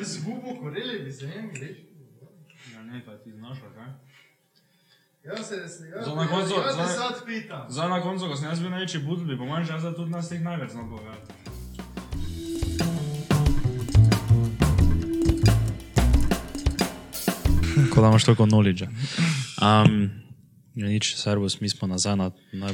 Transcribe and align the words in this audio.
bi 0.00 0.04
zgubo, 0.06 0.54
koreli 0.56 0.98
bi 0.98 1.12
se 1.12 1.24
jim 1.26 1.50
reči. 1.52 1.86
Ja, 2.74 2.82
ne, 2.82 3.02
kaj 3.04 3.18
ti 3.18 3.30
znaš, 3.32 3.58
kaj? 3.74 3.90
Jaz 5.26 5.48
se, 5.48 5.54
jaz, 5.56 5.72
Za 6.00 6.14
na 6.14 6.26
koncu- 6.26 6.56
jaz 6.58 6.76
se 6.76 6.82
za- 6.84 6.96
sad 6.96 7.26
pitam. 7.26 7.66
Zdaj 7.68 7.88
na 7.88 8.00
koncu, 8.00 8.26
ko 8.26 8.36
sem 8.36 8.48
jaz 8.48 8.60
bil 8.60 8.70
največji 8.70 9.00
budl, 9.00 9.24
bi 9.24 9.36
po 9.36 9.44
mojem 9.44 9.64
že 9.64 9.78
zdaj 9.78 9.94
tudi 9.94 10.10
nas 10.10 10.28
teh 10.28 10.40
največ 10.40 10.70
znal 10.70 10.88
povedati. 10.88 11.32
Ko 17.90 18.00
da 18.00 18.08
imaš 18.08 18.24
toliko 18.24 18.46
knowledge. 18.46 18.84
Um, 18.84 20.10
ja, 20.74 20.86
nič, 20.86 21.16
servus, 21.16 21.60
mi 21.60 21.68
smo 21.68 21.88
nazaj 21.88 22.16
na, 22.16 22.30
na, 22.52 22.68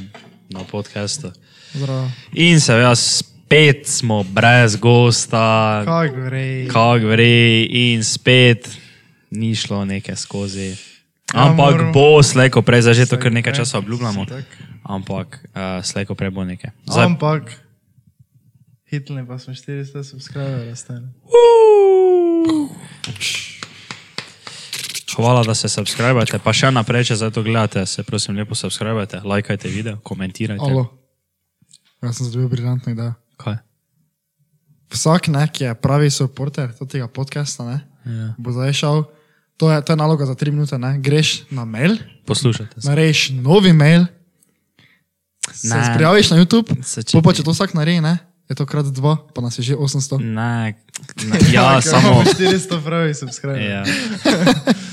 na 0.49 0.63
podcastu. 0.63 1.31
Zdravo. 1.73 2.11
In 2.33 2.59
seveda 2.59 2.93
spet 3.47 3.87
smo 3.87 4.23
brez 4.23 4.75
gosta, 4.75 5.81
Kaj 5.85 6.09
gre? 6.09 6.67
kak 6.67 7.01
gre, 7.01 7.63
in 7.63 8.03
spet 8.03 8.67
ni 9.31 9.55
šlo 9.55 9.85
nekaj 9.85 10.15
skozi. 10.15 10.75
Ja, 11.31 11.47
Ampak 11.47 11.71
moramo- 11.71 11.93
bo 11.93 12.23
slejko 12.23 12.61
prej, 12.61 12.81
zdaj 12.81 12.93
že 12.93 13.05
to 13.05 13.15
kar 13.15 13.31
nekaj 13.31 13.53
časa 13.53 13.79
obljubljamo. 13.79 14.25
Ampak 14.83 15.39
uh, 15.45 15.79
slejko 15.79 16.15
prej 16.15 16.29
bo 16.29 16.43
nekaj. 16.43 16.71
Zdaj, 16.85 17.05
Ampak, 17.05 17.43
hitni 18.85 19.23
pa 19.23 19.39
smo 19.39 19.53
400 19.53 20.03
subscriberjev, 20.03 20.75
stane. 20.75 21.07
Hvala, 25.15 25.43
da 25.43 25.55
se 25.55 25.69
subskrbite. 25.69 26.39
Pa 26.39 26.51
še 26.53 26.71
naprej, 26.71 27.03
če 27.05 27.15
zdaj 27.15 27.31
to 27.31 27.43
gledate, 27.43 27.85
se 27.85 28.03
prosim 28.03 28.35
lepo 28.35 28.55
subskrbite, 28.55 29.23
lajkajte 29.23 29.71
video, 29.71 29.97
komentirajte. 30.03 30.63
Alo. 30.63 30.91
Jaz 32.03 32.19
sem 32.19 32.27
zdobil 32.27 32.47
briljantno 32.49 32.91
idejo. 32.91 33.15
Kaj? 33.37 33.57
Vsak 34.89 35.27
nek 35.27 35.51
je 35.53 35.75
pravi 35.75 36.09
supporter 36.09 36.71
tega 36.81 37.07
podcasta, 37.07 37.63
ne? 37.65 37.77
Ja. 38.05 38.33
bo 38.35 38.49
zdaj 38.49 38.71
šel, 38.73 39.03
to 39.53 39.67
je, 39.67 39.81
to 39.81 39.91
je 39.91 39.97
naloga 39.97 40.23
za 40.23 40.31
3 40.33 40.47
minute, 40.49 40.71
ne? 40.73 40.95
greš 40.97 41.43
na 41.49 41.65
mail, 41.65 41.97
Poslušajte 42.23 42.79
se. 42.79 42.87
narediš 42.87 43.29
novi 43.31 43.73
mail, 43.73 44.05
se 45.49 45.67
Ne. 45.69 45.91
prijaviš 45.93 46.29
na 46.29 46.37
YouTube, 46.37 46.71
če- 47.03 47.19
pa 47.19 47.33
če 47.33 47.43
to 47.43 47.51
vsak 47.51 47.73
naredi, 47.73 47.99
ne? 48.01 48.17
Je 48.49 48.55
to 48.55 48.65
krat 48.65 48.85
dva, 48.95 49.17
pa 49.35 49.41
nas 49.41 49.59
je 49.59 49.63
že 49.63 49.75
800. 49.75 50.19
Ne, 50.23 50.75
ne, 51.27 51.37
ja, 51.55 51.81
samo. 51.81 52.23
400 52.23 52.83
pravi 52.83 53.13
subscriberjev. 53.13 53.69
Ja. 53.69 53.83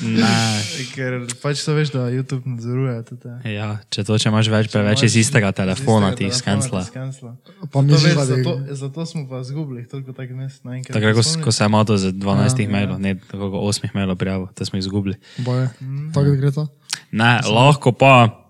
Ne. 0.04 0.60
Ker 0.92 1.24
pač 1.40 1.64
to 1.64 1.72
veš, 1.72 1.88
da 1.94 2.12
YouTube 2.12 2.44
nadzoruje 2.44 2.92
tudi. 3.08 3.30
Ja, 3.54 3.80
če 3.88 4.04
to, 4.04 4.18
če 4.20 4.28
imaš 4.28 4.50
več, 4.52 4.68
preveč 4.68 5.06
iz 5.08 5.16
istega 5.16 5.48
telefona, 5.56 6.12
ti 6.12 6.28
jih 6.28 6.34
skancla. 6.36 6.82
Pa 7.72 7.80
mi 7.80 7.96
že 7.96 8.12
zato, 8.12 8.52
zato, 8.76 9.06
smo 9.08 9.24
pa 9.24 9.40
zgubili 9.40 9.86
toliko 9.88 10.12
takih 10.12 10.36
mest 10.36 10.60
naenkrat. 10.68 10.92
Tako, 10.92 11.16
ko, 11.16 11.24
ko 11.48 11.56
se 11.56 11.64
je 11.64 11.70
malo 11.72 11.96
z 11.96 12.12
12 12.12 12.60
Ja, 12.60 12.68
mailov, 12.68 13.00
ne 13.00 13.16
tako 13.16 13.64
8 13.64 13.96
mailov 13.96 14.20
prijavil, 14.20 14.52
da 14.52 14.68
smo 14.68 14.76
jih 14.76 14.84
izgubili. 14.84 15.16
boje. 15.40 15.72
Tako 16.12 16.36
gre 16.36 16.52
to. 16.52 16.68
Ne, 17.16 17.40
lahko 17.48 17.96
pa 17.96 18.43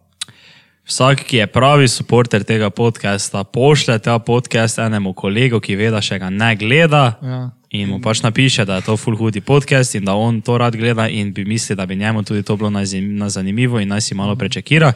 vsak, 0.86 1.24
ki 1.24 1.36
je 1.36 1.46
pravi 1.46 1.86
podporter 1.98 2.44
tega 2.44 2.70
podcasta, 2.70 3.44
pošlje 3.44 3.98
ta 3.98 4.18
podcast 4.18 4.78
enemu 4.78 5.12
kolegu, 5.12 5.60
ki 5.60 5.76
ve, 5.76 5.90
da 5.90 6.00
še 6.00 6.18
ga 6.18 6.30
ne 6.30 6.54
gleda. 6.56 7.04
Ja. 7.22 7.50
In 7.74 7.88
mu 7.90 7.98
pač 7.98 8.20
napiše, 8.22 8.62
da 8.64 8.76
je 8.78 8.86
to 8.86 8.94
full 8.96 9.16
hudi 9.18 9.40
podcast 9.40 9.96
in 9.98 10.04
da 10.06 10.14
on 10.14 10.38
to 10.46 10.58
rad 10.58 10.76
gleda 10.76 11.08
in 11.08 11.32
bi 11.34 11.44
mislil, 11.44 11.76
da 11.76 11.86
bi 11.86 11.96
njemu 11.96 12.22
tudi 12.22 12.42
to 12.42 12.56
bilo 12.56 12.70
na 12.70 13.28
zanimivo 13.28 13.80
in 13.80 13.88
naj 13.88 14.00
si 14.00 14.14
malo 14.14 14.36
prečekira. 14.36 14.92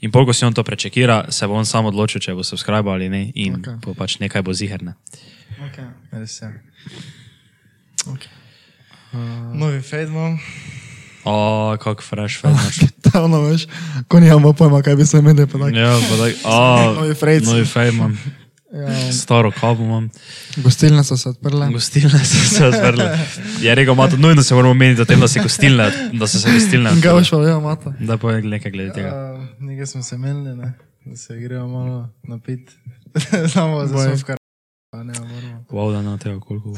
In 0.00 0.12
pol, 0.12 0.26
ko 0.26 0.32
si 0.32 0.44
on 0.44 0.52
to 0.52 0.64
prečekira, 0.64 1.32
se 1.32 1.46
bo 1.46 1.56
on 1.56 1.64
sam 1.66 1.88
odločil, 1.88 2.20
če 2.20 2.34
bo 2.34 2.44
subscribe 2.44 2.90
ali 2.90 3.08
ne 3.08 3.22
in 3.34 3.56
okay. 3.56 3.96
pač 3.96 4.18
nekaj 4.20 4.42
bo 4.42 4.52
ziherne. 4.52 4.94
Okay. 5.70 5.88
Okay. 8.04 8.28
Novi 9.54 9.80
fade 9.80 10.12
imam. 10.12 10.36
O, 11.24 11.76
kak 11.80 12.02
fresh 12.02 12.38
fajn. 12.40 12.56
Tavno 13.04 13.42
veš, 13.48 13.66
ko 14.08 14.20
nimamo 14.20 14.52
pojma, 14.52 14.82
kaj 14.82 14.96
bi 14.96 15.06
se 15.06 15.18
imeli 15.18 15.46
pa 15.46 15.58
tako. 15.58 15.68
Ja, 15.76 15.96
pa 16.10 16.16
tak, 16.16 16.44
o, 16.44 16.58
Novi 17.00 17.14
frejci. 17.14 17.46
Novi 17.46 17.64
fajn 17.64 17.94
imam. 17.94 18.18
Ja. 18.72 19.12
Staro 19.12 19.50
kavo 19.50 19.84
imam. 19.84 20.10
Gostilne 20.56 21.04
so 21.04 21.16
se 21.16 21.28
odprle. 21.28 21.68
Gostilne 21.72 22.18
so 22.24 22.54
se 22.54 22.66
odprle. 22.66 23.18
Je 23.64 23.74
rekel, 23.74 23.94
Mato, 23.94 24.16
nujno 24.16 24.42
se 24.42 24.54
moramo 24.54 24.74
meniti 24.74 25.02
o 25.02 25.04
tem, 25.04 25.20
da 25.20 25.28
se 25.28 25.40
gostilne, 25.42 25.90
da 26.12 26.26
so 26.26 26.38
se 26.38 26.52
gostilne 26.54 26.90
Kaj 27.02 27.12
boš 27.12 27.30
pa 27.30 27.36
vedel, 27.36 27.60
mata? 27.60 27.92
Da 28.00 28.16
pa 28.18 28.32
nekaj 28.40 28.70
glede 28.70 28.92
tega. 28.92 29.10
Uh, 29.34 29.48
nekaj 29.58 29.86
smo 29.86 30.02
se 30.02 30.18
menili, 30.18 30.56
ne? 30.56 30.72
da 31.04 31.16
se 31.16 31.36
gremo 31.40 31.68
malo 31.68 32.08
napiti. 32.22 32.72
Samo 33.52 33.86
za 33.86 33.94
Boj. 33.94 34.04
smo 34.06 34.14
v 34.14 34.24
kar. 34.24 34.36
Pa 34.92 35.02
ne, 35.02 35.12
moramo. 35.18 35.64
Wow, 35.70 35.92
da 35.92 36.02
na 36.02 36.18
tega 36.18 36.40
koliko. 36.40 36.74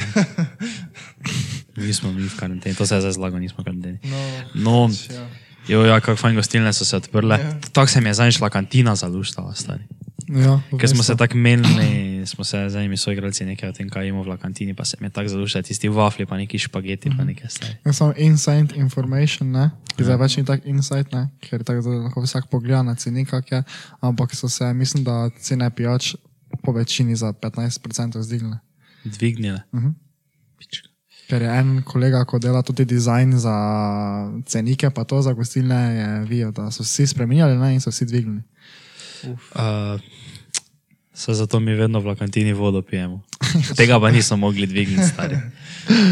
Nismo 1.77 2.12
mi 2.12 2.28
v 2.28 2.37
karanteni, 2.37 2.75
to 2.77 2.87
se 2.87 2.94
je 2.94 3.00
zdaj 3.00 3.12
zlago, 3.12 3.38
nismo 3.38 3.62
v 3.62 3.65
karanteni. 3.65 3.99
No, 4.05 4.21
No, 4.55 4.88
ja. 5.15 5.28
jo, 5.69 5.84
ja, 5.84 6.00
kako 6.00 6.16
fajn 6.16 6.37
gostilne 6.37 6.72
so 6.72 6.84
se 6.84 6.97
odprle. 6.97 7.38
Ja. 7.41 7.60
Tako 7.72 7.87
se 7.88 8.00
mi 8.00 8.09
je 8.09 8.15
zdaj 8.15 8.31
šla 8.33 8.50
kantina 8.50 8.97
zaluštala, 8.97 9.55
stari. 9.55 9.84
Ja, 10.28 10.61
Ker 10.78 10.88
smo 10.88 11.03
se 11.03 11.16
tako 11.16 11.37
menili, 11.37 12.22
smo 12.27 12.44
se 12.44 12.69
z 12.69 12.77
enimi 12.77 12.97
soigralci 12.97 13.44
nekaj 13.44 13.69
o 13.69 13.72
tem, 13.72 13.88
kaj 13.91 14.09
imamo 14.09 14.22
v 14.25 14.37
kantini, 14.38 14.75
pa 14.75 14.84
se 14.84 14.97
mi 15.00 15.06
je 15.06 15.11
tako 15.11 15.28
zaluštala, 15.28 15.62
tisti 15.62 15.88
wafli, 15.88 16.27
pa 16.27 16.37
neki 16.37 16.59
špageti, 16.59 17.11
pa 17.16 17.25
nekaj 17.25 17.50
stari. 17.50 17.75
Ja, 17.84 17.93
samo 17.93 18.15
inside 18.16 18.77
information, 18.77 19.50
ne? 19.50 19.71
Ki 19.97 20.05
zdaj 20.06 20.16
več 20.16 20.37
ni 20.37 20.44
tako 20.44 20.69
inside, 20.69 21.09
ne? 21.12 21.27
Ker 21.41 21.65
tako, 21.65 21.91
lahko 22.06 22.22
vsak 22.22 22.47
pogleda 22.49 22.82
na 22.82 22.94
ceni, 22.94 23.27
kak 23.27 23.50
je. 23.53 23.62
Ampak 24.00 24.32
so 24.34 24.49
se, 24.49 24.72
mislim, 24.75 25.05
da 25.05 25.28
cene 25.41 25.69
pijač 25.71 26.15
po 26.62 26.72
večini 26.72 27.16
za 27.16 27.32
15% 27.32 28.22
zdigle. 28.22 28.56
Dvignile. 29.05 29.62
Mhm. 29.75 29.91
Pička. 30.59 30.88
Ker 31.31 31.43
je 31.43 31.49
en 31.49 31.83
kolega, 31.87 32.25
ko 32.28 32.38
dela 32.38 32.62
tudi 32.62 32.84
dizajn 32.84 33.38
za 33.41 33.56
cenike, 34.47 34.91
pa 34.91 35.05
to 35.05 35.22
za 35.22 35.33
gostilne, 35.33 35.81
je 35.97 36.09
videl, 36.28 36.53
da 36.53 36.71
so 36.71 36.83
vsi 36.83 37.06
spremenjali 37.06 37.56
ne? 37.59 37.75
in 37.75 37.81
so 37.81 37.91
vsi 37.91 38.06
dvignili. 38.06 38.43
Uh, 39.25 40.00
se 41.15 41.34
zato 41.34 41.61
mi 41.61 41.75
vedno 41.75 42.00
v 42.00 42.06
la 42.06 42.15
kantini 42.15 42.53
vodo 42.53 42.82
pijemo. 42.82 43.22
Tega 43.78 44.00
pa 44.00 44.11
nismo 44.11 44.37
mogli 44.37 44.66
dvigniti, 44.66 45.09
stari. 45.09 45.37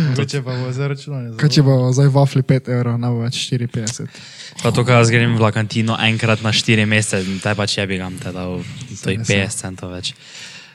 Mogoče 0.09 0.43
pa 0.43 0.57
bo 0.57 0.73
zaračunali. 0.73 1.37
Kaj 1.37 1.49
če 1.49 1.63
bo 1.63 1.77
zdaj 1.93 2.11
vafli 2.15 2.43
5 2.43 2.71
evrov, 2.75 2.99
ne 3.01 3.11
bo 3.11 3.25
več 3.25 3.39
4,50. 3.51 4.21
Pa 4.63 4.73
to, 4.75 4.85
ko 4.85 4.99
jaz 4.99 5.13
grem 5.13 5.37
v 5.39 5.43
la 5.43 5.53
kantino 5.55 5.97
enkrat 6.05 6.43
na 6.45 6.53
4 6.53 6.87
mesece, 6.91 7.39
te 7.43 7.55
pač 7.57 7.79
je 7.79 7.87
bi 7.87 8.01
ga 8.01 8.11
te 8.23 8.33
dal, 8.35 8.61
to 9.03 9.15
je 9.15 9.23
50 9.25 9.63
centov 9.63 9.95
več. 9.95 10.13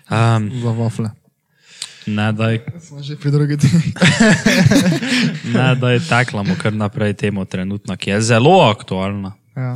Um, 0.10 0.50
Za 0.64 0.74
vafle. 0.78 1.12
Ne, 2.08 2.32
daj, 2.32 2.60
Smo 2.80 3.00
že 3.00 3.16
pri 3.16 3.30
drugi 3.30 3.58
temi. 3.58 3.94
ne, 5.54 5.76
daj 5.76 6.00
taklamo 6.02 6.56
kar 6.56 6.74
naprej 6.74 7.14
temu 7.16 7.46
trenutno, 7.46 7.96
ki 7.96 8.10
je 8.10 8.22
zelo 8.24 8.62
aktualna. 8.64 9.34
ja. 9.54 9.74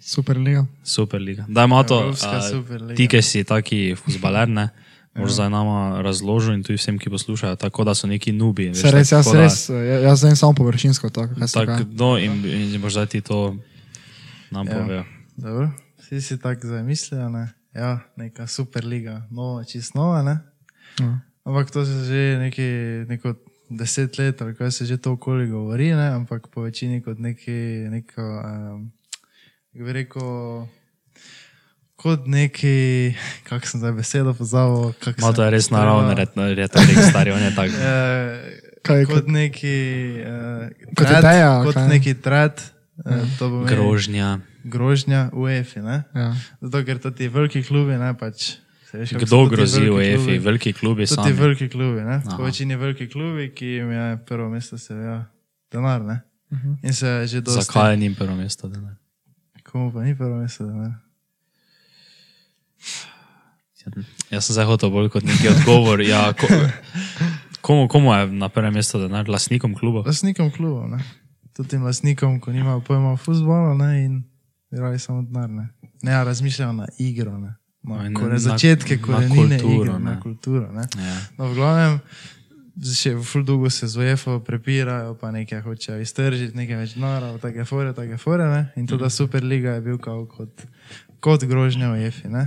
Super 0.00 0.34
liga. 0.36 0.66
Superliga. 0.82 1.44
Daj, 1.46 1.66
Mato, 1.68 1.94
Evropska 2.00 2.30
a, 2.32 2.42
Superliga. 2.42 2.94
ti, 2.94 3.06
ki 3.06 3.22
si 3.22 3.44
taki 3.44 3.94
fuzbaler, 3.94 4.48
ne, 4.48 4.68
moraš 5.14 5.32
zdaj 5.32 5.46
nama 5.48 5.76
razložiti 6.02 6.54
in 6.54 6.62
tudi 6.62 6.74
vsem, 6.74 6.98
ki 6.98 7.06
poslušajo, 7.08 7.54
tako 7.56 7.84
da 7.84 7.94
so 7.94 8.06
neki 8.06 8.32
nubi. 8.32 8.66
veš, 8.68 8.80
Se 8.80 8.90
res, 8.90 9.12
jaz 9.12 9.26
da- 9.26 9.38
res, 9.38 9.68
ja- 9.68 10.02
jaz 10.02 10.18
zdaj 10.18 10.36
samo 10.36 10.52
površinsko 10.54 11.06
to, 11.08 11.26
Tako, 11.28 11.46
dogaja. 11.54 11.86
no, 11.92 12.18
in, 12.18 12.34
in 12.44 12.80
boš 12.80 12.92
zdaj 12.92 13.06
ti 13.08 13.20
to 13.20 13.54
nam 14.50 14.66
Ja. 14.66 15.04
Dobro, 15.36 15.70
vsi 15.98 16.20
si 16.20 16.34
tako 16.36 16.66
zamislili, 16.66 17.22
ne? 17.28 17.52
Ja, 17.72 18.00
neka 18.16 18.46
super 18.46 18.84
liga, 18.84 19.22
nova, 19.30 19.62
čist 19.64 19.94
nova, 19.94 20.22
ne? 20.22 20.38
Ja. 20.98 21.20
Ampak 21.44 21.70
to 21.70 21.82
se 21.82 22.04
že 22.04 22.38
neki, 22.38 22.68
neko 23.08 23.34
deset 23.68 24.18
let, 24.18 24.38
ali 24.38 24.54
kaj 24.54 24.70
se 24.70 24.86
že 24.86 24.96
to 24.96 25.12
okoli 25.12 25.46
govori, 25.46 25.90
ne? 25.90 26.08
ampak 26.10 26.46
po 26.48 26.62
večini 26.62 27.02
kot 27.02 27.18
neki, 27.18 27.50
neko, 27.90 28.22
um, 28.22 28.92
kako 29.72 29.84
bi 29.84 29.92
rekel, 29.92 30.30
kot 31.96 32.26
neki, 32.26 33.14
kako 33.42 33.66
sem 33.66 33.80
zdaj 33.80 33.92
besedo 33.92 34.34
pozabil. 34.34 34.92
kako 34.94 35.20
Malo 35.20 35.32
to 35.32 35.42
je 35.42 35.50
res 35.50 35.70
naravno, 35.70 36.14
retorik 36.54 36.98
stari, 37.00 37.30
on 37.30 37.42
je 37.42 37.54
tak. 37.54 37.70
Eh, 37.72 38.58
Kaj 38.82 38.98
je 38.98 39.06
kot 39.06 39.26
neki, 39.26 39.76
uh, 40.22 40.66
Kot 40.94 41.06
ideja, 41.08 41.62
kot 41.62 41.74
kaj? 41.74 41.88
neki 41.88 42.14
trat, 42.14 42.62
uh, 42.98 43.22
to 43.38 43.48
bo 43.48 43.58
Grožnja. 43.64 44.38
grožnja 44.64 45.30
UEFA, 45.32 45.80
ne? 45.80 45.98
Ja. 46.14 46.34
Zato, 46.60 46.82
ker 46.82 46.98
to 46.98 47.10
ti 47.10 47.26
veliki 47.28 47.62
klubi, 47.62 47.94
ne 47.94 48.14
pač. 48.14 48.61
Veš, 48.98 49.12
Kdo 49.12 49.26
so 49.26 49.48
grozi 49.48 49.90
v 49.90 50.00
EFI? 50.14 50.38
Veliki 50.38 50.72
klubi 50.72 51.06
To 51.06 51.16
ti 51.22 51.32
veliki 51.32 51.68
klubi, 51.68 52.00
ne? 52.00 52.22
Po 52.36 52.42
večini 52.42 52.76
veliki 52.76 53.08
klubi, 53.08 53.50
ki 53.54 53.66
jim 53.66 53.90
je 53.90 54.18
prvo 54.26 54.48
mesto 54.50 54.78
seveda 54.78 55.24
denar, 55.72 56.02
ne? 56.02 56.20
Mhm. 56.52 56.72
In 56.82 56.94
se 56.94 57.26
že 57.26 57.40
dosti... 57.40 57.64
Zakaj 57.64 57.92
je 57.92 57.96
njim 57.96 58.14
prvo 58.14 58.36
mesto? 58.36 58.68
denar? 58.68 58.94
Komu 59.62 59.92
pa 59.92 60.02
ni 60.02 60.16
prvo 60.16 60.36
mesto 60.36 60.66
denar? 60.66 60.92
Jaz 64.30 64.46
sem 64.46 64.54
zdaj 64.54 64.66
hotel 64.70 64.90
bolj 64.90 65.10
kot 65.10 65.24
neki 65.26 65.48
odgovor. 65.48 66.00
Ja, 66.00 66.32
ko, 66.32 66.46
komu, 67.66 67.88
komu 67.88 68.14
je 68.14 68.26
na 68.26 68.48
prvem 68.48 68.74
mestu 68.74 69.00
denar? 69.02 69.28
Lasnikom 69.28 69.74
kluba? 69.74 70.04
Lastnikom 70.06 70.52
klubov, 70.54 70.86
ne? 70.90 71.02
Tudi 71.52 71.74
tem 71.74 71.82
lastnikom, 71.82 72.38
ko 72.40 72.52
nimajo 72.52 72.80
pojma 72.86 73.12
o 73.12 73.18
futbolu, 73.18 73.74
ne? 73.78 74.04
In 74.04 74.22
igrajo 74.72 74.98
samo 74.98 75.22
denar, 75.26 75.50
ne? 75.50 75.68
Ne, 76.02 76.14
a 76.14 76.24
razmišljajo 76.24 76.72
na 76.72 76.86
igro, 76.98 77.38
ne? 77.38 77.54
Na, 77.82 78.06
in 78.06 78.12
na, 78.14 78.28
na- 78.28 78.38
začetke, 78.38 78.96
na 78.96 79.26
kulturo, 79.26 79.82
igre, 79.82 79.92
ne. 79.98 79.98
na 79.98 80.20
kulturo, 80.20 80.66
ne? 80.72 80.86
Ja. 80.96 81.16
No, 81.38 81.50
v 81.50 81.54
glavnem, 81.58 81.96
še 82.78 83.16
ful 83.26 83.42
dolgo 83.42 83.70
se 83.70 83.88
z 83.90 83.98
UEFA 83.98 84.38
prepirajo, 84.46 85.16
pa 85.18 85.34
nekaj 85.34 85.60
hočejo 85.66 85.98
iztržiti, 85.98 86.54
nekaj 86.56 86.76
več 86.78 86.94
denarja, 86.94 87.34
take 87.42 87.66
fore, 87.66 87.90
take 87.92 88.16
fore, 88.22 88.46
ne? 88.46 88.62
In 88.78 88.86
tudi 88.86 89.10
Superliga 89.10 89.74
je 89.76 89.82
bil 89.82 89.98
kao 89.98 90.22
kot, 90.30 90.62
kot 91.18 91.42
grožnja 91.42 91.90
v 91.90 92.06
EFI, 92.06 92.30
ne? 92.30 92.44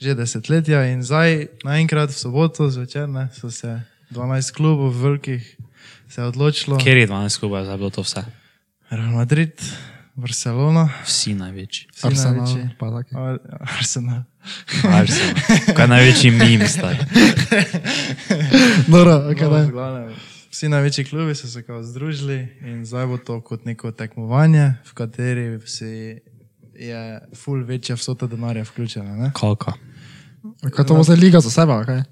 Že 0.00 0.16
desetletja 0.16 0.80
in 0.88 1.04
zdaj 1.04 1.52
naenkrat 1.64 2.10
v 2.10 2.16
soboto 2.16 2.72
zvečer, 2.72 3.04
ne, 3.04 3.28
so 3.36 3.52
se 3.52 3.76
12 4.16 4.56
klubov 4.56 4.96
velikih 4.96 5.44
se 6.08 6.20
je 6.20 6.26
odločilo. 6.26 6.80
Kjer 6.80 7.04
je 7.04 7.06
12 7.06 7.38
klubov, 7.38 7.62
zdaj 7.68 7.76
je 7.76 7.78
bilo 7.78 7.92
to 7.92 8.02
vse? 8.02 8.24
Real 8.90 9.12
Madrid, 9.14 9.54
Barcelona, 10.16 10.88
Vsi 11.06 11.36
največji. 11.38 11.86
vsi 11.94 12.06
Arsenal, 12.08 12.34
največji. 12.42 12.64
Arsenal. 13.60 14.24
Arsenal. 14.84 15.34
Kaj 15.76 15.84
je 15.84 15.88
največji 15.88 16.30
mim 16.30 16.66
zdaj? 16.66 16.96
Dobro, 18.88 19.12
okay, 19.30 19.50
No, 19.50 19.66
v 19.66 19.70
glavnem, 19.70 20.14
Vsi 20.50 20.68
največji 20.68 21.04
klubi 21.04 21.34
so 21.34 21.46
se 21.46 21.62
kao 21.62 21.82
združili 21.82 22.48
in 22.60 22.84
zdaj 22.84 23.06
bo 23.06 23.18
to 23.18 23.40
kot 23.40 23.64
neko 23.64 23.92
tekmovanje, 23.92 24.74
v 24.90 24.94
kateri 24.94 25.60
si 25.66 26.20
je 26.74 27.20
full 27.36 27.64
večja 27.64 27.94
vsota 27.94 28.26
denarja 28.26 28.62
vključena. 28.62 29.16
Ne? 29.16 29.30
Kolka. 29.34 29.72
Kaj 30.74 30.86
to 30.86 30.94
bo 30.94 31.02
zdaj 31.02 31.16
liga 31.16 31.40
za 31.40 31.50
sebe, 31.50 31.72
okay? 31.72 32.02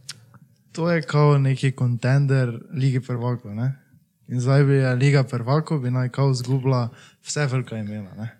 To 0.72 0.90
je 0.90 1.02
kao 1.02 1.38
neki 1.38 1.72
kontender 1.72 2.52
lige 2.70 3.00
prvakov. 3.00 3.54
Ne? 3.54 3.72
In 4.28 4.40
zdaj 4.40 4.64
bi 4.64 4.74
je 4.74 4.94
liga 4.94 5.22
prvakov, 5.22 5.80
bi 5.80 5.90
naj 5.90 6.08
kao 6.08 6.34
zgubila 6.34 6.88
vse 7.26 7.46
velika 7.46 7.76
imena. 7.76 8.14
Ne? 8.14 8.37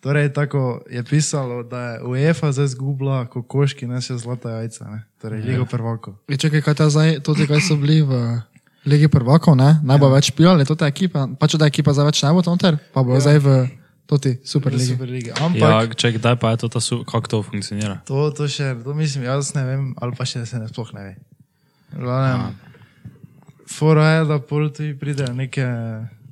Torej, 0.00 0.30
tako 0.32 0.80
je 0.90 1.02
pisalo, 1.04 1.62
da 1.66 1.80
je 1.80 2.02
UEFA 2.06 2.52
zdaj 2.54 2.66
zgubila 2.66 3.24
kokoški, 3.26 3.86
ne 3.90 3.98
še 4.00 4.14
zlata 4.18 4.60
jajca. 4.60 4.84
Ne? 4.90 5.00
Torej, 5.18 5.42
liga 5.42 5.66
prvakov. 5.66 6.14
Je 6.30 6.38
čakaj, 6.38 6.62
kaj 6.62 6.74
ta 6.78 6.86
zdaj, 6.86 7.18
to 7.26 7.34
kaj 7.34 7.60
so 7.60 7.74
bili 7.76 8.02
v 8.06 8.38
Ligi 8.86 9.08
prvakov, 9.10 9.58
ne? 9.58 9.80
Naj 9.82 9.98
bo 9.98 10.06
ja. 10.08 10.14
več 10.16 10.30
pil, 10.32 10.48
ali 10.48 10.64
to 10.64 10.78
ta 10.78 10.86
ekipa, 10.88 11.26
pa 11.34 11.48
če 11.50 11.58
ta 11.60 11.66
ekipa 11.66 11.92
zdaj 11.92 12.08
več 12.08 12.22
ne 12.22 12.30
bo 12.32 12.44
tam 12.46 12.56
ter, 12.60 12.78
pa 12.94 13.02
bo 13.02 13.18
ja. 13.18 13.20
zdaj 13.26 13.38
v 13.42 13.48
toti 14.08 14.38
Superligi. 14.40 14.94
Superligi. 14.94 15.32
Ja, 15.34 15.44
Ampak 15.44 15.98
če 15.98 16.14
kdaj 16.16 16.38
pa 16.40 16.54
je 16.54 16.62
to, 16.62 16.70
ta 16.72 16.80
su- 16.80 17.02
kako 17.04 17.28
to 17.28 17.42
funkcionira? 17.50 17.98
To, 18.08 18.30
to 18.32 18.48
še, 18.48 18.72
to 18.80 18.94
mislim, 18.96 19.26
jaz 19.28 19.52
ne 19.58 19.66
vem, 19.66 19.82
ali 20.00 20.16
pa 20.16 20.24
še 20.24 20.46
se 20.48 20.62
ne 20.62 20.70
sploh 20.70 20.94
ne 20.96 21.02
ve. 21.04 21.12
Glavnem, 21.98 22.54
fora 23.68 24.06
je, 24.14 24.24
da 24.30 24.38
pol 24.40 24.70
tu 24.72 24.88
pridejo 24.96 25.34
neke 25.36 25.66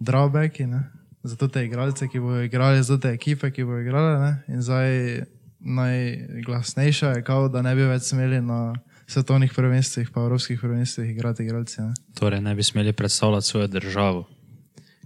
drawbacki, 0.01 0.71
ne? 0.71 0.87
Zato 1.26 1.49
te 1.49 1.64
igralce, 1.64 2.08
ki 2.08 2.20
bodo 2.20 2.43
igrali, 2.43 2.82
zato 2.82 3.00
te 3.02 3.14
ekipe, 3.14 3.50
ki 3.50 3.64
bodo 3.64 3.81
igrale. 3.81 4.19
Ne? 4.20 4.55
In 4.55 4.62
zdaj 4.62 5.23
najglasnejša 5.61 7.08
je, 7.08 7.23
kao, 7.23 7.49
da 7.49 7.62
ne 7.62 7.75
bi 7.75 7.82
več 7.82 8.02
smeli 8.02 8.40
na 8.40 8.75
svetovnih 9.06 9.52
prvenstvih, 9.55 10.11
pa 10.11 10.20
evropskih 10.20 10.61
prvenstvih 10.61 11.11
igrati 11.11 11.43
igralci. 11.43 11.81
Ne? 11.81 11.94
Torej, 12.14 12.40
ne 12.40 12.55
bi 12.55 12.62
smeli 12.62 12.93
predstavljati 12.93 13.46
svojo 13.46 13.67
državo. 13.67 14.28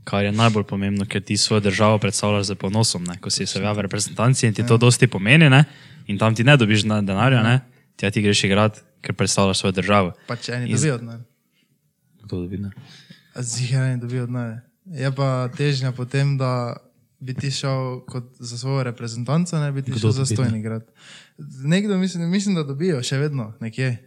Kar 0.04 0.24
je 0.24 0.32
najbolj 0.32 0.64
pomembno, 0.64 1.04
ker 1.06 1.22
ti 1.22 1.36
svojo 1.36 1.60
državo 1.60 1.98
predstavljaš 1.98 2.46
z 2.46 2.54
ponosom. 2.54 3.04
Ne? 3.04 3.18
Ko 3.20 3.30
si 3.30 3.46
se 3.46 3.60
v 3.60 3.80
reprezentanci 3.80 4.46
in 4.46 4.54
ti 4.54 4.66
to 4.66 4.76
dosti 4.76 5.06
pomeni, 5.06 5.50
ne? 5.50 5.64
in 6.06 6.18
tam 6.18 6.34
ti 6.34 6.44
ne 6.44 6.56
dobiš 6.56 6.84
na- 6.84 7.02
denarja, 7.02 7.42
ne? 7.42 7.60
ti, 7.96 8.10
ti 8.10 8.22
greš 8.22 8.44
igrati, 8.44 8.80
ker 9.00 9.14
predstavljaš 9.14 9.58
svojo 9.58 9.72
državo. 9.72 10.12
Pa 10.26 10.36
če 10.36 10.52
eni 10.52 10.74
dobijo 10.74 10.98
denar. 10.98 11.20
Kdo 12.24 12.40
dobi, 12.40 12.58
ne? 12.58 12.70
Zihar 13.36 13.84
eni 13.92 14.00
dobijo 14.00 14.26
denar. 14.26 14.69
Je 14.90 15.12
pa 15.14 15.48
težnja 15.56 15.92
potem, 15.92 16.38
da 16.38 16.76
bi 17.20 17.34
ti 17.34 17.50
šel 17.50 18.00
za 18.38 18.58
svojo 18.58 18.82
reprezentanco, 18.82 19.58
ne 19.60 19.72
bi 19.72 19.82
ti 19.82 19.90
Kdo 19.90 20.00
šel 20.00 20.10
za 20.10 20.26
stojni 20.26 20.58
igrati. 20.58 20.92
Nekdo 21.64 21.98
mislim, 21.98 22.30
mislim, 22.30 22.54
da 22.54 22.62
dobijo 22.62 23.02
še 23.02 23.18
vedno 23.18 23.52
nekje. 23.60 24.06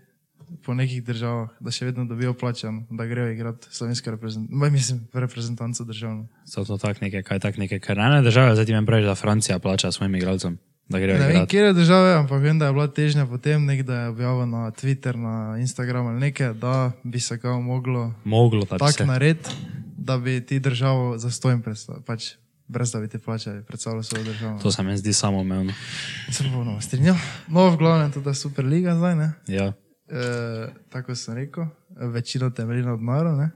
Po 0.66 0.74
nekih 0.78 1.02
državah, 1.04 1.50
da 1.60 1.72
še 1.72 1.86
vedno 1.88 2.04
dobijo 2.06 2.34
plačan, 2.38 2.84
da 2.92 3.08
grejo 3.10 3.32
igrati 3.32 3.68
slovensko 3.72 4.12
reprezentanco, 4.12 4.70
mislim, 4.70 5.00
reprezentanco 5.14 5.84
državno. 5.84 6.28
So 6.46 6.66
to 6.66 6.78
tak 6.78 7.02
nekaj, 7.02 7.24
kaj 7.24 7.40
tak 7.40 7.58
nekaj, 7.58 7.80
kar 7.80 7.98
ene 7.98 8.22
države, 8.22 8.54
zdaj 8.54 8.66
ti 8.66 8.76
meni 8.76 8.86
praviš, 8.86 9.08
da 9.08 9.16
Francija 9.16 9.58
plača 9.60 9.92
svojim 9.92 10.16
igralcem, 10.16 10.60
da 10.90 11.00
grejo 11.00 11.18
Ne 11.18 11.26
vem, 11.26 11.32
igrati. 11.32 11.50
kje 11.50 11.60
je 11.60 11.74
države, 11.74 12.14
ampak 12.14 12.44
vem, 12.44 12.60
da 12.60 12.70
je 12.70 12.74
bila 12.74 12.88
težnja 12.88 13.26
potem, 13.26 13.66
nek, 13.66 13.82
da 13.88 14.02
je 14.02 14.10
objavil 14.10 14.46
na 14.46 14.72
Twitter, 14.72 15.16
na 15.16 15.58
Instagram 15.60 16.08
ali 16.08 16.20
nekaj, 16.20 16.54
da 16.54 16.92
bi 17.04 17.20
se 17.20 17.40
kao 17.40 17.62
moglo 17.62 18.14
Moglo 18.24 18.66
tako 18.66 19.06
narediti, 19.06 19.50
da 20.04 20.18
bi 20.18 20.46
ti 20.46 20.60
državo 20.60 21.18
za 21.18 21.32
stojim 21.32 21.62
predstavljali, 21.62 22.06
pač 22.06 22.32
brez 22.68 22.92
da 22.92 23.00
bi 23.00 23.08
ti 23.08 23.18
plačali, 23.18 23.64
predstavljali 23.64 24.04
svojo 24.04 24.24
državo. 24.24 24.60
To 24.60 24.72
se 24.72 24.84
mi 24.84 24.98
zdi 24.98 25.14
samoumevno. 25.14 25.74
Se 26.32 26.44
bomo 26.44 26.82
strinjali. 26.82 27.20
No, 27.48 27.70
v 27.70 27.78
glavnem 27.78 28.12
tudi 28.12 28.26
da 28.26 28.34
Superliga 28.34 28.96
zdaj, 28.96 29.16
ne? 29.16 29.32
Ja. 29.48 29.74
E, 30.08 30.24
tako 30.90 31.16
sem 31.16 31.34
rekel, 31.34 31.66
večino 31.90 32.50
temelji 32.50 32.84
na 32.84 32.94
odmoru. 32.94 33.32
ne. 33.32 33.50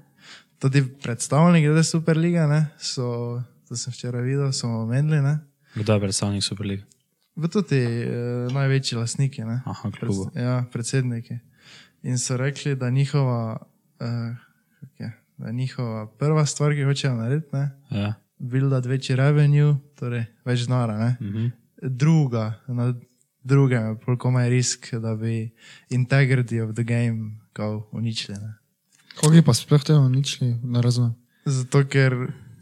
Tudi 0.59 0.83
predstavniki 1.03 1.67
glede 1.67 1.83
Superlige, 1.83 2.47
ne, 2.47 2.67
so, 2.79 3.41
to 3.67 3.75
sem 3.75 3.93
včeraj 3.93 4.21
videl, 4.21 4.51
so 4.51 4.67
omenili, 4.67 5.21
ne. 5.21 5.39
Kdo 5.75 5.93
je 5.93 5.99
predstavnik 5.99 6.43
Superlige? 6.43 6.83
V 7.35 7.47
tudi 7.47 7.77
e, 7.77 8.09
največji 8.53 8.97
lastniki, 8.97 9.43
ne. 9.45 9.61
Aha, 9.65 9.91
Pred, 9.93 10.09
ja, 10.35 10.63
predsedniki. 10.73 11.37
In 12.03 12.17
so 12.17 12.37
rekli, 12.37 12.75
da 12.75 12.89
njihova, 12.89 13.57
e, 13.99 14.09
kako 14.79 15.03
je, 15.03 15.11
da 15.37 15.51
njihova 15.51 16.07
prva 16.09 16.45
stvar, 16.45 16.73
ki 16.73 16.83
hočejo 16.83 17.15
narediti, 17.15 17.49
ne, 17.53 17.69
Ja. 17.91 18.13
buildati 18.37 18.87
večji 18.87 19.15
revenue, 19.15 19.75
torej 19.95 20.25
več 20.45 20.59
denara, 20.61 20.97
ne. 20.97 21.17
Mhm. 21.21 21.47
druga, 21.83 22.53
na 22.67 22.93
drugem, 23.43 23.97
koliko 23.97 24.29
je 24.31 24.49
risk, 24.49 24.93
da 24.93 25.15
bi 25.15 25.51
integrity 25.89 26.61
of 26.61 26.75
the 26.75 26.83
game 26.83 27.31
kao 27.53 27.87
uničili. 27.91 28.37
Ne? 28.37 28.53
Kogi 29.15 29.41
pa 29.41 29.53
sploh 29.53 29.83
tega 29.83 29.99
uničili, 29.99 30.55
ne 30.63 30.81
razumem. 30.81 31.13
Zato, 31.45 31.83
ker 31.85 32.13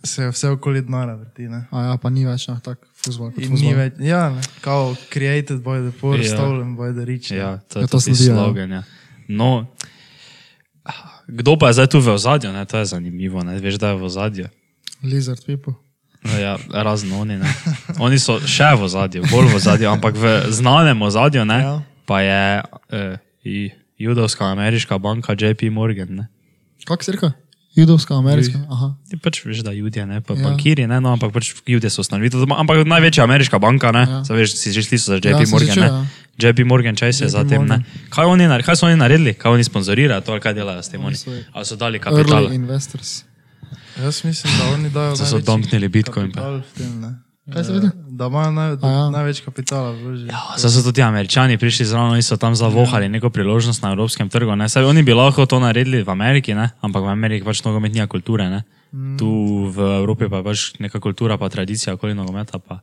se 0.04 0.30
vse 0.30 0.50
okoli 0.50 0.82
denara 0.82 1.16
vrti. 1.16 1.42
Ne? 1.44 1.66
A 1.72 1.82
ja, 1.82 1.98
pa 1.98 2.10
ni 2.10 2.26
več 2.26 2.46
tak 2.62 2.80
futbol. 2.96 3.32
kot 3.32 3.44
In 3.44 3.50
fuzbal. 3.50 3.70
ni 3.70 3.76
več, 3.76 3.94
ja, 4.00 4.30
ne? 4.30 4.42
kao 4.62 4.96
created 5.10 5.60
by 5.60 5.80
the 5.82 6.00
poor, 6.00 6.20
Ja. 6.20 6.24
stolen 6.28 6.76
by 6.76 6.94
the 6.94 7.06
rich. 7.06 7.32
ne. 7.32 7.38
Ja, 7.38 7.58
to 7.60 7.80
je 7.80 7.84
Ja, 7.84 7.88
to 7.88 8.00
to 8.00 8.10
ja. 8.10 8.16
slogan. 8.16 8.72
Ja. 8.72 8.84
No, 9.28 9.68
kdo 11.28 11.58
pa 11.58 11.68
je 11.68 11.74
zdaj 11.74 11.88
tu 11.88 12.00
v 12.00 12.14
ozadju? 12.14 12.52
Ne? 12.52 12.66
To 12.66 12.78
je 12.78 12.86
zanimivo. 12.86 13.44
Ne? 13.44 13.60
Veš, 13.60 13.76
da 13.76 13.90
je 13.90 13.96
v 13.96 14.04
ozadju. 14.04 14.46
Lizard 15.04 15.42
people. 15.46 15.74
No, 16.24 16.38
Ja, 16.38 16.58
razno 16.72 17.20
oni. 17.20 17.38
Ne? 17.38 17.50
Oni 18.00 18.18
so 18.20 18.40
še 18.40 18.74
v 18.74 18.84
ozadju, 18.84 19.24
bolj 19.30 19.48
v 19.48 19.56
ozadju, 19.56 19.88
ampak 19.88 20.16
v 20.16 20.50
znanem 20.50 21.02
ozadju 21.02 21.46
ne, 21.46 21.60
Ja. 21.62 21.76
pa 22.06 22.22
je 22.22 22.42
eh, 22.90 23.70
judovska 23.98 24.46
ameriška 24.46 24.98
banka 24.98 25.34
JP 25.34 25.70
Morgan. 25.70 26.10
Ne? 26.10 26.26
Kak 26.86 27.04
si 27.04 27.14
rekel? 27.14 27.30
Judovska, 27.76 28.16
ameriška. 28.16 28.60
Aha. 28.70 28.96
Ti 29.10 29.18
pač 29.18 29.44
veš, 29.44 29.60
da 29.60 29.72
ljudje, 29.72 30.06
ne 30.06 30.22
pa 30.22 30.34
Ja. 30.34 30.40
ja. 30.40 30.44
bankiri, 30.46 30.88
ne, 30.88 31.02
no, 31.02 31.12
ampak 31.12 31.32
pač 31.32 31.54
ljudje 31.64 31.90
so 31.90 32.02
ustanovitelji. 32.02 32.48
Ampak 32.50 32.88
največja 32.88 33.24
ameriška 33.24 33.60
banka, 33.60 33.92
ne, 33.92 34.00
Ja. 34.02 34.24
ja. 34.24 34.34
veš, 34.34 34.56
si 34.56 34.72
že 34.72 34.82
slišal 34.82 35.06
za 35.12 35.16
Ja, 35.20 35.36
JP 35.36 35.42
sem 35.42 35.52
Morgan. 35.52 35.76
že 35.76 35.82
ne. 35.82 35.88
ja. 35.88 36.06
JP 36.38 36.60
Morgan 36.64 36.96
Chase 36.96 37.24
je 37.24 37.28
JP 37.28 37.32
zatem, 37.32 37.64
ne. 37.66 37.84
Kaj, 38.10 38.26
oni, 38.26 38.44
kaj 38.64 38.76
so 38.76 38.86
oni 38.86 38.96
naredili, 38.96 39.34
kaj 39.34 39.52
oni 39.52 39.64
sponzorirajo, 39.64 40.20
to 40.22 40.32
ali 40.32 40.42
kaj 40.42 40.54
delajo 40.54 40.80
s 40.80 40.90
tem 40.90 41.00
oni? 41.00 41.16
so 41.16 41.32
Ali 41.54 41.66
so 41.66 41.76
dali 41.76 42.00
kapital? 42.00 42.44
Early 42.44 42.56
investors. 42.56 43.24
Jaz 43.96 44.24
mislim, 44.24 44.52
da 44.54 44.64
oni 44.70 44.90
dajo. 44.90 45.16
So 45.16 45.26
so 45.26 45.40
dumpnili 45.40 45.88
Bitcoin 45.88 46.32
pa. 46.32 46.42
kapital 46.42 46.64
Tem, 46.74 47.16
Da 47.46 48.26
imajo 48.26 48.52
naj, 48.52 48.72
A 48.82 48.90
ja. 48.90 49.10
največ 49.10 49.42
kapitala. 49.46 49.94
Ja, 50.26 50.58
Zdaj 50.58 50.72
so 50.72 50.82
tudi 50.82 51.02
Američani 51.02 51.58
prišli 51.58 51.86
zraven, 51.86 52.12
oni 52.12 52.26
so 52.26 52.38
tam 52.38 52.56
zavohali 52.58 53.10
neko 53.10 53.30
priložnost 53.30 53.84
na 53.86 53.92
evropskem 53.94 54.30
trgu. 54.30 54.56
Ne? 54.56 54.70
Saj 54.70 54.84
oni 54.84 55.04
bi 55.04 55.14
lahko 55.14 55.46
to 55.46 55.60
naredili 55.62 56.02
v 56.02 56.10
Ameriki, 56.10 56.58
ne? 56.58 56.74
ampak 56.82 57.06
v 57.06 57.14
Ameriki 57.14 57.46
pač 57.46 57.62
nogomet 57.62 57.94
nima 57.94 58.08
kulture. 58.08 58.50
Ne? 58.50 58.64
Mm. 58.90 59.18
Tu 59.22 59.30
v 59.70 59.78
Evropi 60.02 60.26
pa 60.26 60.42
je 60.42 60.44
pač 60.44 60.60
neka 60.82 60.98
kultura, 60.98 61.38
pa 61.38 61.50
tradicija 61.50 61.94
okoli 61.94 62.18
nogometa. 62.18 62.58
Pa. 62.58 62.82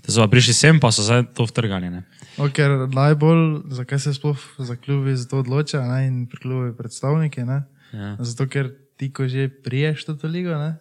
Da 0.00 0.08
so 0.08 0.24
pa 0.24 0.28
prišli 0.30 0.54
sem, 0.56 0.80
pa 0.80 0.88
so 0.88 1.04
zdaj 1.04 1.28
to? 1.36 1.44
No, 2.38 2.48
ker 2.48 2.88
najbolj, 2.88 3.68
zakaj 3.76 3.98
se 4.00 4.14
sploh 4.16 4.38
za 4.56 4.76
klubi 4.76 5.12
za 5.12 5.28
to 5.28 5.44
odloča 5.44 5.84
ne, 5.84 6.06
in 6.08 6.14
pri 6.26 6.40
klubi 6.40 6.72
predstavniki, 6.72 7.44
ne, 7.44 7.64
Ja. 7.92 8.16
zato 8.24 8.48
ker 8.48 8.72
ti, 8.96 9.12
ko 9.12 9.28
že 9.28 9.52
priješ 9.52 10.08
to 10.08 10.16
ligo, 10.24 10.56
ne, 10.56 10.80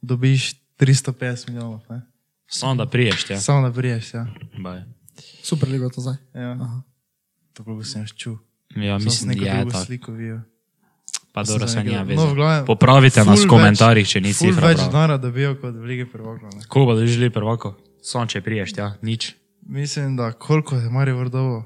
dobiš 0.00 0.56
350 0.80 1.52
milijonov. 1.52 1.84
Ne. 1.92 2.00
Samo 2.50 2.74
da 2.74 2.86
priješ, 2.86 3.30
ja. 3.30 3.40
Samo 3.40 3.62
da 3.62 3.72
priješ, 3.72 4.14
ja. 4.14 4.26
Baj. 4.58 4.82
Super 5.42 5.68
ligo 5.68 5.88
to 5.88 6.00
zdaj. 6.00 6.14
ja. 6.34 6.52
Aha. 6.52 6.82
To 7.52 7.64
klubu 7.64 7.84
sem 7.84 8.02
jaz 8.02 8.10
čul. 8.12 8.36
Ja, 8.72 8.98
mislim, 8.98 9.34
da 9.34 9.46
je 9.46 9.64
tako. 9.64 9.84
sliko 9.84 10.12
videl. 10.12 10.38
Pa 11.32 11.42
dobro, 11.44 11.68
se 11.68 11.84
No, 11.84 11.92
v 11.94 12.06
veze. 12.06 12.34
glavnem, 12.34 12.66
Popravite 12.66 13.24
nas 13.24 13.40
v 13.40 13.48
komentarjih, 13.48 14.08
če 14.08 14.20
ni 14.20 14.32
Ful 14.32 14.48
cifra. 14.48 14.68
več 14.68 14.78
denara 14.80 15.16
dobijo 15.16 15.54
kot 15.54 15.74
v 15.74 15.84
Ligi 15.84 16.04
prvakov. 16.04 16.50
ne. 16.50 16.62
Koliko 16.68 16.86
bodo 16.88 17.06
žili 17.06 17.30
prvako? 17.30 17.74
Samo 18.02 18.26
če 18.26 18.40
priješ, 18.40 18.72
ja, 18.76 18.94
nič. 19.02 19.34
Mislim, 19.62 20.16
da 20.16 20.32
koliko 20.32 20.74
je 20.76 20.90
Marijo 20.90 21.18
Vrdovo? 21.18 21.64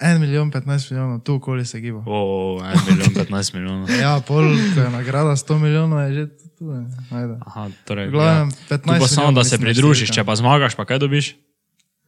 En 0.00 0.20
milijon 0.20 0.50
15 0.50 0.64
milijonov, 0.90 1.20
tu 1.20 1.34
okoli 1.34 1.64
se 1.64 1.80
giba. 1.80 2.02
O, 2.06 2.60
en 2.62 2.78
milijon 2.88 3.14
15 3.16 3.54
milijonov. 3.54 3.88
Ja, 3.92 4.20
pol, 4.20 4.44
ko 4.74 4.80
je 4.80 4.90
nagrada 4.90 5.32
100 5.32 5.58
milijonov, 5.58 6.00
je 6.00 6.14
že 6.14 6.28
tu. 6.60 6.68
ne. 6.68 6.84
Ajde. 7.10 7.38
Aha, 7.40 7.70
torej, 7.82 8.10
glavnem, 8.10 8.48
ja. 8.50 8.76
15 8.76 8.84
Tu 8.84 9.00
pa 9.00 9.08
samo, 9.08 9.32
da 9.32 9.44
se 9.44 9.56
je 9.56 9.60
pridružiš, 9.60 10.12
če 10.12 10.24
pa 10.24 10.36
zmagaš, 10.36 10.76
pa 10.76 10.84
kaj 10.84 11.00
dobiš? 11.00 11.32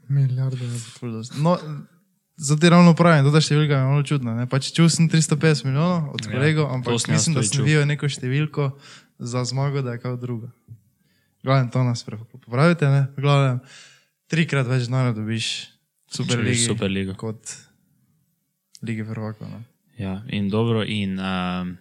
Milijarde. 0.09 0.61
Dosti. 1.01 1.41
No, 1.41 1.57
Zato 2.37 2.61
ti 2.61 2.69
ravno 2.69 2.95
pravim, 2.95 3.25
da 3.25 3.31
ta 3.31 3.41
številka 3.41 3.77
je 3.77 3.87
malo 3.87 4.03
čudna. 4.03 4.33
Ne? 4.35 4.45
Pač 4.49 4.73
čul 4.73 4.89
sem 4.89 5.07
350 5.07 5.65
milijonov 5.65 6.11
od 6.11 6.25
Ja, 6.25 6.33
kolegov, 6.33 6.67
to 6.67 6.75
ampak 6.75 6.93
mislim, 7.07 7.37
da 7.37 7.41
tudi 7.41 7.49
sem 7.49 7.57
čul. 7.57 7.65
videl 7.65 7.85
neko 7.87 8.09
številko 8.09 8.65
za 9.21 9.45
zmago, 9.45 9.83
da 9.85 9.95
je 9.95 10.01
kao 10.03 10.17
druga. 10.17 10.49
Glavno 11.45 11.71
to 11.71 11.85
nas 11.85 12.03
popravite, 12.03 12.89
ne? 12.89 13.03
Glavno, 13.17 13.61
trikrat 14.27 14.67
več 14.67 14.89
denarja 14.89 15.13
dobiš 15.13 15.69
Superligi 16.09 16.49
greš 16.49 16.65
v 16.65 16.69
Superligo. 16.73 17.15
kot 17.15 17.55
Lige 18.83 19.05
prvakov. 19.07 19.47
Ne? 19.47 19.63
Ja, 20.01 20.23
in 20.27 20.49
dobro, 20.51 20.83
in 20.83 21.21
um, 21.21 21.77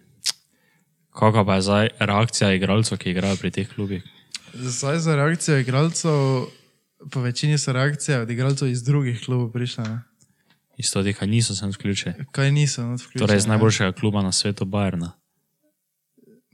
kakva 1.12 1.44
pa 1.44 1.54
je 1.54 1.62
zdaj 1.62 1.88
reakcija 1.98 2.52
igralcev, 2.52 2.98
ki 2.98 3.10
igrajo 3.10 3.36
pri 3.36 3.50
teh 3.50 3.68
klubih? 3.68 4.02
Zdaj 4.54 4.98
za 4.98 5.16
reakcijo 5.16 5.58
igralcev, 5.58 6.46
po 7.10 7.20
večini 7.20 7.58
so 7.58 7.72
reakcije 7.72 8.18
od 8.20 8.30
igralcev 8.30 8.68
iz 8.68 8.82
drugih 8.82 9.20
klubov 9.24 9.52
prišle. 9.52 9.84
Ne? 9.84 9.98
Isto 10.76 11.02
tega 11.02 11.26
niso 11.26 11.54
sem 11.54 11.70
vključili. 11.70 12.14
Kaj 12.32 12.52
niso 12.52 12.82
not 12.82 13.00
vključene? 13.00 13.26
Torej, 13.26 13.36
iz 13.36 13.46
ne? 13.46 13.48
najboljšega 13.48 13.92
kluba 13.92 14.22
na 14.22 14.32
svetu, 14.32 14.64
Bajerna. 14.64 15.12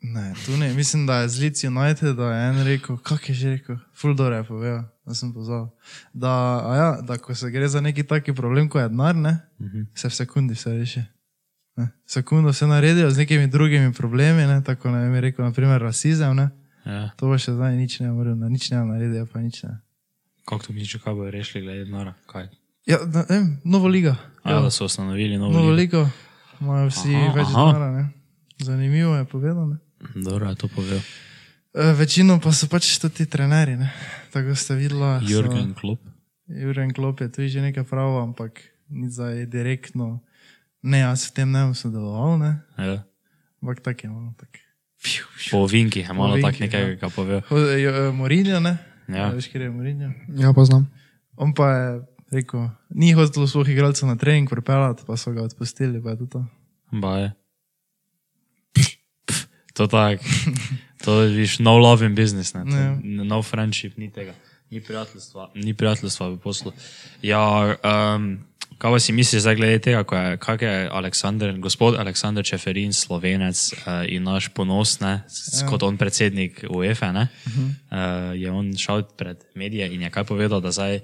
Ne, 0.02 0.34
tu 0.46 0.56
ne. 0.56 0.74
Mislim, 0.74 1.06
da 1.06 1.16
je 1.16 1.28
z 1.28 1.40
Leeds 1.40 1.64
United, 1.64 2.16
da 2.16 2.32
je 2.32 2.48
en 2.50 2.64
rekel, 2.64 2.96
kak 2.96 3.28
je 3.28 3.34
že 3.34 3.50
rekel, 3.50 3.76
Fuldor 3.94 4.32
je 4.32 4.44
povedal, 4.44 4.84
da 5.06 5.14
sem 5.14 5.32
pozval. 5.34 5.70
Da, 6.12 6.28
ja, 6.76 7.02
da 7.02 7.18
ko 7.18 7.34
se 7.34 7.50
gre 7.50 7.68
za 7.68 7.80
neki 7.80 8.02
taki 8.02 8.32
problem, 8.32 8.68
kot 8.68 8.82
je 8.82 8.88
denar, 8.88 9.16
ne, 9.16 9.38
Mhm. 9.60 9.82
se 9.94 10.08
v 10.08 10.14
sekundi 10.14 10.54
vse 10.54 10.70
reši. 10.70 11.02
Ne. 11.78 11.88
Sekundo 12.06 12.52
se 12.52 12.66
naredijo 12.66 13.10
z 13.10 13.18
nekimi 13.18 13.46
drugimi 13.46 13.92
problemi, 13.92 14.42
ne, 14.42 14.58
tako 14.64 14.90
ne 14.90 15.04
je 15.06 15.20
rekel, 15.20 15.44
naprimer 15.44 15.78
rasizem, 15.82 16.36
ne. 16.36 16.48
Ja. 16.84 17.10
To 17.16 17.30
bo 17.30 17.38
še 17.38 17.52
zdaj 17.54 17.76
nič 17.76 18.00
ne 18.00 18.10
morem, 18.10 18.38
na 18.40 18.48
nič 18.48 18.70
ne 18.70 18.82
naredijo, 18.82 19.26
pa 19.30 19.38
nič 19.38 19.62
ne. 19.62 19.78
Kako 20.42 20.66
to 20.66 20.72
misliš, 20.72 20.98
kaj 21.04 21.14
bojo 21.14 21.30
rešili 21.30 21.62
glede 21.62 21.84
denara? 21.84 22.14
Kaj? 22.26 22.48
Ja, 22.88 22.98
ne 23.04 23.22
vem, 23.28 23.46
novo 23.64 23.86
liga. 23.88 24.16
A, 24.42 24.56
ja. 24.56 24.60
da 24.64 24.70
so 24.70 24.88
ustanovili 24.88 25.38
novo 25.38 25.52
novo 25.52 25.70
ligo. 25.70 26.02
ligo, 26.02 26.10
imajo 26.60 26.88
vsi 26.88 27.14
Aha, 27.14 27.32
več 27.36 27.46
aha. 27.52 27.66
denara, 27.66 27.88
ne. 27.92 28.04
Zanimivo 28.58 29.14
je 29.16 29.24
povedano. 29.24 29.76
Dobro, 30.14 30.48
je 30.50 30.56
to 30.56 30.68
povedal. 30.68 30.98
E, 30.98 31.92
Večino 31.94 32.40
pa 32.40 32.50
so 32.50 32.66
pač 32.66 32.98
tudi 32.98 33.26
trenerji, 33.26 33.76
ne. 33.76 33.92
tako 34.32 34.54
ste 34.56 34.74
videla. 34.74 35.20
so- 35.20 35.30
Jurgen 35.30 35.74
Klopp. 35.74 36.02
Jurgen 36.48 36.90
Klop 36.90 37.20
je 37.20 37.28
tudi 37.28 37.48
že 37.48 37.60
nekaj 37.60 37.84
prav, 37.84 38.18
ampak 38.18 38.58
ni 38.88 39.10
zdaj 39.12 39.46
direktno. 39.46 40.24
Ne, 40.82 40.98
jaz 41.02 41.26
v 41.28 41.32
tem 41.34 41.50
ne 41.50 41.64
bom 41.66 41.74
sodeloval, 41.74 42.38
ne. 42.38 42.52
Ja. 42.78 43.02
Ampak 43.62 43.80
tako 43.82 44.06
je 44.06 44.10
malo 44.10 44.32
tak. 44.38 44.60
Fiu, 44.98 45.24
fiu. 45.38 45.50
Po 45.50 45.66
vinkih 45.66 46.06
je 46.06 46.14
malo 46.14 46.38
tako 46.38 46.62
nekaj, 46.62 46.82
ja. 46.90 46.96
kar 46.96 47.10
povedal. 47.10 47.42
Ho- 47.50 47.58
jo- 47.78 47.94
eh, 47.94 48.12
Mourinho, 48.12 48.60
ne? 48.60 48.78
Ja. 49.08 49.30
Veš, 49.30 49.48
kje 49.50 49.66
je 49.66 49.70
Mourinho. 49.70 50.12
Ja, 50.36 50.52
poznam. 50.52 50.86
On 51.36 51.54
pa 51.54 51.70
je 51.70 51.88
rekel, 52.30 52.68
ni 52.90 53.12
hotel 53.12 53.46
svojih 53.46 53.72
igralcev 53.72 54.08
na 54.08 54.16
trening 54.16 54.50
pripeljati, 54.50 55.02
pa 55.06 55.16
so 55.16 55.32
ga 55.32 55.42
odpustili, 55.42 56.02
pa 56.02 56.10
je 56.10 56.16
to 56.18 56.26
to. 56.26 56.40
Baje. 56.92 57.32
To 59.74 59.86
tak. 59.86 60.18
To 61.04 61.22
je 61.22 61.28
viš 61.30 61.58
no 61.58 61.78
love 61.78 62.02
in 62.06 62.14
business, 62.14 62.54
ne. 62.54 62.66
Ja. 62.66 62.98
To, 62.98 63.24
no 63.24 63.42
friendship, 63.42 63.96
ni 63.96 64.10
tega. 64.10 64.34
Ni 64.70 64.80
prijateljstva, 64.80 65.50
ni 65.54 65.74
prijateljstva 65.74 66.28
v 66.28 66.36
poslu. 66.38 66.72
Ja, 67.22 67.76
um, 68.16 68.42
kaj 68.78 68.92
pa 68.94 68.98
si 69.00 69.12
misliš 69.12 69.42
zdaj 69.42 69.56
glede 69.56 69.78
tega, 69.78 70.04
je, 70.06 70.36
kak 70.38 70.62
je 70.62 70.88
Aleksandr, 70.92 71.52
gospod 71.58 71.98
Aleksandr 71.98 72.46
Čeferin, 72.46 72.92
slovenec 72.92 73.72
uh, 73.74 74.06
in 74.06 74.22
naš 74.22 74.48
ponos, 74.54 75.00
ne, 75.00 75.22
ja. 75.26 75.66
kot 75.66 75.82
on 75.82 75.98
predsednik 75.98 76.64
UEFA, 76.70 77.12
ne, 77.12 77.28
uh 77.46 77.52
-huh. 77.52 77.68
uh, 77.90 78.40
je 78.40 78.50
on 78.50 78.76
šel 78.76 79.02
pred 79.02 79.36
medije 79.54 79.94
in 79.94 80.02
je 80.02 80.10
kaj 80.10 80.24
povedal, 80.24 80.60
da 80.60 80.70
zdaj, 80.70 81.00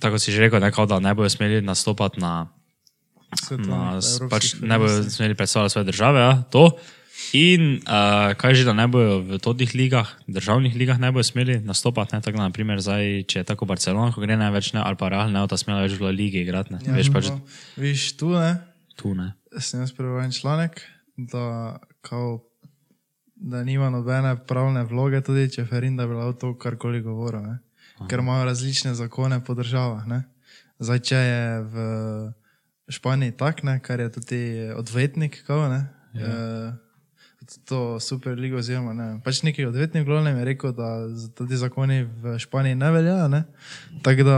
tako 0.00 0.18
si 0.18 0.32
že 0.32 0.40
rekel, 0.40 0.60
ne, 0.60 0.72
kao, 0.72 0.86
da 0.86 1.00
ne 1.00 1.14
bojo 1.14 1.28
smeli 1.28 1.62
nastopati 1.62 2.20
na 2.20 2.48
na, 3.50 4.00
s- 4.00 4.20
pač 4.30 4.54
ne 4.60 4.78
bodo 4.78 5.10
smeli 5.10 5.34
predstavljati 5.34 5.72
svoje 5.72 5.84
države. 5.84 6.20
Ja, 6.20 6.42
to. 6.42 6.76
In 7.32 7.80
uh, 7.84 8.32
kaj 8.36 8.60
že, 8.60 8.64
da 8.68 8.74
ne 8.76 8.84
bojo 8.88 9.20
v 9.24 9.38
totih 9.40 9.72
ligah, 9.76 10.08
državnih 10.28 10.74
ligah, 10.76 10.98
ne 11.00 11.12
bojo 11.12 11.24
smeli 11.24 11.60
nastopati. 11.64 12.16
Ne, 12.16 12.20
tako, 12.24 12.40
da, 12.40 12.48
naprimer, 12.48 12.80
zdaj, 12.80 13.24
če 13.28 13.40
je 13.40 13.48
tako 13.48 13.68
Barcelona, 13.68 14.12
ko 14.12 14.24
gre 14.24 14.36
ne 14.36 14.48
več, 14.52 14.72
ne, 14.76 14.82
ali 14.84 14.98
pa 15.00 15.08
Real, 15.12 15.32
ne, 15.32 15.44
ta 15.48 15.56
smela 15.60 15.84
več 15.84 15.96
v 15.96 16.08
La 16.08 16.12
Ligi 16.12 16.42
igrati. 16.44 16.74
Ne, 16.74 16.82
ja, 16.84 16.96
veš 16.96 17.12
pač 17.14 17.30
no, 17.32 17.40
Viš 17.80 18.06
tu, 18.20 18.32
ne? 18.36 18.58
tu 19.00 19.14
ne. 19.16 19.32
sem 19.60 19.80
jaz 19.80 19.94
prebral 19.96 20.26
en 20.26 20.34
članek, 20.34 20.82
da, 21.16 21.78
kao, 22.04 22.42
da 23.36 23.64
nima 23.64 23.88
nobene 23.92 24.34
pravne 24.48 24.84
vloge, 24.88 25.22
tudi 25.24 25.48
če 25.52 25.64
Ferin, 25.68 25.96
da 25.96 26.08
bi 26.08 26.18
lahko 26.18 26.36
to 26.36 26.54
karkoli 26.60 27.00
govoril, 27.04 27.44
ne? 27.48 27.58
ker 28.10 28.20
imajo 28.20 28.48
različne 28.48 28.96
zakone 28.98 29.38
po 29.44 29.54
državah. 29.54 30.04
Ne? 30.10 30.24
Zdaj, 30.82 31.02
če 31.06 31.18
je 31.22 31.42
v 31.70 31.90
Španiji 32.92 33.36
tak, 33.38 33.62
ne? 33.64 33.78
kar 33.84 34.00
je 34.02 34.12
tudi 34.16 34.40
odvetnik, 34.74 35.44
kao, 35.46 35.68
ne. 35.70 35.84
Ja. 36.12 36.28
E, 36.28 36.91
To 37.68 38.00
super 38.00 38.38
ligo, 38.38 38.56
oziroma 38.60 38.92
ne. 38.94 39.06
Pač 39.24 39.42
neki 39.42 39.64
odvetnik 39.66 40.04
glavnem 40.06 40.36
je 40.38 40.44
rekel, 40.44 40.72
da 40.76 41.08
ti 41.48 41.56
zakoni 41.58 42.02
v 42.04 42.36
Španiji 42.38 42.78
ne 42.78 42.90
veljajo. 42.94 43.28
Ne? 43.28 43.42
Tako 44.02 44.22
da, 44.22 44.36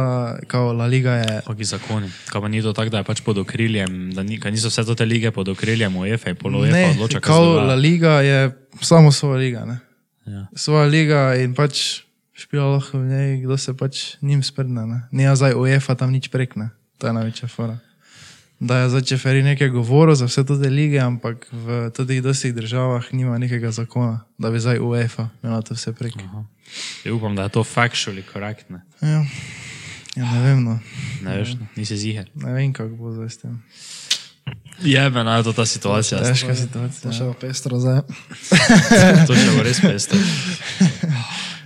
kao 0.48 0.72
La 0.72 0.86
Liga 0.86 1.18
je 1.20 1.42
Kaki 1.46 1.64
zakoni. 1.64 2.08
Kaj 2.32 2.40
pa 2.40 2.48
ni 2.48 2.62
to 2.62 2.72
tako, 2.72 2.94
da 2.94 3.02
je 3.02 3.08
pač 3.08 3.20
pod 3.26 3.38
okriljem, 3.38 4.14
da 4.16 4.22
ni, 4.22 4.40
niso 4.50 4.72
vse 4.72 4.86
te 4.96 5.04
lige 5.04 5.30
pod 5.30 5.48
okriljem 5.52 5.96
UEFA 5.96 6.32
in 6.32 6.40
polo 6.40 6.64
UEFA 6.64 6.90
odloča, 6.96 7.20
kao 7.20 7.60
La. 7.60 7.74
Liga 7.74 8.20
je 8.24 8.50
samo 8.80 9.12
svoja 9.12 9.38
liga. 9.38 9.64
Ne? 9.68 9.78
Ja. 10.24 10.46
Svoja 10.56 10.88
liga 10.88 11.34
in 11.36 11.52
pač 11.54 12.04
špila 12.32 12.72
lahko 12.78 12.98
v 12.98 13.08
njej, 13.12 13.40
kdo 13.44 13.58
se 13.60 13.76
pač 13.76 14.16
njim 14.24 14.42
sprdne. 14.42 14.86
Ne? 14.86 15.00
Ni 15.12 15.28
zdaj 15.36 15.52
UEFA 15.52 15.94
tam 15.94 16.12
nič 16.12 16.32
prekne, 16.32 16.72
to 16.98 17.06
je 17.06 17.12
največja 17.12 17.52
fora. 17.52 17.78
Da 18.60 18.78
je 18.78 18.88
zdaj 18.88 19.02
Čeferi 19.02 19.42
nekaj 19.42 19.68
govoril 19.68 20.14
za 20.14 20.24
vse 20.24 20.44
te 20.44 20.52
lige, 20.54 20.98
ampak 20.98 21.46
v 21.52 21.90
tudi 21.90 22.20
dostih 22.20 22.54
državah 22.54 23.04
nima 23.12 23.38
nekega 23.38 23.70
zakona, 23.70 24.24
da 24.38 24.50
bi 24.50 24.60
zdaj 24.60 24.78
UEFA 24.78 25.28
imela 25.42 25.62
to 25.62 25.74
vse 25.74 25.92
prek. 25.92 26.14
Ja, 27.04 27.14
upam, 27.14 27.36
da 27.36 27.42
je 27.42 27.48
to 27.50 27.64
factually 27.64 28.22
correct. 28.24 28.70
Ne, 28.70 28.80
Ja. 29.02 29.24
ja, 30.16 30.32
ne 30.32 30.40
vem, 30.42 30.64
no. 30.64 30.78
ne 31.22 31.36
veš, 31.36 31.54
no, 31.54 31.66
nisi 31.76 31.96
ziger. 31.96 32.30
ne 32.34 32.52
vem, 32.52 32.72
kako 32.72 32.88
bo 32.90 33.12
zdaj 33.12 33.30
s 33.30 33.36
tem. 33.38 33.62
Jebena 34.80 35.36
je 35.36 35.42
to 35.42 35.52
ta 35.52 35.66
situacija. 35.66 36.20
Težka 36.20 36.48
To 36.48 36.54
situacija. 36.54 37.12
še 37.12 37.24
bo 37.24 37.32
pestro 37.34 37.78
zdaj. 37.78 38.00
To 39.28 39.34
še 39.34 39.50
bo 39.50 39.62
res 39.62 39.80
pesto. 39.80 40.16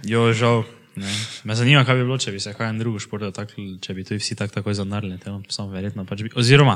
Jo, 0.04 0.32
žal. 0.32 0.64
Ne. 0.96 1.10
Me 1.48 1.54
zanima, 1.56 1.80
kaj 1.84 1.96
bi 1.96 2.02
bilo, 2.04 2.18
če 2.20 2.32
bi 2.34 2.40
se 2.40 2.52
kaj 2.52 2.68
en 2.68 2.78
drugo 2.78 3.00
šport 3.00 3.24
dotaknil, 3.24 3.78
če 3.80 3.94
bi 3.96 4.02
tu 4.04 4.18
vsi 4.18 4.34
tako 4.36 4.58
takoj 4.58 4.74
zanarili. 4.76 5.16
Samo 5.48 5.72
verjetno 5.72 6.04
pač 6.04 6.20
bi. 6.26 6.30
Oziroma, 6.36 6.74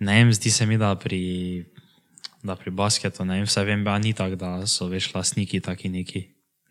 ne 0.00 0.14
vem, 0.16 0.30
zdi 0.32 0.48
se 0.50 0.64
mi, 0.66 0.78
da 0.80 0.94
pri, 0.96 1.20
da 2.42 2.56
pri 2.56 2.72
basketu, 2.72 3.26
ne 3.28 3.42
vem, 3.42 3.44
vse 3.44 3.64
vem, 3.68 3.84
da 3.84 3.98
ni 4.00 4.14
tako, 4.16 4.38
da 4.40 4.52
so 4.66 4.88
veš 4.88 5.10
lastniki 5.12 5.60
taki 5.60 5.92
neki. 5.92 6.22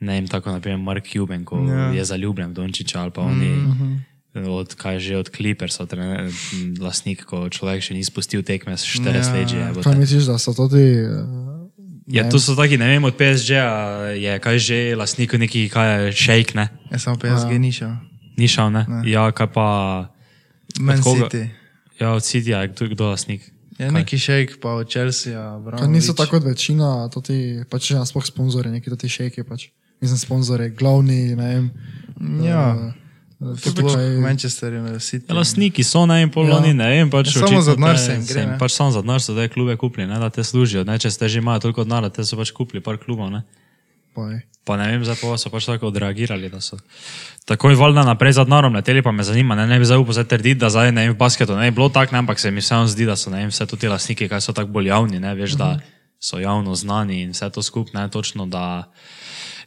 Ne 0.01 0.17
vem, 0.17 0.27
tako 0.27 0.55
naprimer 0.55 0.81
Mark 0.81 1.05
Cuban, 1.05 1.45
ko 1.45 1.61
Ja. 1.61 1.75
ja. 1.75 1.91
je 1.93 2.05
zaljubljen 2.05 2.49
v 2.49 2.57
Dončiča 2.57 3.01
ali 3.05 3.11
pa 3.13 3.21
oni. 3.21 3.49
Mm 3.49 3.71
-hmm. 3.77 4.49
Od 4.49 4.73
kaj 4.75 4.99
že 4.99 5.17
od 5.17 5.29
Clippersa, 5.29 5.85
trener, 5.85 6.31
lastnik, 6.79 7.25
ko 7.25 7.49
človek 7.49 7.83
še 7.83 7.93
ni 7.93 8.03
spustil 8.03 8.41
tekme 8.43 8.77
s 8.77 8.85
40 8.87 9.05
Ja. 9.05 9.33
let. 9.33 9.47
že 9.49 9.57
je, 9.57 9.71
bo 9.73 9.81
Kaj 9.83 9.95
misliš, 9.95 10.23
da 10.23 10.37
so 10.37 10.53
to 10.53 10.67
ti... 10.67 10.97
Ja, 12.07 12.25
to 12.25 12.39
so 12.39 12.55
taki, 12.55 12.77
ne 12.77 12.87
vem, 12.87 13.03
od 13.03 13.13
PSG-a 13.13 13.67
je 14.11 14.39
kaj 14.39 14.57
že 14.57 14.77
lastnik 14.95 15.33
neki, 15.33 15.69
kaj 15.69 16.05
je 16.05 16.11
šejk, 16.11 16.53
ne? 16.55 16.69
Ja, 16.91 16.97
samo 16.97 17.15
PSG 17.15 17.57
ni 17.57 17.71
šel. 17.71 17.93
Ni 18.37 18.47
šel, 18.47 18.69
ne? 18.69 18.85
ne. 18.89 19.01
Ja, 19.05 19.31
kaj 19.31 19.47
pa. 19.47 19.67
Man? 20.79 20.97
City. 20.97 21.49
Ja, 21.99 22.11
od 22.11 22.23
City, 22.23 22.51
kdo, 22.67 22.87
kdo 22.87 23.03
je 23.03 23.09
lastnik? 23.09 23.41
Ja, 23.77 23.91
neki 23.91 24.17
šejk, 24.17 24.59
pa 24.61 24.69
od 24.73 24.89
Chelsea, 24.89 25.33
Kaj 25.77 25.87
niso 25.87 26.13
tako 26.13 26.31
kot 26.31 26.43
večina, 26.43 27.09
to 27.09 27.21
ti 27.21 27.61
pač 27.69 27.91
ja, 27.91 28.05
sploh 28.05 28.25
sponzorje, 28.25 28.71
neki 28.71 28.89
ti 28.97 29.09
šejki 29.09 29.43
pač. 29.43 29.69
Mislim, 30.01 30.17
sponzorje, 30.17 30.69
glavni, 30.69 31.35
ne 31.35 31.47
vem. 31.47 31.65
Ja. 32.43 32.73
tukaj- 32.73 33.00
Manchester 34.21 34.73
United. 34.73 35.23
Ja, 35.29 35.35
lastniki 35.35 35.83
so 35.83 36.05
na 36.05 36.19
en 36.21 36.29
pol, 36.29 36.47
Ja. 36.49 36.57
oni 36.57 36.73
ne 36.73 36.89
vem, 36.89 37.09
pač 37.09 37.35
Ja, 37.35 37.47
samo 37.47 37.61
za 37.61 37.75
denar 37.75 37.97
se 37.97 38.13
jim 38.13 38.25
gre, 38.25 38.45
ne. 38.45 38.57
Pač 38.59 38.71
samo 38.71 38.91
za 38.91 39.01
denar 39.01 39.21
so 39.21 39.35
te 39.35 39.47
klube 39.49 39.75
kupili, 39.77 40.07
ne, 40.07 40.19
da 40.19 40.29
te 40.29 40.43
služijo. 40.43 40.83
Ne, 40.85 40.99
če 40.99 41.09
ste 41.11 41.29
že 41.29 41.39
imajo 41.41 41.59
toliko 41.59 41.83
denarja, 41.83 42.09
te 42.09 42.23
so 42.23 42.37
pač 42.37 42.51
kupili 42.51 42.81
par 42.81 42.97
klubov, 43.01 43.31
ne. 43.31 43.41
Pa 44.13 44.21
je. 44.29 44.41
Pa 44.65 44.77
ne 44.77 44.91
vem, 44.91 45.01
zato 45.05 45.37
so 45.37 45.49
pač 45.49 45.65
tako 45.65 45.89
odreagirali, 45.89 46.49
da 46.49 46.61
so 46.61 46.77
takoj 47.49 47.73
valjda 47.75 48.03
naprej 48.05 48.37
za 48.37 48.43
denarom 48.45 48.75
leteli, 48.77 49.01
pa 49.01 49.11
me 49.11 49.23
zanima, 49.23 49.55
ne, 49.55 49.65
ne 49.67 49.79
bi 49.79 49.85
zdaj 49.85 49.97
upal 49.97 50.13
zdaj 50.13 50.27
trditi, 50.37 50.59
da 50.61 50.69
zdaj 50.69 50.91
ne 50.93 51.07
vem, 51.07 51.15
v 51.15 51.17
basketu 51.17 51.57
ne 51.57 51.71
bi 51.71 51.75
bilo 51.75 51.89
tako, 51.89 52.13
ne, 52.13 52.19
ampak 52.21 52.39
se 52.39 52.51
mi 52.51 52.61
vseeno 52.61 52.85
zdi, 52.87 53.05
da 53.09 53.15
so 53.17 53.33
ne 53.33 53.41
vem, 53.41 53.49
vse 53.49 53.65
ti 53.65 53.87
lastniki, 53.89 54.29
kaj 54.29 54.41
so 54.41 54.53
tako 54.53 54.69
bolj 54.69 54.93
javni, 54.93 55.17
ne, 55.19 55.33
veš, 55.35 55.57
da 55.57 55.79
so 56.21 56.37
javno 56.37 56.75
znani 56.77 57.23
in 57.25 57.33
vse 57.33 57.49
to 57.49 57.65
skupaj, 57.65 57.97
ne, 57.97 58.05
točno, 58.13 58.45
da 58.45 58.91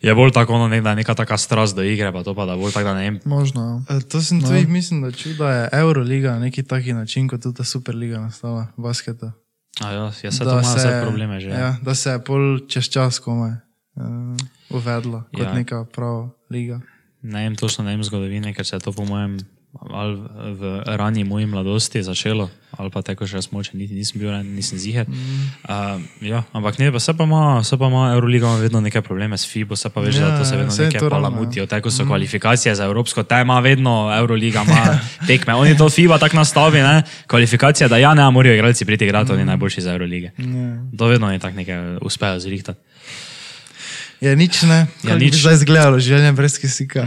je 0.04 0.14
bolj 0.14 0.30
tako 0.30 0.54
ono, 0.54 0.68
ne, 0.68 0.80
da 0.80 0.90
je 0.90 0.96
neka 0.96 1.14
taka 1.14 1.38
strast 1.38 1.76
do 1.76 1.82
igre, 1.82 2.12
pa 2.12 2.22
to 2.22 2.34
pa 2.34 2.46
da 2.46 2.56
bolj 2.56 2.72
tako, 2.72 2.84
da 2.84 2.94
ne 2.94 3.00
vem, 3.00 3.20
Možno. 3.24 3.82
ja. 3.88 3.96
E, 3.96 4.00
To 4.00 4.20
sem 4.22 4.38
no. 4.38 4.48
tudi, 4.48 4.66
mislim, 4.66 5.02
da 5.02 5.10
da 5.38 5.50
je 5.50 5.68
Euroliga 5.72 6.32
na 6.32 6.38
neki 6.38 6.62
taki 6.62 6.92
način, 6.92 7.28
kot 7.28 7.42
tudi 7.42 7.56
ta 7.56 7.64
Superliga 7.64 8.20
nastala 8.20 8.66
v 8.76 8.82
basketu. 8.82 9.30
a 9.80 9.90
ja, 9.92 10.12
ja 10.22 10.32
se 10.32 10.44
to 10.44 10.50
ima 10.50 10.74
vse 10.76 11.00
probleme 11.02 11.40
že. 11.40 11.48
Ja, 11.48 11.76
da 11.82 11.94
se 11.94 12.10
je 12.10 12.24
pol 12.24 12.58
čez 12.68 12.84
čas 12.88 13.18
komaj 13.18 13.50
uh, 13.50 14.36
uvedla 14.70 15.24
kot 15.32 15.46
ja. 15.46 15.54
neka 15.54 15.84
prava 15.84 16.30
liga. 16.50 16.80
Ne 17.22 17.42
vem 17.42 17.56
točno, 17.56 17.84
ne 17.84 17.90
vem 17.90 18.04
zgodovine, 18.04 18.54
ker 18.54 18.66
se 18.66 18.76
je 18.76 18.80
to 18.80 18.92
po 18.92 19.04
mojem 19.04 19.38
ali 19.90 20.16
v 20.58 20.82
rani 20.86 21.24
moji 21.24 21.46
mladosti 21.46 22.02
začelo, 22.02 22.50
ali 22.76 22.90
pa 22.90 23.02
tako 23.02 23.26
še 23.26 23.42
smoče, 23.42 23.76
niti 23.76 23.94
nisem 23.94 24.20
bil, 24.20 24.32
nisem 24.44 24.78
ziger. 24.78 25.08
Mm. 25.08 25.48
Uh, 25.68 26.00
ja, 26.24 26.42
ampak 26.52 26.78
ne, 26.78 26.88
pa 26.92 27.00
se 27.00 27.14
pa 27.14 27.24
ima, 27.24 27.64
se 27.64 27.76
pa 27.76 27.86
ima 27.86 28.12
Euroliga 28.14 28.46
ima 28.46 28.56
vedno 28.56 28.80
neke 28.80 29.02
probleme 29.02 29.38
s 29.38 29.48
FIBO, 29.48 29.76
se 29.76 29.90
pa 29.90 30.00
veš, 30.00 30.16
ja, 30.16 30.30
da 30.30 30.38
to 30.38 30.44
se 30.44 30.56
vedno 30.56 30.72
neke 30.78 31.02
palamutijo, 31.10 31.66
tako 31.66 31.90
so 31.90 32.04
mm. 32.04 32.08
kvalifikacije 32.08 32.74
za 32.74 32.84
Evropsko, 32.84 33.22
ta 33.22 33.40
ima 33.40 33.60
vedno 33.60 34.10
Euroliga, 34.18 34.64
ima 34.66 34.98
tekme. 35.28 35.54
Oni 35.54 35.76
to 35.76 35.90
FIBA 35.90 36.18
tako 36.18 36.36
nastavi, 36.36 36.80
ne, 36.80 37.02
kvalifikacije, 37.26 37.88
da 37.88 38.00
ja, 38.00 38.14
ne, 38.14 38.30
morajo 38.30 38.54
igralci 38.54 38.84
priti 38.84 39.04
igrati, 39.04 39.32
oni 39.32 39.44
najboljši 39.44 39.80
za 39.80 39.92
Eurolige. 39.92 40.30
Ja. 40.38 40.80
To 40.98 41.06
vedno 41.06 41.32
je 41.32 41.38
tako 41.38 41.56
nekaj 41.56 41.96
uspejo 42.02 42.40
zrihtati. 42.40 42.80
Je 44.20 44.36
nič 44.36 44.62
ne. 44.62 44.86
Ja, 45.02 45.14
Kako 45.14 45.18
nič. 45.18 45.40
Zdaj 45.40 45.58
izgledalo 45.60 45.98
življenje 45.98 46.32
brez 46.32 46.58
kisika. 46.60 47.06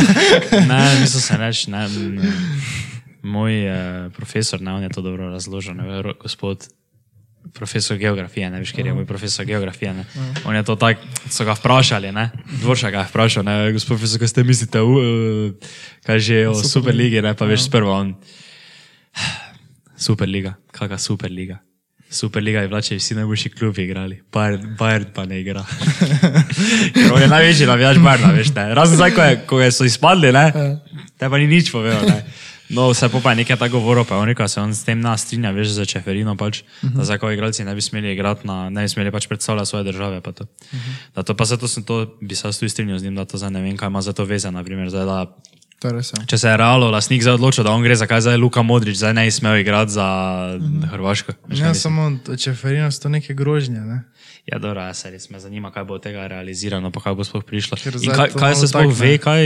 Ne, 0.70 0.80
mislim 1.00 1.22
se 1.22 1.36
reči, 1.36 1.70
ne. 1.70 1.84
m, 1.86 2.32
Moj 3.28 3.52
eh, 3.52 4.10
profesor, 4.16 4.62
ne, 4.62 4.72
on 4.72 4.82
je 4.82 4.92
to 4.94 5.02
dobro 5.02 5.28
razložil, 5.30 5.74
ne, 5.74 6.02
gospod 6.22 6.68
profesor 7.52 7.96
geografije, 7.98 8.50
ne 8.50 8.60
veš, 8.60 8.72
ker 8.76 8.86
je 8.86 8.94
moj 8.94 9.06
profesor 9.08 9.44
geografije. 9.44 9.92
Ne. 9.94 10.04
On 10.44 10.56
je 10.56 10.62
to 10.64 10.76
tako, 10.76 11.02
so 11.30 11.44
ga 11.44 11.56
vprašali, 11.58 12.12
ne, 12.12 12.30
dvorša 12.62 12.90
ga 12.90 13.04
je 13.04 13.10
vprašal, 13.10 13.44
ne, 13.44 13.56
gospod 13.72 13.96
profesor, 13.96 14.22
kaj 14.22 14.32
ste 14.32 14.44
mislite, 14.44 14.82
uh, 14.82 15.52
kaj 16.06 16.18
že 16.18 16.42
o 16.48 16.54
Superligi, 16.54 17.22
ne, 17.22 17.34
pa 17.34 17.48
veš, 17.48 17.68
sprva 17.68 18.00
on. 18.04 18.14
Superliga, 19.98 20.54
kakšna 20.72 20.98
Superliga. 20.98 21.58
Superliga 22.10 22.62
je 22.64 22.68
bila, 22.68 22.80
če 22.80 22.96
bi 22.96 23.02
vsi 23.02 23.14
najboljši 23.18 23.50
klubi 23.52 23.84
igrali, 23.84 24.22
Bayern, 24.32 24.74
Bayern 24.78 25.10
pa 25.14 25.26
ne 25.28 25.40
igra. 25.42 25.64
Ker 26.96 27.12
on 27.12 27.20
je 27.20 27.28
največji 27.28 27.68
navijač 27.68 28.00
Bayerna, 28.00 28.32
veš, 28.32 28.52
ne. 28.56 28.64
Razen 28.74 28.96
zdaj, 28.96 29.12
ko, 29.16 29.26
je, 29.26 29.40
ko 29.50 29.60
je 29.60 29.72
so 29.76 29.88
izpadli, 29.88 30.32
ne, 30.32 30.46
te 31.20 31.28
pa 31.28 31.40
ni 31.40 31.50
nič 31.50 31.68
povedal, 31.74 32.08
ne. 32.08 32.22
No, 32.68 32.90
vse 32.92 33.08
pa 33.08 33.32
je 33.32 33.40
nekaj 33.40 33.56
tako 33.56 33.80
govoril, 33.80 34.04
pa 34.04 34.16
je 34.16 34.20
on 34.20 34.28
rekel, 34.28 34.44
da 34.44 34.48
se 34.48 34.60
on 34.60 34.74
s 34.76 34.84
tem 34.84 35.00
nas 35.00 35.24
strinja, 35.24 35.52
veš, 35.56 35.72
za 35.76 35.84
Čeferino 35.88 36.36
pač, 36.36 36.62
da 36.82 37.04
zdaj, 37.04 37.20
ko 37.20 37.30
igralci 37.32 37.64
ne 37.64 37.74
bi 37.76 37.84
smeli 37.84 38.12
igrati 38.12 38.48
na, 38.48 38.68
ne 38.68 38.84
bi 38.84 38.92
smeli 38.92 39.12
pač 39.12 39.28
predstavljati 39.28 39.68
svoje 39.68 39.84
države, 39.88 40.20
pa 40.20 40.32
to. 40.32 40.44
Da 41.16 41.22
to 41.22 41.36
pa 41.36 41.44
zato 41.48 41.68
sem 41.68 41.84
to, 41.84 42.18
bi 42.20 42.36
se 42.36 42.52
tudi 42.52 42.68
strinjal 42.68 42.98
z 42.98 43.08
njim, 43.08 43.16
da 43.16 43.24
to 43.24 43.40
zdaj 43.40 43.56
ne 43.56 43.64
vem, 43.64 43.76
kaj 43.76 43.88
ima 43.88 44.02
za 44.02 44.12
to 44.12 44.24
veze, 44.24 44.50
naprimer, 44.50 44.90
zdaj, 44.92 45.04
da 45.04 45.24
Ja. 45.80 46.26
Če 46.26 46.36
se 46.36 46.48
je 46.48 46.56
Realo 46.56 46.90
lasnik 46.90 47.22
zdaj 47.22 47.34
odločil, 47.34 47.62
da 47.62 47.70
on 47.70 47.82
gre, 47.82 47.94
zakaj 47.94 48.20
zdaj 48.20 48.36
Luka 48.36 48.62
Modrič, 48.62 48.96
zdaj 48.96 49.14
ne 49.14 49.24
bi 49.24 49.30
smel 49.30 49.56
igrati 49.56 49.92
za 49.92 50.06
Hrvaško. 50.84 51.32
Veš, 51.46 51.58
Ja, 51.58 51.70
samo 51.72 52.08
čeferino 52.34 52.90
so 52.90 53.00
to 53.00 53.08
neke 53.08 53.30
grožnje. 53.32 53.78
Ne? 53.80 54.02
Ja, 54.44 54.58
dobro, 54.58 54.80
ja, 54.80 54.90
se 54.90 55.06
res 55.06 55.30
me 55.30 55.38
zanima, 55.38 55.70
kaj 55.70 55.84
bo 55.84 55.94
od 55.94 56.02
tega 56.02 56.26
realizirano, 56.26 56.90
pa 56.90 57.00
kaj 57.00 57.14
bo 57.14 57.22
sploh 57.22 57.44
prišlo. 57.44 57.76
Kaj, 57.76 58.32
kaj 58.32 58.54
se 58.56 58.66
sploh 58.66 58.90
tak, 58.90 58.96
ve, 58.96 59.06
ne. 59.08 59.18
kaj, 59.18 59.42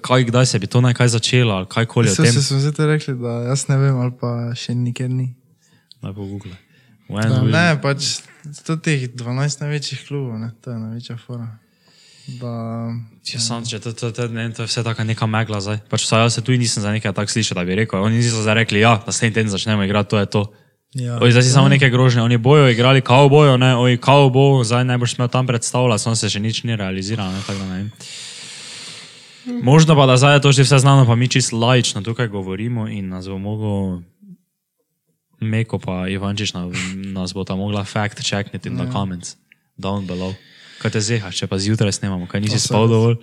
kaj, 0.00 0.24
kdaj 0.24 0.46
se 0.46 0.58
bi 0.58 0.66
to 0.66 0.80
najkaj 0.80 1.08
začelo, 1.08 1.54
ali 1.54 1.66
kaj 1.66 1.86
koli 1.86 2.08
o 2.08 2.12
Vse 2.12 2.22
tem. 2.24 2.32
se 2.32 2.42
smo 2.42 2.58
zdaj 2.58 2.86
rekli, 2.88 3.14
da 3.14 3.46
jaz 3.46 3.68
ne 3.68 3.76
vem, 3.76 3.94
ali 3.96 4.12
pa 4.12 4.30
še 4.54 4.74
nikjer 4.74 5.06
ni. 5.08 5.36
Naj 6.02 6.12
bo 6.12 6.24
Google. 6.24 6.56
When 7.06 7.22
will- 7.22 7.52
Ne, 7.52 7.78
pač 7.78 8.26
to 8.64 8.74
teh 8.76 9.06
12 9.08 9.60
največjih 9.60 10.02
klubov, 10.02 10.34
ne? 10.36 10.50
to 10.58 10.70
je 10.70 10.78
največja 10.78 11.14
fora. 11.16 11.46
Da, 12.26 12.90
Ja, 13.26 13.38
sam, 13.38 13.62
če 13.62 13.78
to, 13.78 13.92
to, 13.92 14.10
to, 14.10 14.26
ne, 14.28 14.50
to 14.50 14.62
je 14.62 14.66
vse 14.66 14.82
tako 14.82 15.02
neka 15.04 15.26
megla 15.26 15.60
zdaj. 15.60 15.78
Pač 15.86 16.06
saj 16.06 16.22
jaz 16.22 16.34
se 16.34 16.42
tu 16.42 16.52
nisem 16.52 16.82
za 16.82 16.90
nekaj 16.90 17.12
tak 17.12 17.30
slišal, 17.30 17.54
da 17.54 17.64
bi 17.64 17.74
rekel. 17.74 17.98
Oni 17.98 18.18
niso 18.18 18.42
zdaj 18.42 18.54
rekli, 18.56 18.80
ja, 18.80 19.02
naslednji 19.02 19.34
teden 19.34 19.50
začnemo 19.50 19.82
igrati, 19.82 20.10
to 20.10 20.18
je 20.18 20.26
to. 20.26 20.42
ja, 20.94 21.18
Oji, 21.18 21.32
zdaj 21.32 21.42
si 21.42 21.50
samo 21.50 21.68
neke 21.68 21.90
grožnje, 21.90 22.22
oni 22.22 22.36
bojo 22.36 22.70
igrali, 22.70 23.00
kao 23.00 23.28
bojo, 23.28 23.56
ne, 23.56 23.76
oji, 23.76 23.98
kao 23.98 24.30
bo, 24.30 24.64
zdaj 24.64 24.84
ne 24.84 24.98
boš 24.98 25.14
smel 25.14 25.28
tam 25.28 25.46
predstavljati, 25.46 26.02
samo 26.02 26.16
se 26.16 26.28
še 26.28 26.40
nič 26.40 26.62
ni 26.62 26.76
realiziralo, 26.76 27.30
ne, 27.32 27.42
tako 27.46 27.58
da 27.58 27.66
ne 27.66 27.76
vem. 27.76 27.90
Možno 29.62 29.94
pa, 29.94 30.06
da 30.06 30.16
zdaj 30.16 30.34
je 30.34 30.40
to 30.40 30.52
že 30.52 30.62
vse 30.62 30.78
znano, 30.78 31.06
pa 31.06 31.14
mi 31.14 31.28
čist 31.28 31.52
laično 31.52 32.02
tukaj 32.02 32.26
govorimo 32.28 32.88
in 32.88 33.08
nas 33.08 33.26
bo 33.26 33.38
mogel 33.38 34.02
Meko 35.36 35.78
pa 35.78 36.08
Ivančič 36.08 36.54
na- 36.54 36.66
nas 37.12 37.34
bo 37.34 37.44
tam 37.44 37.58
mogla 37.58 37.84
fact 37.84 38.18
checkniti 38.20 38.68
in 38.68 38.76
the 38.76 38.86
comments, 38.90 39.36
down 39.78 40.06
below. 40.06 40.34
Kaj 40.76 40.92
te 40.92 41.00
zehaš, 41.00 41.38
če 41.40 41.48
pa 41.48 41.56
zjutraj 41.60 41.94
snemamo, 41.96 42.26
kaj 42.28 42.42
nisi 42.44 42.60
spal 42.60 42.84
dovolj? 42.90 43.16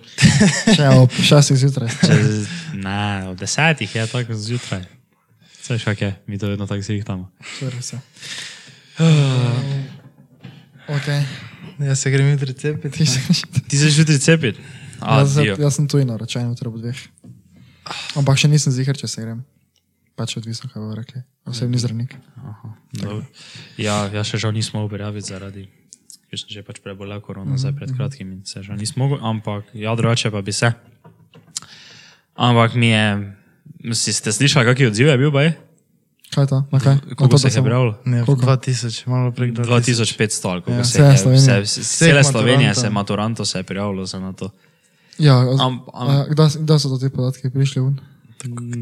Še 0.74 0.88
ob 0.98 1.14
šestih 1.22 1.60
zjutraj. 1.62 1.92
Ne, 2.84 3.30
ob 3.30 3.38
desetih 3.38 3.92
je 3.94 4.04
tako 4.10 4.34
zjutraj. 4.34 4.82
Veš, 5.68 5.84
kak 5.86 6.00
je, 6.02 6.10
mi 6.26 6.38
to 6.38 6.50
vedno 6.50 6.66
tako 6.66 6.82
zrihtamo. 6.82 7.30
Ja. 7.62 8.00
Okay. 10.84 11.22
jaz 11.80 11.98
se 11.98 12.10
grem 12.10 12.26
jutri 12.28 12.52
cepiti. 12.52 13.06
Ti 13.68 13.78
se 13.78 13.88
jutri 14.00 14.18
cepiti? 14.18 14.60
jaz, 15.00 15.36
jaz 15.58 15.76
sem 15.78 15.88
tuj 15.88 16.04
naročen, 16.04 16.50
jutri 16.50 16.68
ob 16.68 16.76
dveh. 16.76 17.00
Ampak 18.20 18.36
še 18.40 18.50
nisem 18.52 18.72
ziger, 18.72 18.96
če 18.96 19.08
se 19.08 19.24
grem. 19.24 19.40
Pač 20.14 20.36
odvisno, 20.38 20.68
kaj 20.68 20.84
bo 20.84 20.92
rekli. 20.94 21.24
Osebni 21.48 21.80
zdravnik. 21.80 22.14
Dobro. 22.92 23.22
Ja, 23.80 24.04
ja 24.12 24.22
še 24.26 24.38
žal 24.44 24.52
nismo 24.54 24.84
prijaviti 24.92 25.32
zaradi, 25.32 25.64
ker 26.34 26.40
sem 26.40 26.50
že 26.50 26.62
pač 26.62 26.80
prebolel 26.80 27.20
korona 27.20 27.54
zdaj 27.54 27.72
pred 27.74 27.90
kratkim 27.92 28.32
in 28.32 28.40
se 28.42 28.58
žal 28.60 28.74
nismo 28.74 29.06
mogli, 29.06 29.22
ampak 29.22 29.70
ja, 29.72 29.94
drugače 29.94 30.28
pa 30.28 30.42
bi 30.42 30.50
se. 30.52 30.72
Ampak 32.34 32.74
mi 32.74 32.88
je, 32.88 33.06
si 33.92 34.10
ste 34.10 34.28
slišali, 34.28 34.66
kakšen 34.66 34.88
odziv 34.88 35.06
je 35.06 35.16
bil, 35.16 35.30
baj? 35.30 35.54
Kaj 36.28 36.42
je 36.42 36.48
to? 36.48 36.58
Na 36.68 36.78
kaj? 36.80 36.96
Koliko 37.14 37.28
to, 37.28 37.38
se 37.40 37.46
je 37.48 37.62
prijavilo? 37.62 37.94
Ne, 38.04 38.24
Koliko? 38.24 38.42
2000, 38.44 39.06
malo 39.06 39.30
prek 39.30 39.52
2000. 39.52 40.18
2500, 40.18 40.18
ali 40.48 40.60
koliko 40.60 40.72
Ja, 40.72 40.84
se 40.84 40.98
je, 41.00 41.16
Slovenija. 41.16 41.60
vse, 41.60 41.80
Vseh 41.80 41.86
cele 42.00 42.24
Slovenije 42.24 42.74
se 42.74 42.90
maturantov 42.90 43.46
se 43.46 43.58
je 43.58 43.62
prijavilo 43.62 44.02
za 44.04 44.18
na 44.18 44.32
to. 44.32 44.50
Ja, 45.16 45.38
Am- 45.38 45.86
am- 45.88 46.10
a, 46.10 46.26
kdaj, 46.26 46.58
kdaj 46.58 46.78
so 46.80 46.88
to 46.88 46.98
ti 46.98 47.06
podatki 47.08 47.46
prišli 47.48 47.78
ven? 47.80 47.94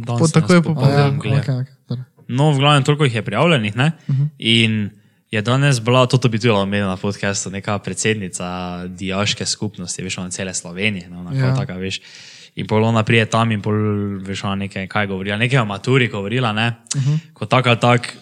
Danes 0.01 0.09
Po- 0.09 0.25
sem 0.25 0.33
takoj 0.35 0.57
jaz 0.57 0.65
po 0.65 0.73
po- 0.73 0.81
A, 0.81 0.89
ja, 0.89 1.05
okay, 1.11 1.37
okay. 1.37 2.01
No, 2.27 2.51
v 2.51 2.59
glavnem, 2.59 2.83
toliko 2.83 3.05
jih 3.05 3.15
je 3.15 3.23
prijavljenih. 3.23 3.77
Ne? 3.77 3.93
Uh 3.99 4.09
Mhm. 4.09 4.23
-huh. 4.23 4.29
In 4.39 4.73
je 5.33 5.41
danes 5.41 5.81
bila, 5.81 6.05
to 6.07 6.21
bi 6.21 6.37
tudi 6.37 6.51
omenila 6.51 6.89
na 6.89 6.97
podkastu, 6.97 7.51
neka 7.51 7.79
predsednica 7.79 8.47
diaške 8.87 9.47
skupnosti, 9.47 9.99
veš, 9.99 10.17
na 10.19 10.31
cele 10.31 10.53
Slovenije. 10.53 11.09
No, 11.09 11.25
Ja. 11.33 11.47
ja. 11.47 11.57
taka, 11.57 11.75
veš. 11.75 12.01
In 12.55 12.67
pol 12.67 12.85
ona 12.85 13.01
prije 13.03 13.25
tam 13.27 13.49
in 13.49 13.63
pol, 13.63 13.73
veš, 14.21 14.45
ona 14.45 14.55
nekaj, 14.59 14.85
kaj 14.87 15.07
govorila, 15.07 15.37
nekaj 15.39 15.59
o 15.59 15.65
maturi 15.65 16.09
govorila, 16.09 16.53
ne? 16.53 16.69
Uh 16.95 17.01
Mhm. 17.01 17.11
-huh. 17.11 17.19
Kot 17.33 17.49
tak 17.49 17.67
ali 17.67 17.81
tak. 17.81 18.13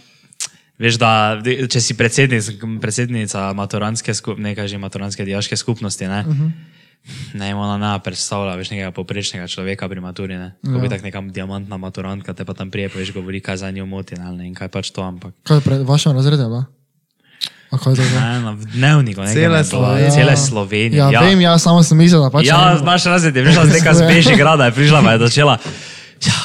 Veš, 0.79 0.95
da 0.97 1.37
če 1.69 1.81
si 1.81 1.93
predsednic, 1.95 2.47
predsednica 2.81 3.53
maturantske, 3.53 4.15
skup, 4.15 4.39
nekaj 4.39 4.69
že 4.69 4.79
maturantske 4.79 5.25
diaške 5.25 5.57
skupnosti, 5.57 6.07
ne, 6.07 6.21
uh 6.21 6.27
Mhm. 6.27 6.47
-huh. 6.47 6.51
ne 7.35 7.55
ona 7.55 7.77
ne 7.79 7.99
predstavlja 7.99 8.55
veš, 8.55 8.71
nekega 8.71 8.91
poprečnega 8.91 9.47
človeka 9.47 9.89
pri 9.89 10.01
maturi. 10.01 10.35
Ne. 10.35 10.53
Ko 10.65 10.79
bi 10.79 10.87
Ja. 10.87 10.91
tak 10.91 11.03
neka 11.03 11.21
diamantna 11.23 11.77
maturantka, 11.77 12.33
te 12.33 12.45
pa 12.45 12.55
tam 12.55 12.71
prije 12.71 12.89
poveš, 12.89 13.13
govori, 13.13 13.41
kaj 13.41 13.57
za 13.57 13.71
njo 13.71 13.87
moti 13.87 14.15
ne, 14.15 14.33
ne 14.33 14.47
in 14.47 14.55
kaj 14.55 14.69
pač 14.69 14.91
to, 14.91 15.03
ampak. 15.03 15.35
Kaj 15.43 15.57
je 15.57 15.61
pred 15.61 15.79
to? 15.79 15.85
bilo? 16.47 16.61
Ne, 16.61 16.80
na 18.43 18.51
v 18.53 18.67
dnevniku, 18.67 19.21
nekaj 19.21 19.35
Cele 19.35 19.49
bila, 19.49 19.65
Slovenije. 19.65 20.11
Cele 20.11 20.35
Slovenije. 20.37 20.99
Ja, 20.99 21.11
ja, 21.11 21.21
vem, 21.21 21.41
ja, 21.41 21.55
samo 21.55 21.83
sem 21.83 21.95
mislil, 21.95 22.19
da 22.19 22.31
pač. 22.31 22.45
Ja, 22.45 22.75
ne- 22.75 22.83
naš 22.83 23.05
razred 23.05 23.31
je 23.31 23.45
prišla 23.45 23.67
z 23.67 23.73
neka 23.73 23.95
z 23.95 24.01
Bežigrada, 24.03 24.65
je 24.69 24.73
prišla 24.73 24.99
pa 25.01 25.13
je 25.13 25.19
začela. 25.21 25.55
Ja, 26.21 26.41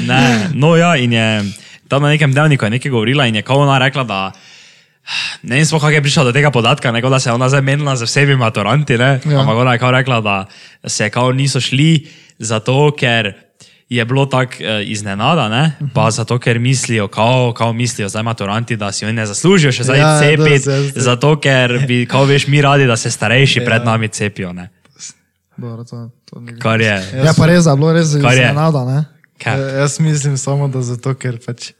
ne, 0.00 0.22
no 0.52 0.76
ja, 0.76 0.96
in 0.96 1.12
je 1.12 1.42
tam 1.88 2.02
na 2.02 2.08
nekem 2.08 2.32
dnevniku 2.32 2.64
je 2.64 2.70
nekaj 2.70 2.90
govorila 2.90 3.26
in 3.26 3.34
je 3.34 3.42
kao 3.42 3.58
ona 3.58 3.78
rekla, 3.78 4.04
da 4.04 4.32
ne 5.42 5.56
vem 5.56 5.78
kako 5.78 5.90
je 5.90 6.02
prišla 6.02 6.24
do 6.24 6.32
tega 6.32 6.50
podatka, 6.50 6.92
ne, 6.92 7.02
kot 7.02 7.10
da 7.10 7.18
se 7.20 7.28
je 7.28 7.34
ona 7.34 7.48
zdaj 7.48 7.60
menila 7.60 7.96
z 7.96 8.02
vsemi 8.02 8.36
maturanti, 8.36 8.96
ne, 8.96 9.20
Ja. 9.20 9.32
ja. 9.32 9.40
ampak 9.40 9.56
ona 9.56 9.72
je 9.72 9.78
kao 9.78 9.90
rekla, 9.90 10.20
da 10.20 10.46
se 10.86 11.10
kao 11.10 11.32
niso 11.32 11.60
šli 11.60 12.06
zato, 12.38 12.90
ker 12.94 13.32
je 13.96 14.04
bilo 14.04 14.26
tako 14.26 14.54
eh, 14.60 14.82
iznenada, 14.84 15.48
ne? 15.48 15.72
pa 15.94 16.10
zato, 16.10 16.38
ker 16.38 16.58
mislijo, 16.58 17.08
kao, 17.08 17.52
kao 17.52 17.72
mislijo 17.72 18.08
zdaj 18.08 18.22
maturanti, 18.22 18.76
da 18.76 18.92
si 18.92 19.04
oni 19.04 19.14
ne 19.14 19.26
zaslužijo 19.26 19.72
še 19.72 19.82
zdaj 19.82 19.98
Ja, 19.98 20.20
cepiti, 20.20 20.70
zato 20.96 21.40
ker 21.40 21.84
bi, 21.88 22.06
kao 22.06 22.24
veš, 22.24 22.46
mi 22.46 22.62
radi, 22.62 22.86
da 22.86 22.96
se 22.96 23.10
starejši 23.10 23.60
ja. 23.60 23.64
pred 23.64 23.84
nami 23.84 24.08
cepijo. 24.08 24.52
Ne? 24.52 24.68
Dobro, 25.56 25.84
to, 25.84 26.10
to 26.24 26.40
ni- 26.40 26.58
Kar 26.58 26.80
je. 26.80 26.94
Ja, 27.24 27.32
pa 27.36 27.46
res, 27.46 27.64
da 27.64 27.70
je 27.70 27.76
bilo 27.76 27.92
res 27.92 28.06
iznenada? 28.06 29.04
Ja, 29.46 29.56
jaz 29.56 30.00
mislim 30.00 30.38
samo, 30.38 30.68
da 30.68 30.82
zato, 30.82 31.14
ker 31.14 31.38
pač 31.46 31.72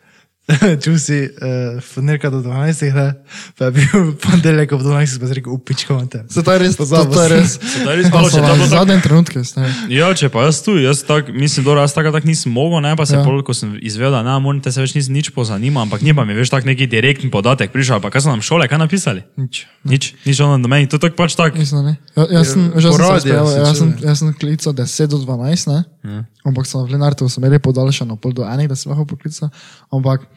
čusi 0.85 1.25
uh, 1.25 1.39
ponedeljka 1.87 2.31
do 2.31 2.39
12, 2.39 2.93
ne, 2.93 3.15
pa 3.57 3.65
je 3.65 3.71
bil 3.73 3.89
ponedeljek 4.23 4.73
ob 4.73 4.83
12, 4.83 5.17
pa 5.17 5.27
si 5.27 5.35
rekel, 5.35 5.53
upičko 5.53 5.95
imate. 5.95 6.25
Se 6.29 6.43
to 6.43 6.53
je 6.53 6.59
res, 6.59 6.77
to, 6.77 6.83
Pozabil 6.83 7.13
to 7.13 7.23
je 7.23 7.29
res. 7.31 7.51
to 7.57 7.89
je 7.91 7.97
res 7.97 8.11
malo, 8.11 8.29
so 8.29 8.37
če 8.37 8.41
to 8.41 8.47
bilo 8.47 8.57
tako- 8.59 8.75
zadnje 8.77 8.97
trenutke, 9.01 9.39
ste. 9.41 9.61
Ja, 9.89 10.13
če 10.13 10.29
pa 10.29 10.45
jaz 10.45 10.61
tu, 10.61 10.77
jaz 10.77 11.01
tak, 11.03 11.29
mislim, 11.29 11.65
da 11.65 11.81
jaz 11.81 11.93
tako 11.93 12.13
tak 12.13 12.25
nisem 12.25 12.53
mogel, 12.53 12.81
ne, 12.81 12.93
pa 12.93 13.07
se 13.07 13.17
Ja. 13.17 13.25
pol, 13.25 13.41
ko 13.41 13.55
sem 13.55 13.79
izvedel, 13.81 14.13
da 14.13 14.23
ne, 14.23 14.37
morate 14.39 14.69
se 14.69 14.81
več 14.81 14.93
nisem 14.95 15.15
nič 15.15 15.31
pozanima, 15.31 15.81
ampak 15.81 16.03
ni 16.03 16.13
pa 16.13 16.25
mi 16.25 16.35
več 16.35 16.51
tak 16.51 16.65
neki 16.65 16.87
direktni 16.87 17.31
podatek 17.31 17.73
prišel, 17.73 18.01
pa 18.01 18.11
kaj 18.11 18.21
so 18.21 18.29
nam 18.29 18.45
šole, 18.45 18.69
kaj 18.69 18.79
napisali? 18.79 19.25
Nič. 19.37 19.65
Nič, 19.85 20.13
nič 20.23 20.37
ono 20.41 20.61
do 20.61 20.69
meni, 20.69 20.85
to 20.85 20.97
je 20.97 21.09
tako 21.09 21.17
pač 21.17 21.33
tak. 21.35 21.57
Mislim, 21.57 21.85
ne. 21.85 21.95
Ja, 22.13 22.29
jaz 22.31 22.53
sem, 22.53 22.69
Ja, 22.69 22.81
že 22.81 22.89
sem 22.91 23.01
se 23.01 23.21
se 23.21 23.29
jaz 23.33 23.79
sem, 23.79 23.89
jaz 24.03 24.19
sem 24.19 24.29
klical 24.35 24.73
10 24.75 25.07
do 25.09 25.17
12, 25.19 25.73
ne? 25.73 25.85
Ja. 26.05 26.25
Ampak 26.45 26.69
sem 26.69 26.85
v 26.85 26.93
Lenartu 26.93 27.29
sem 27.33 27.45
imel 27.45 27.61
podaljšano 27.65 28.17
pol 28.21 28.37
do 28.37 28.45
enih, 28.45 28.69
da 28.69 28.77
sem 28.77 28.93
lahko 28.93 29.07
poklical. 29.09 29.49
Ampak 29.89 30.29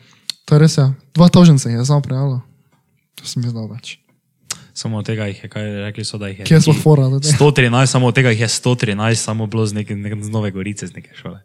to 0.47 0.55
je 0.55 0.59
res, 0.63 0.77
ja. 0.79 0.93
Dva 1.11 1.27
tožence 1.27 1.67
je 1.67 1.85
samo 1.85 1.99
prijavilo. 2.01 2.39
To 3.19 3.27
sem 3.27 3.43
jaz 3.43 3.51
znal 3.51 3.67
več. 3.67 3.97
Samo 4.77 5.01
od 5.01 5.07
tega 5.09 5.25
jih 5.25 5.43
je, 5.43 5.49
kaj 5.49 5.65
rekli 5.89 6.05
so, 6.05 6.19
da 6.21 6.29
jih 6.29 6.39
je. 6.39 6.45
Kje 6.45 6.55
je 6.59 6.63
sploh 6.69 6.79
fora? 6.79 7.09
da 7.09 7.19
te- 7.19 7.33
113, 7.33 7.89
samo 7.89 8.07
od 8.07 8.15
tega 8.15 8.29
jih 8.29 8.45
je 8.45 8.49
113, 8.53 9.17
samo 9.17 9.47
bilo 9.49 9.65
z, 9.65 9.73
neke, 9.73 9.95
neke, 9.97 10.21
z 10.21 10.29
Nove 10.29 10.51
Gorice, 10.53 10.87
z 10.87 10.93
neke 10.93 11.17
šole. 11.17 11.41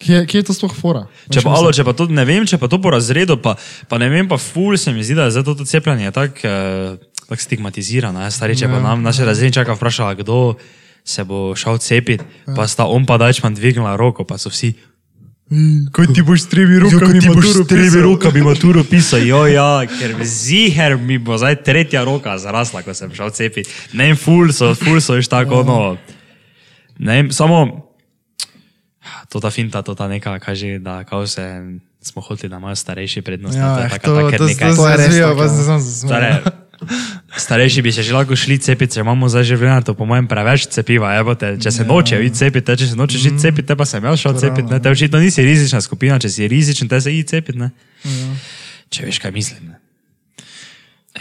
Kje, 0.00 0.24
kje 0.26 0.40
je 0.40 0.46
to 0.48 0.56
sploh 0.56 0.72
fora? 0.72 1.04
Če 1.28 1.44
pa, 1.44 1.52
alo, 1.52 1.68
če 1.76 1.84
pa 1.84 1.92
to 1.92 2.08
ne 2.08 2.24
vem, 2.24 2.48
če 2.48 2.56
pa 2.56 2.70
to 2.72 2.80
po 2.80 2.88
razredu, 2.90 3.36
pa, 3.36 3.52
pa 3.84 4.00
ne 4.00 4.08
vem, 4.08 4.24
pa 4.24 4.40
ful 4.40 4.80
se 4.80 4.96
mi 4.96 5.04
zdi, 5.04 5.12
da 5.14 5.28
je 5.28 5.36
zato 5.36 5.52
to 5.54 5.68
cepljenje 5.68 6.08
tako 6.16 6.40
eh, 6.48 6.96
tak 7.28 7.44
stigmatizirano. 7.44 8.24
Ja. 8.24 8.32
Stari, 8.32 8.56
če 8.56 8.72
pa 8.72 8.80
nam 8.80 9.04
naše 9.04 9.28
razredničaka 9.28 9.76
vprašala, 9.76 10.16
kdo 10.24 10.56
se 11.04 11.24
bo 11.24 11.56
šel 11.56 11.78
cepiti, 11.78 12.24
pa 12.56 12.68
sta 12.68 12.86
on 12.86 13.06
pa 13.06 13.18
dajčman 13.18 13.54
dvignila 13.54 13.96
roko, 13.96 14.24
pa 14.24 14.38
so 14.38 14.52
vsi. 14.52 14.74
Kot 15.90 16.14
ti 16.14 16.22
boš 16.22 16.44
s 16.46 16.48
tremi 16.48 16.78
rokami, 16.78 17.20
ti 17.20 17.28
boš 17.28 17.46
s 17.46 17.66
tremi 17.66 17.90
pisal? 17.90 18.02
rokami 18.06 18.42
maturo 18.46 18.84
pisal, 18.86 19.26
jo, 19.32 19.42
ja, 19.50 19.82
ker 19.90 20.14
ziher 20.22 20.94
mi 20.94 21.18
bo 21.18 21.34
zdaj 21.34 21.58
tretja 21.66 22.04
roka 22.06 22.38
zarasla, 22.38 22.84
ko 22.86 22.94
sem 22.94 23.10
šel 23.10 23.34
cepiti. 23.34 23.66
Ne 23.98 24.14
ful 24.14 24.54
so, 24.54 24.70
ful 24.78 25.02
so, 25.02 25.18
veš 25.18 25.26
tako, 25.26 25.64
no. 25.66 25.98
Ne 27.02 27.32
samo, 27.34 27.66
to 29.26 29.42
ta 29.42 29.50
finta, 29.50 29.82
to 29.82 29.98
ta 29.98 30.06
neka, 30.06 30.38
kaže, 30.38 30.78
da 30.78 31.02
kao 31.04 31.26
se 31.26 31.42
smo 32.02 32.22
hoteli, 32.22 32.50
da 32.50 32.56
imajo 32.56 32.76
starejši 32.76 33.22
prednost. 33.22 33.56
Ja, 33.56 33.74
to 33.74 33.80
je 33.80 33.86
eh, 33.86 33.90
taka, 33.90 34.06
to, 34.06 34.16
taka 34.16 34.36
to, 34.38 34.44
nekaj. 34.46 34.70
to 34.70 34.76
To 34.76 34.82
se 34.82 34.90
je 34.90 34.96
res 34.96 35.14
ja. 37.32 37.38
starejši 37.38 37.82
bi 37.82 37.92
se 37.92 38.02
že 38.02 38.14
lahko 38.14 38.36
šli 38.36 38.58
cepiti, 38.58 38.94
če 38.94 39.00
imamo 39.00 39.28
zdaj 39.28 39.54
vreme, 39.56 39.82
to 39.86 39.94
po 39.94 40.06
mojem 40.06 40.28
preveč 40.28 40.66
cepiva. 40.70 41.14
Evo 41.18 41.34
te, 41.34 41.56
če 41.62 41.70
se 41.70 41.84
noče 41.88 42.22
iti 42.26 42.36
cepiti, 42.36 42.76
če 42.76 42.92
se 42.92 42.96
nočeš 42.98 43.26
iti 43.32 43.42
cepiti, 43.42 43.66
te 43.68 43.76
pa 43.76 43.86
sem 43.88 44.04
jaz 44.04 44.20
šel 44.20 44.38
cepiti. 44.38 44.68
ne. 44.70 44.80
Te 44.82 44.90
očitno 44.90 45.18
nisi 45.18 45.44
rizična 45.46 45.80
skupina, 45.80 46.18
če 46.18 46.28
si 46.28 46.48
rizičen, 46.48 46.88
te 46.88 47.00
se 47.00 47.14
iti 47.14 47.36
cepiti. 47.36 47.58
ne. 47.58 47.70
Če 48.90 49.06
veš, 49.06 49.22
kaj 49.22 49.32
mislim. 49.32 49.70
Ne. 49.70 49.79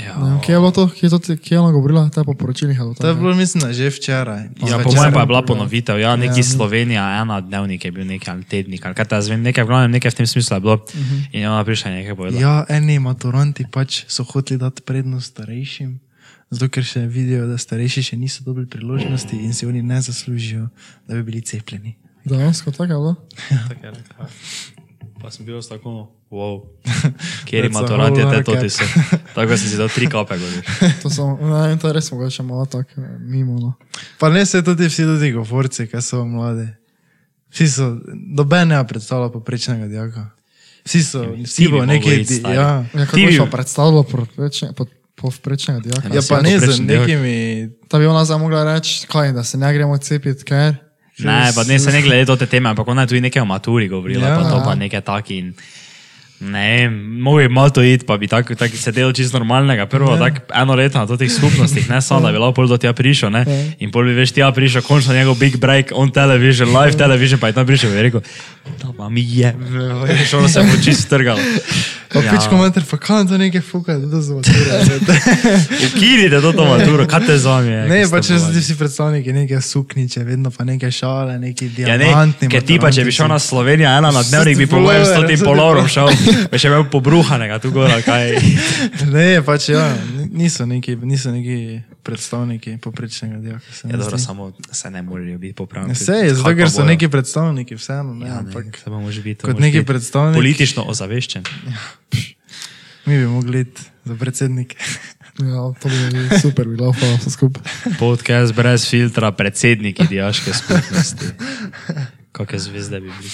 Ja. 0.06 0.16
Ne 0.18 0.30
vem, 0.30 0.40
Kje 0.42 0.54
je 0.54 0.60
bilo 0.60 0.72
to, 0.72 0.88
kje 0.88 1.06
je, 1.06 1.10
to, 1.10 1.20
kje 1.20 1.56
je 1.56 1.60
ona 1.60 1.72
govorila, 1.72 2.10
te 2.10 2.24
po 2.24 2.34
poročilih? 2.34 2.82
ali 2.82 2.96
To 2.96 3.08
je 3.08 3.16
bilo, 3.16 3.36
mislim, 3.36 3.74
že 3.74 3.90
včeraj. 3.90 4.44
Ja, 4.70 4.80
po 4.84 4.92
mojem 4.92 5.14
pa 5.14 5.20
je 5.20 5.26
bila 5.26 5.42
ponovitev, 5.42 6.00
ja, 6.00 6.16
neki 6.16 6.44
Slovenija, 6.44 7.22
ena 7.22 7.42
dnevnik 7.42 7.86
je 7.86 7.92
bil 7.92 8.08
nekaj 8.08 8.34
ali 8.34 8.44
tednik, 8.44 8.86
ali 8.86 8.96
kaj 8.96 9.06
ta 9.06 9.22
zvem, 9.22 9.44
nekaj 9.44 9.64
v 9.64 9.68
glavnem, 9.68 9.92
nekaj 9.92 10.12
v 10.12 10.16
tem 10.16 10.28
smislu 10.28 10.56
je 10.56 10.60
bilo. 10.60 10.78
In 11.32 11.42
je 11.42 11.50
ona 11.50 11.64
prišla 11.64 11.92
in 11.92 11.98
nekaj 12.04 12.16
povedala. 12.16 12.42
Ja, 12.42 12.66
eni 12.70 13.00
maturanti 13.00 13.66
pač 13.72 14.06
so 14.08 14.24
hoteli 14.24 14.60
dati 14.60 14.82
prednost 14.82 15.36
starejšim, 15.36 16.00
zato 16.50 16.72
ker 16.72 16.84
še 16.84 17.04
vidijo, 17.08 17.48
da 17.48 17.58
starejši 17.60 18.14
še 18.14 18.16
niso 18.18 18.44
dobili 18.48 18.68
priložnosti 18.72 19.36
in 19.36 19.54
si 19.54 19.68
oni 19.68 19.84
ne 19.84 20.02
zaslužijo, 20.02 20.70
da 21.08 21.20
bi 21.20 21.24
bili 21.24 21.42
cepljeni. 21.42 21.98
Dejansko 22.24 22.72
tako 22.72 22.84
je 22.84 22.88
bilo. 22.88 23.16
Pa 25.22 25.30
sem 25.30 25.46
bil 25.46 25.60
tako, 25.60 26.08
wow, 26.30 26.64
kjer 27.48 27.66
ima 27.66 27.80
to 27.82 27.98
rad, 27.98 28.18
je 28.18 28.24
whole 28.24 28.38
te 28.38 28.44
to 28.46 28.56
ti 28.56 28.70
so. 28.70 28.84
Tako 29.36 29.58
si 29.58 29.70
si 29.70 29.78
dal 29.78 29.90
tri 29.90 30.08
kape, 30.08 30.38
goriš. 30.38 30.66
To, 31.02 31.10
so, 31.10 31.28
ne, 31.34 31.68
vem, 31.68 31.78
to 31.78 31.88
je 31.88 31.94
res 31.94 32.12
mogoče 32.12 32.44
malo 32.44 32.66
tako 32.66 32.90
eh, 32.98 33.18
mimo. 33.20 33.54
No. 33.56 33.74
Pa 34.18 34.30
ne 34.30 34.46
se 34.46 34.64
tudi 34.64 34.86
vsi 34.86 35.04
tudi 35.04 35.32
govorci, 35.32 35.88
ki 35.88 36.02
so 36.02 36.24
mladi. 36.24 36.68
Vsi 37.50 37.68
so, 37.68 37.88
noben 38.30 38.68
ne 38.68 38.88
predstavlja 38.88 39.30
poprečnega 39.30 39.88
dijaka. 39.88 40.30
Vsi 40.86 41.04
so, 41.04 41.24
ti 41.26 41.44
vsi 41.44 41.68
bo 41.68 41.86
neki, 41.86 42.18
di- 42.20 42.42
ja. 42.46 42.52
Ja, 42.86 43.06
kako 43.06 43.16
Ti 43.16 43.26
bi 43.26 43.38
pa 43.38 43.46
predstavljalo 43.48 44.04
povprečne- 44.04 44.74
pod- 44.74 44.94
povprečnega 45.16 45.80
dijaka? 45.82 46.08
Ja, 46.10 46.22
pa 46.24 46.42
ne 46.42 46.56
z 46.56 46.80
nekimi, 46.80 47.36
Da 47.90 48.00
bi 48.00 48.06
ona 48.06 48.26
zdaj 48.26 48.40
mogla 48.40 48.64
reči, 48.66 49.08
kaj, 49.08 49.32
da 49.32 49.44
se 49.44 49.58
ne 49.58 49.74
gremo 49.74 49.98
cepiti, 49.98 50.44
ker. 50.44 50.76
Ne, 51.20 51.52
pa 51.56 51.64
ne 51.64 51.80
se 51.80 51.92
ne 51.92 52.02
glede 52.02 52.38
te 52.38 52.46
teme, 52.46 52.70
ampak 52.70 52.88
ona 52.88 53.02
je 53.02 53.08
tudi 53.08 53.22
nekaj 53.22 53.42
o 53.42 53.46
maturi 53.46 53.88
govorila, 53.88 54.28
Ja. 54.28 54.34
ja. 54.34 54.40
pa 54.40 54.50
to 54.50 54.64
pa 54.66 54.76
nekaj 54.76 55.02
taki. 55.02 55.38
In, 55.38 55.54
ne, 56.40 56.90
mogo 56.90 57.38
bi 57.38 57.50
malo 57.50 57.70
to 57.70 57.84
iti, 57.84 58.06
pa 58.06 58.18
bi 58.18 58.28
tako 58.28 58.56
tak 58.56 58.72
sedel 58.72 59.12
čisto 59.14 59.40
normalnega. 59.40 59.86
Prvo, 59.86 60.16
ja. 60.16 60.20
tako 60.20 60.54
eno 60.56 60.76
leto 60.76 61.00
na 61.00 61.18
teh 61.18 61.32
skupnostih, 61.32 61.90
ne 61.90 62.02
samo, 62.02 62.22
da 62.28 62.32
bi 62.32 62.40
lahko 62.40 62.54
pol 62.62 62.68
do 62.68 62.78
tja 62.78 62.94
prišel, 62.94 63.32
ne. 63.32 63.44
In 63.80 63.92
pol 63.92 64.08
bi 64.08 64.16
veš, 64.16 64.32
tja 64.32 64.52
prišel, 64.52 64.82
končno 64.82 65.14
njegov 65.14 65.36
big 65.40 65.58
break 65.60 65.92
on 65.92 66.12
television, 66.12 66.72
live 66.72 66.96
television, 66.98 67.40
pa 67.40 67.52
je 67.52 67.60
tam 67.60 67.68
prišel 67.68 67.92
in 67.92 67.98
je 67.98 68.04
rekel, 68.04 68.22
da 68.80 68.94
pa 68.98 69.10
mi 69.10 69.26
je, 69.28 69.56
veš, 70.08 70.34
ono 70.34 70.48
se 70.48 70.64
bo 70.64 70.80
čisto 70.84 71.02
strgalo. 71.12 71.40
Pa 72.10 72.20
ja. 72.20 72.32
pičko 72.32 72.58
mater, 72.58 72.84
pa 72.84 72.98
kam 72.98 73.28
to 73.28 73.38
nekaj 73.38 73.62
fuka, 73.62 73.94
da 73.96 74.10
to 74.10 74.22
zvočuje. 74.22 74.80
Ukinite 75.88 76.42
to, 76.42 76.52
to 76.52 76.66
maturo, 76.66 77.06
kaj 77.06 77.26
te 77.26 77.38
z 77.38 77.46
vami 77.46 77.70
je? 77.70 77.82
Ne, 77.86 78.00
pa 78.10 78.18
če 78.20 78.40
ti 78.44 78.60
vsi 78.60 78.76
predstavniki 78.76 79.34
neke 79.34 79.62
sukniče, 79.62 80.24
vedno 80.24 80.52
pa 80.52 80.64
neke 80.64 80.92
šale, 80.92 81.40
neki 81.40 81.70
Ja, 81.78 81.94
ne, 81.94 82.06
diamantni. 82.06 82.50
ker 82.50 82.64
ti 82.64 82.80
pa, 82.80 82.92
če 82.92 83.04
bi 83.04 83.12
šel 83.12 83.28
na 83.28 83.40
Slovenijo, 83.40 83.90
ena 83.92 84.12
na 84.12 84.24
dnevnik, 84.30 84.58
bi 84.58 84.68
po 84.68 84.80
mojem 84.80 85.02
Polover, 85.02 85.14
stotim 85.14 85.30
saj 85.30 85.38
ti 85.38 85.46
polorom 85.46 85.84
pol- 85.84 85.94
šel, 85.94 86.10
bi 86.52 86.58
še 86.58 86.68
imel 86.68 86.88
pobruhanega 86.90 87.60
tu 87.60 87.72
gor, 87.72 87.88
ali 87.88 88.02
kaj. 88.02 88.34
Ne, 89.10 89.42
pač 89.42 89.70
ja, 89.70 89.86
niso 90.32 90.66
neki, 90.66 90.98
niso 91.04 91.32
neki 91.32 91.80
predstavniki 92.04 92.78
poprečnega 92.78 93.38
dijaka. 93.38 93.66
se 93.72 93.88
mi 93.88 93.94
Ja, 93.94 93.98
dobro, 93.98 94.18
samo 94.18 94.52
se 94.72 94.92
ne 94.92 95.02
morejo 95.02 95.38
biti 95.38 95.54
popravljeni. 95.54 95.94
Vse 95.94 96.12
je, 96.14 96.36
zato 96.36 96.56
ker 96.56 96.70
so 96.70 96.86
neki 96.86 97.08
predstavniki, 97.08 97.76
vseeno, 97.76 98.14
ne, 98.14 98.28
Ja, 98.28 98.34
ne, 98.34 98.40
ampak 98.40 98.78
se 98.78 98.90
bomo 98.90 99.12
že 99.12 99.22
biti. 99.22 99.42
kot 99.42 99.60
neki 99.60 99.78
biti 99.78 99.88
predstavnik- 99.88 100.36
Politično 100.36 100.84
ozaveščen. 100.84 101.44
mi 103.06 103.18
bi 103.18 103.26
mogli 103.26 103.60
iti 103.62 103.82
za 104.06 104.16
predsednike. 104.16 104.78
Ja, 105.40 105.72
to 105.74 105.88
bi 105.88 105.96
bilo 106.12 106.40
super, 106.42 106.68
bi 106.68 106.78
pa 106.78 106.92
vse 107.16 107.30
skupaj. 107.30 107.64
Podcast 107.96 108.54
brez 108.54 108.84
filtra, 108.84 109.32
predsednik 109.32 110.02
dijaške 110.02 110.52
skupnosti. 110.54 111.26
Kakšne 112.32 112.60
zvezde 112.60 113.00
bi 113.00 113.08
bili. 113.10 113.32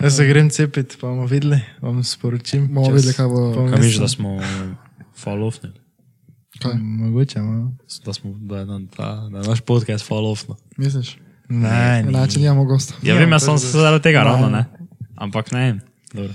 Jaz 0.00 0.16
se 0.16 0.26
grem 0.26 0.50
cepiti, 0.50 0.96
pa 0.96 1.06
bomo 1.06 1.24
videli, 1.24 1.60
vam 1.80 2.04
sporočim. 2.04 2.68
Bomo 2.68 2.90
videli, 2.90 3.14
kaj 3.14 3.26
bo- 3.26 3.66
Kaj 3.66 3.78
misliš, 3.78 3.96
da 3.96 4.08
smo 4.08 4.36
falofni? 5.14 5.70
Kaj? 6.62 6.78
Mogoče, 6.78 7.42
no. 7.42 7.72
Da, 8.04 8.12
smo, 8.12 8.32
da, 8.38 8.62
je, 8.62 8.66
nam 8.66 8.86
ta, 8.86 9.28
da 9.32 9.38
je 9.38 9.48
naš 9.48 9.60
podcast 9.60 10.06
falofno. 10.06 10.56
Misliš? 10.76 11.16
Ne, 11.48 12.02
ni. 12.02 12.08
Enače 12.08 12.40
nimamo 12.40 12.64
gosta. 12.64 12.94
Ja, 13.02 13.14
vem, 13.18 13.32
jaz 13.32 13.44
sem 13.44 13.54
je 13.54 13.58
se 13.58 13.78
zaradi 13.78 14.02
tega 14.02 14.18
Ne. 14.18 14.24
ravno, 14.24 14.50
ne. 14.50 14.64
Ampak 15.16 15.52
ne. 15.52 15.80
Dobro. 16.12 16.34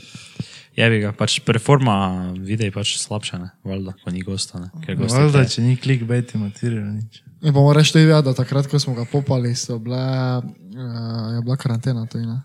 Je 0.78 0.90
bi 0.90 1.00
ga, 1.02 1.12
pač 1.18 1.40
preforma 1.42 1.94
videa 2.38 2.70
je 2.70 2.74
pač 2.76 2.98
slabša, 3.02 3.38
ne, 3.42 3.48
valjda, 3.66 3.96
ko 4.04 4.12
ni 4.14 4.22
gosta, 4.22 4.60
ne. 4.62 4.70
Valjda, 4.94 5.46
če 5.50 5.64
ni 5.66 5.78
clickbait, 5.82 6.36
motivirano 6.38 6.92
nič. 7.00 7.24
In 7.42 7.54
bomo 7.54 7.74
reči 7.74 8.06
da 8.06 8.34
takrat, 8.34 8.70
ko 8.70 8.80
smo 8.80 8.94
ga 8.94 9.06
popali, 9.10 9.56
so 9.56 9.80
bile, 9.82 9.98
uh, 10.38 11.34
je 11.34 11.42
bila 11.42 11.58
karantena. 11.58 12.06
To, 12.06 12.22
ne? 12.22 12.42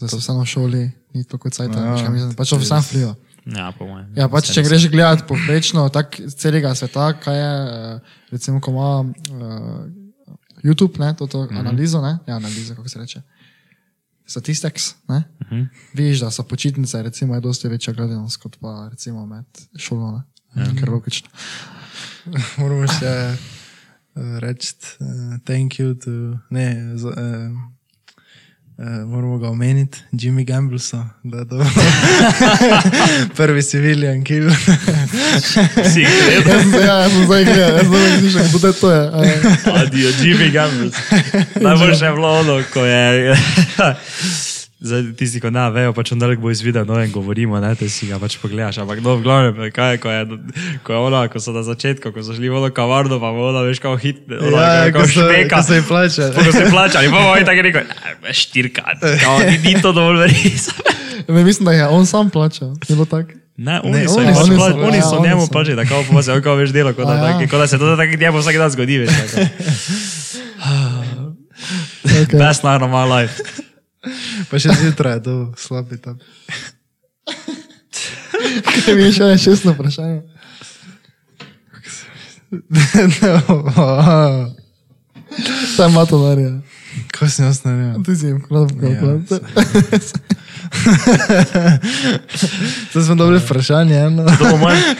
Zdaj 0.00 0.08
so 0.08 0.20
vseeno 0.20 0.44
v 0.44 0.48
šoli, 0.48 0.82
ni 1.14 1.24
to 1.24 1.38
kot 1.38 1.54
sajta, 1.54 1.80
Ja, 1.80 1.96
ja, 2.00 2.10
mislim, 2.10 2.32
pač 2.36 2.52
to 2.52 2.58
vsem 2.60 2.80
vpliva. 2.84 3.12
Ja, 3.46 3.72
po 3.78 3.86
mojem. 3.86 4.06
Ja, 4.16 4.28
pač, 4.30 4.52
če 4.54 4.62
greš 4.62 4.86
gledati 4.92 5.26
povprečno 5.26 5.88
tak 5.94 6.14
celega 6.38 6.74
sveta, 6.78 7.10
kaj 7.18 7.38
je, 7.38 7.50
eh, 7.50 8.14
recimo, 8.30 8.60
ko 8.62 8.70
ima 8.70 8.90
uh, 9.02 9.82
YouTube, 10.62 11.00
ne, 11.02 11.14
to, 11.18 11.26
to 11.26 11.42
mm 11.42 11.48
-hmm. 11.48 11.58
analizo, 11.58 12.02
ne, 12.02 12.18
ja, 12.26 12.36
analizo, 12.36 12.74
kako 12.74 12.88
se 12.88 12.98
reče. 12.98 13.22
Statistics, 14.26 14.94
ne? 15.08 15.18
Mm 15.18 15.46
Mhm. 15.46 15.54
-hmm. 15.54 15.68
Vidiš, 15.94 16.20
da 16.20 16.30
so 16.30 16.42
počitnice, 16.42 17.02
recimo, 17.02 17.34
je 17.34 17.40
dosti 17.40 17.68
večja 17.68 17.92
gledanost 17.92 18.36
kot 18.36 18.56
pa 18.60 18.88
recimo 18.90 19.26
med 19.26 19.46
šolo, 19.76 20.12
ne? 20.12 20.22
Ja. 20.62 20.74
Ker 20.80 20.88
logično. 20.88 21.28
Moramo 22.58 22.86
še 22.86 23.36
uh, 24.14 24.38
reči 24.38 24.74
uh, 25.00 25.38
thank 25.44 25.72
you 25.72 25.94
to, 26.04 26.38
ne, 26.50 26.96
z, 26.96 27.04
uh, 27.04 27.12
uh, 28.82 29.08
moramo 29.08 29.38
ga 29.38 29.48
omeniti, 29.48 29.98
Jimmy 30.12 30.44
Gamblesa, 30.44 31.08
da 31.22 31.38
je 31.38 31.48
to 31.48 31.64
prvi 33.36 33.62
civilian 33.62 34.24
kill. 34.24 34.50
Si 35.92 36.00
gledal? 36.00 36.60
Sem, 36.60 36.74
ja, 36.74 36.94
jaz 36.98 37.12
sem 37.12 37.24
zdaj 37.24 37.44
gledal, 37.44 37.70
jaz 37.70 37.82
sem 37.82 37.86
zdaj 37.86 38.20
gledal, 38.20 38.48
kdo 38.58 38.66
je 38.68 38.72
to 38.72 38.90
je. 38.90 39.10
a 39.14 39.24
je. 39.24 39.40
Adijo, 39.82 40.10
Jimmy 40.22 40.52
Gambles. 40.52 40.94
Najboljše 41.60 42.04
je 42.04 42.12
bilo 42.12 42.38
ono, 42.38 42.62
ko 42.72 42.84
je. 42.84 43.36
Zdaj, 44.82 45.02
tisti, 45.14 45.38
ko 45.38 45.50
ne 45.54 45.62
vejo, 45.70 45.92
pač 45.94 46.10
on 46.10 46.18
dalek 46.18 46.40
bo 46.42 46.50
izvidel, 46.50 46.82
no 46.82 46.96
in 46.98 47.12
govorimo, 47.14 47.60
ne, 47.62 47.70
te 47.78 47.86
si 47.86 48.08
ga 48.10 48.18
pač 48.18 48.34
pogledaš. 48.42 48.80
Ampak 48.82 48.98
no, 48.98 49.14
v 49.14 49.22
glavnem, 49.22 49.60
kaj 49.70 49.92
je, 49.92 49.98
ko 50.02 50.10
je, 50.10 50.22
ko 50.82 50.92
je 50.92 50.98
ona, 50.98 51.20
ko 51.30 51.38
so 51.38 51.54
na 51.54 51.62
začetku, 51.62 52.10
ko 52.10 52.18
so 52.26 52.34
šli 52.34 52.50
v 52.50 52.58
ono 52.58 52.70
kavarno, 52.74 53.20
pa 53.22 53.30
ona, 53.30 53.62
veš, 53.62 53.78
kao 53.78 53.94
hit, 53.96 54.26
ona, 54.26 54.62
Ja, 54.82 54.90
kao 54.90 55.02
ko 55.02 55.06
so, 55.06 55.22
špeka. 55.22 55.54
ko 55.54 55.62
so 55.62 55.74
jih 55.74 55.86
plačali. 55.86 56.34
Ko 56.34 56.50
so 56.50 56.60
jih 56.60 56.72
plačali, 56.72 57.06
pa 57.08 57.20
bo 57.20 57.36
in 57.38 57.46
tako 57.46 57.62
rekel, 57.62 57.86
"Ne, 57.86 58.34
štirka, 58.34 58.82
kao, 59.22 59.38
ni, 59.40 59.58
ni 59.60 59.78
to 59.78 59.92
dovolj 59.92 60.18
verjetno. 60.18 60.74
Ne, 61.28 61.44
mislim, 61.44 61.64
da 61.64 61.72
je 61.72 61.86
on 61.86 62.02
sam 62.06 62.30
plačal. 62.30 62.74
Je 62.82 62.96
bilo 62.96 63.04
tako? 63.06 63.38
Ne, 63.56 63.80
oni 63.80 63.92
Ne, 63.92 64.08
so, 64.08 64.18
oni 64.18 64.26
oni 64.26 64.56
so, 64.58 64.68
ja, 64.68 64.74
oni 64.82 65.00
so 65.00 65.14
oni 65.14 65.28
njemu 65.28 65.46
so. 65.46 65.52
plačali, 65.52 65.76
da 65.76 65.84
kao 65.84 66.02
pa 66.12 66.22
se 66.22 66.32
on 66.32 66.42
kao 66.42 66.54
veš 66.54 66.70
delo, 66.70 66.90
kot 66.92 67.06
da, 67.06 67.14
ja. 67.14 67.38
kot 67.46 67.58
da 67.58 67.66
se 67.66 67.78
to 67.78 67.96
tako 67.96 68.16
njemu 68.18 68.38
vsak 68.38 68.56
dan 68.56 68.70
zgodi, 68.70 68.98
veš. 68.98 69.10
tako. 69.14 69.46
Okay. 72.04 72.38
Best 72.38 72.64
night 72.64 72.82
of 72.82 72.90
my 72.90 73.06
life. 73.06 73.38
Pa 74.52 74.60
še 74.60 74.68
zjutraj 74.76 75.16
je 75.16 75.22
to 75.24 75.34
slabi 75.56 75.96
tam. 75.96 76.20
Kaj 78.68 78.92
mi 78.94 79.08
je 79.08 79.12
še 79.16 79.32
šestno 79.40 79.72
vprašanje? 79.72 80.20
No, 82.52 83.64
Tam 85.76 85.90
ima 85.90 86.04
to 86.04 86.18
narija. 86.20 86.60
Ko 87.16 87.24
sem 87.24 87.46
jaz 87.46 87.62
naredil? 87.64 88.02
Ti 88.04 88.12
si 88.12 88.26
jim 88.28 88.40
kladil 88.44 88.76
Ja, 88.76 89.00
kalkulator. 89.00 89.40
To 92.92 92.98
smo 93.00 93.14
dobili 93.14 93.40
vprašanje. 93.40 93.96
eno. 93.96 94.28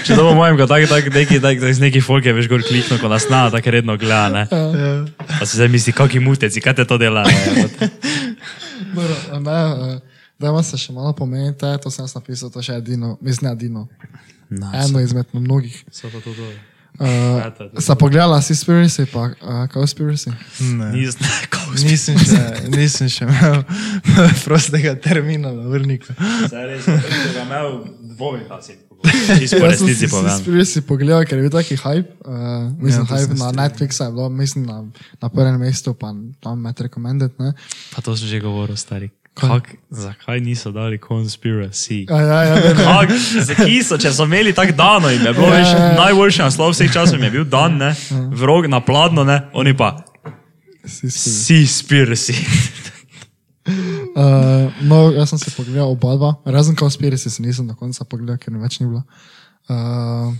Če 0.04 0.16
to 0.16 0.24
bo 0.24 0.32
mojem, 0.32 0.56
ko 0.56 0.64
tak, 0.64 0.88
tak, 0.88 1.12
neki, 1.12 1.44
tak, 1.44 1.60
tak, 1.60 1.72
z 1.76 1.80
neki 1.84 2.00
folk 2.00 2.24
je 2.24 2.32
veš 2.32 2.48
gor 2.48 2.64
kliknil, 2.64 2.96
ko 2.96 3.12
nas 3.12 3.28
na 3.28 3.52
tako 3.52 3.68
redno 3.70 4.00
gleda, 4.00 4.32
ne. 4.32 4.48
Ja. 4.48 5.04
Pa 5.36 5.44
si 5.44 5.60
zdaj 5.60 5.68
misli, 5.68 5.92
kakšni 5.92 6.24
muteci, 6.24 6.64
kaj 6.64 6.80
te 6.80 6.88
to 6.88 6.96
dela, 6.96 7.28
ne. 7.28 7.68
Dobro, 8.94 9.40
ne, 9.40 10.00
Dajmo 10.42 10.62
se 10.62 10.76
še 10.76 10.92
malo 10.92 11.12
pomeniti, 11.14 11.66
to 11.82 11.90
sem 11.90 12.02
jaz 12.02 12.16
napisal, 12.16 12.50
to 12.50 12.62
še 12.62 12.80
edino, 12.80 13.14
mislim, 13.22 13.52
edino. 13.52 13.86
No, 14.50 14.72
Eno 14.74 15.00
izmed 15.00 15.30
mnogih. 15.32 15.84
so 15.90 16.10
to 16.10 16.20
to. 16.20 16.34
to. 16.34 16.50
Uh, 17.00 17.06
je 17.74 17.80
Sa 17.80 17.94
pogledala 17.94 18.42
si 18.42 18.52
Spiracy, 18.54 19.06
pa 19.08 19.32
uh, 19.32 19.64
Cowspiracy? 19.72 20.28
Ne. 20.60 20.92
Nisem, 20.92 21.24
Nisem 21.72 22.18
še, 22.20 22.42
nisem 22.68 23.08
še 23.08 23.24
imel 23.24 23.62
prostega 24.44 24.92
termina 25.00 25.54
na 25.54 25.70
vrniku. 25.72 26.12
Zdaj 26.50 26.66
res, 26.68 26.84
če 26.84 27.30
ga 27.32 27.46
imel 27.46 27.78
dvomi, 28.12 28.44
da 28.44 28.60
si 29.48 29.58
resnici 29.62 29.94
si 29.94 30.08
povem. 30.08 30.38
Spiracy 30.38 30.82
pogledal, 30.82 31.24
ker 31.24 31.38
je 31.38 31.48
bil 31.48 31.54
taki 31.54 31.76
hype. 31.76 32.10
Uh, 32.24 32.70
mislim, 32.78 33.06
Ja, 33.10 33.16
hype 33.16 33.34
na. 33.38 33.50
Netflixu 33.52 34.04
je 34.04 34.10
bilo, 34.12 34.28
mislim, 34.28 34.66
na, 34.66 34.84
na 35.22 35.28
prvem 35.28 35.60
mestu, 35.60 35.94
pa 35.94 36.14
tam 36.40 36.60
med 36.60 36.80
recommended. 36.80 37.30
Ne? 37.38 37.52
Pa 37.94 38.02
to 38.02 38.16
sem 38.16 38.28
že 38.28 38.40
govoril, 38.40 38.76
stari. 38.76 39.10
Kak, 39.32 39.74
zakaj 39.88 40.40
niso 40.44 40.68
dali 40.76 41.00
conspiracy? 41.00 42.04
A, 42.12 42.20
ja, 42.20 42.40
ja, 42.44 42.54
ne, 42.60 42.74
ne. 42.76 42.84
Kak, 42.84 43.08
zakaj 43.48 43.80
so, 43.80 43.96
če 43.96 44.12
so 44.12 44.28
imeli 44.28 44.52
tako 44.52 44.76
dano 44.76 45.08
in 45.08 45.24
je 45.24 45.32
bilo 45.32 45.48
Ja, 45.48 45.58
ja, 45.58 45.68
ja. 45.68 45.92
najboljši 45.96 46.42
naslov 46.44 46.76
vseh 46.76 46.92
časov 46.92 47.16
jim 47.16 47.24
je 47.24 47.30
bil 47.40 47.44
dan, 47.48 47.80
ne, 47.80 47.94
vrog 48.36 48.68
na 48.68 48.84
pladno, 48.84 49.24
ne, 49.24 49.48
oni 49.56 49.72
pa 49.72 50.04
Si 50.84 51.08
Spiracy. 51.08 51.30
Seaspiracy. 51.64 52.34
Uh, 54.12 54.68
no, 54.84 55.08
jaz 55.16 55.30
sem 55.32 55.40
se 55.40 55.50
pogledal 55.56 55.90
oba 55.90 56.16
dva, 56.16 56.32
razen 56.44 56.76
Cowspiracy 56.76 57.30
si 57.30 57.42
nisem 57.42 57.66
do 57.66 57.74
konca 57.74 58.04
pogledal, 58.04 58.36
ker 58.40 58.52
več 58.60 58.80
ni 58.80 58.88
bilo. 58.90 59.04
Uh, 59.68 60.32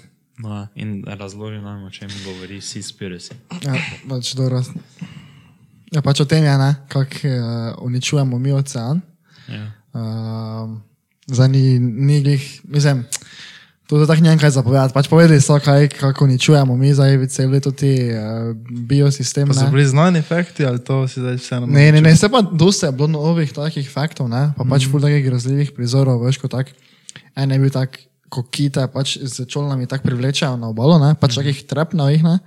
No, 0.42 0.66
in 0.74 1.04
razloži 1.06 1.61
nam, 1.61 1.85
o 1.87 1.90
čem 1.90 2.08
govori 2.24 2.61
Seaspiracy. 2.61 3.37
Ja, 3.62 3.76
pač 4.08 4.32
dobro. 4.35 4.62
Ja, 5.92 6.00
pač 6.02 6.22
o 6.24 6.26
tem 6.26 6.44
je, 6.44 6.54
ne, 6.58 6.70
kako 6.90 7.28
uh, 7.28 7.85
uničujemo 7.85 8.38
mi 8.38 8.52
ocean. 8.52 9.02
Ja. 9.48 9.66
Uh, 9.92 10.80
Zdaj 11.26 11.48
ni, 11.48 11.78
ni 11.78 12.22
glih, 12.22 12.61
mislim, 12.64 13.04
je 14.00 14.07
tako 14.07 14.22
nekaj 14.22 14.50
zapovedati. 14.50 14.94
Pač 14.94 15.09
povedali 15.09 15.40
so, 15.40 15.59
kaj, 15.61 15.88
kako 15.88 16.24
uničujemo 16.24 16.76
mi 16.76 16.94
zdaj 16.94 17.26
cel 17.26 17.50
leto 17.50 17.70
ti 17.70 17.92
uh, 18.09 18.57
biosistem. 18.70 19.48
Pa 19.48 19.55
so 19.55 19.70
bili 19.70 19.87
znani 19.87 20.22
fakti 20.22 20.66
ali 20.66 20.81
to 20.85 21.09
si 21.09 21.20
zdaj 21.20 21.37
vseeno? 21.37 21.66
Ne, 21.66 21.92
ne, 21.92 22.00
ne, 22.00 22.16
se 22.16 22.28
pa 22.28 22.40
dosta 22.40 22.87
je 22.87 22.92
bilo 22.92 23.09
novih 23.09 23.52
takih 23.52 23.90
faktov, 23.90 24.28
ne, 24.28 24.52
pa 24.57 24.64
pač 24.64 24.88
ful 24.90 25.02
takih 25.02 25.24
grozljivih 25.26 25.74
prizorov, 25.76 26.22
veš, 26.24 26.38
kot 26.42 26.55
tak, 26.55 26.72
en 27.37 27.50
je 27.50 27.59
bil 27.59 27.72
tak, 27.72 27.98
ko 28.33 28.46
kite 28.48 28.87
pač 28.88 29.18
z 29.20 29.44
čolnami 29.44 29.87
tako 29.87 30.09
privlečejo 30.09 30.57
na 30.57 30.72
obalo, 30.72 30.96
ne, 31.02 31.12
pač 31.20 31.37
takih 31.37 31.64
trepnavih, 31.68 32.24
ne, 32.24 32.38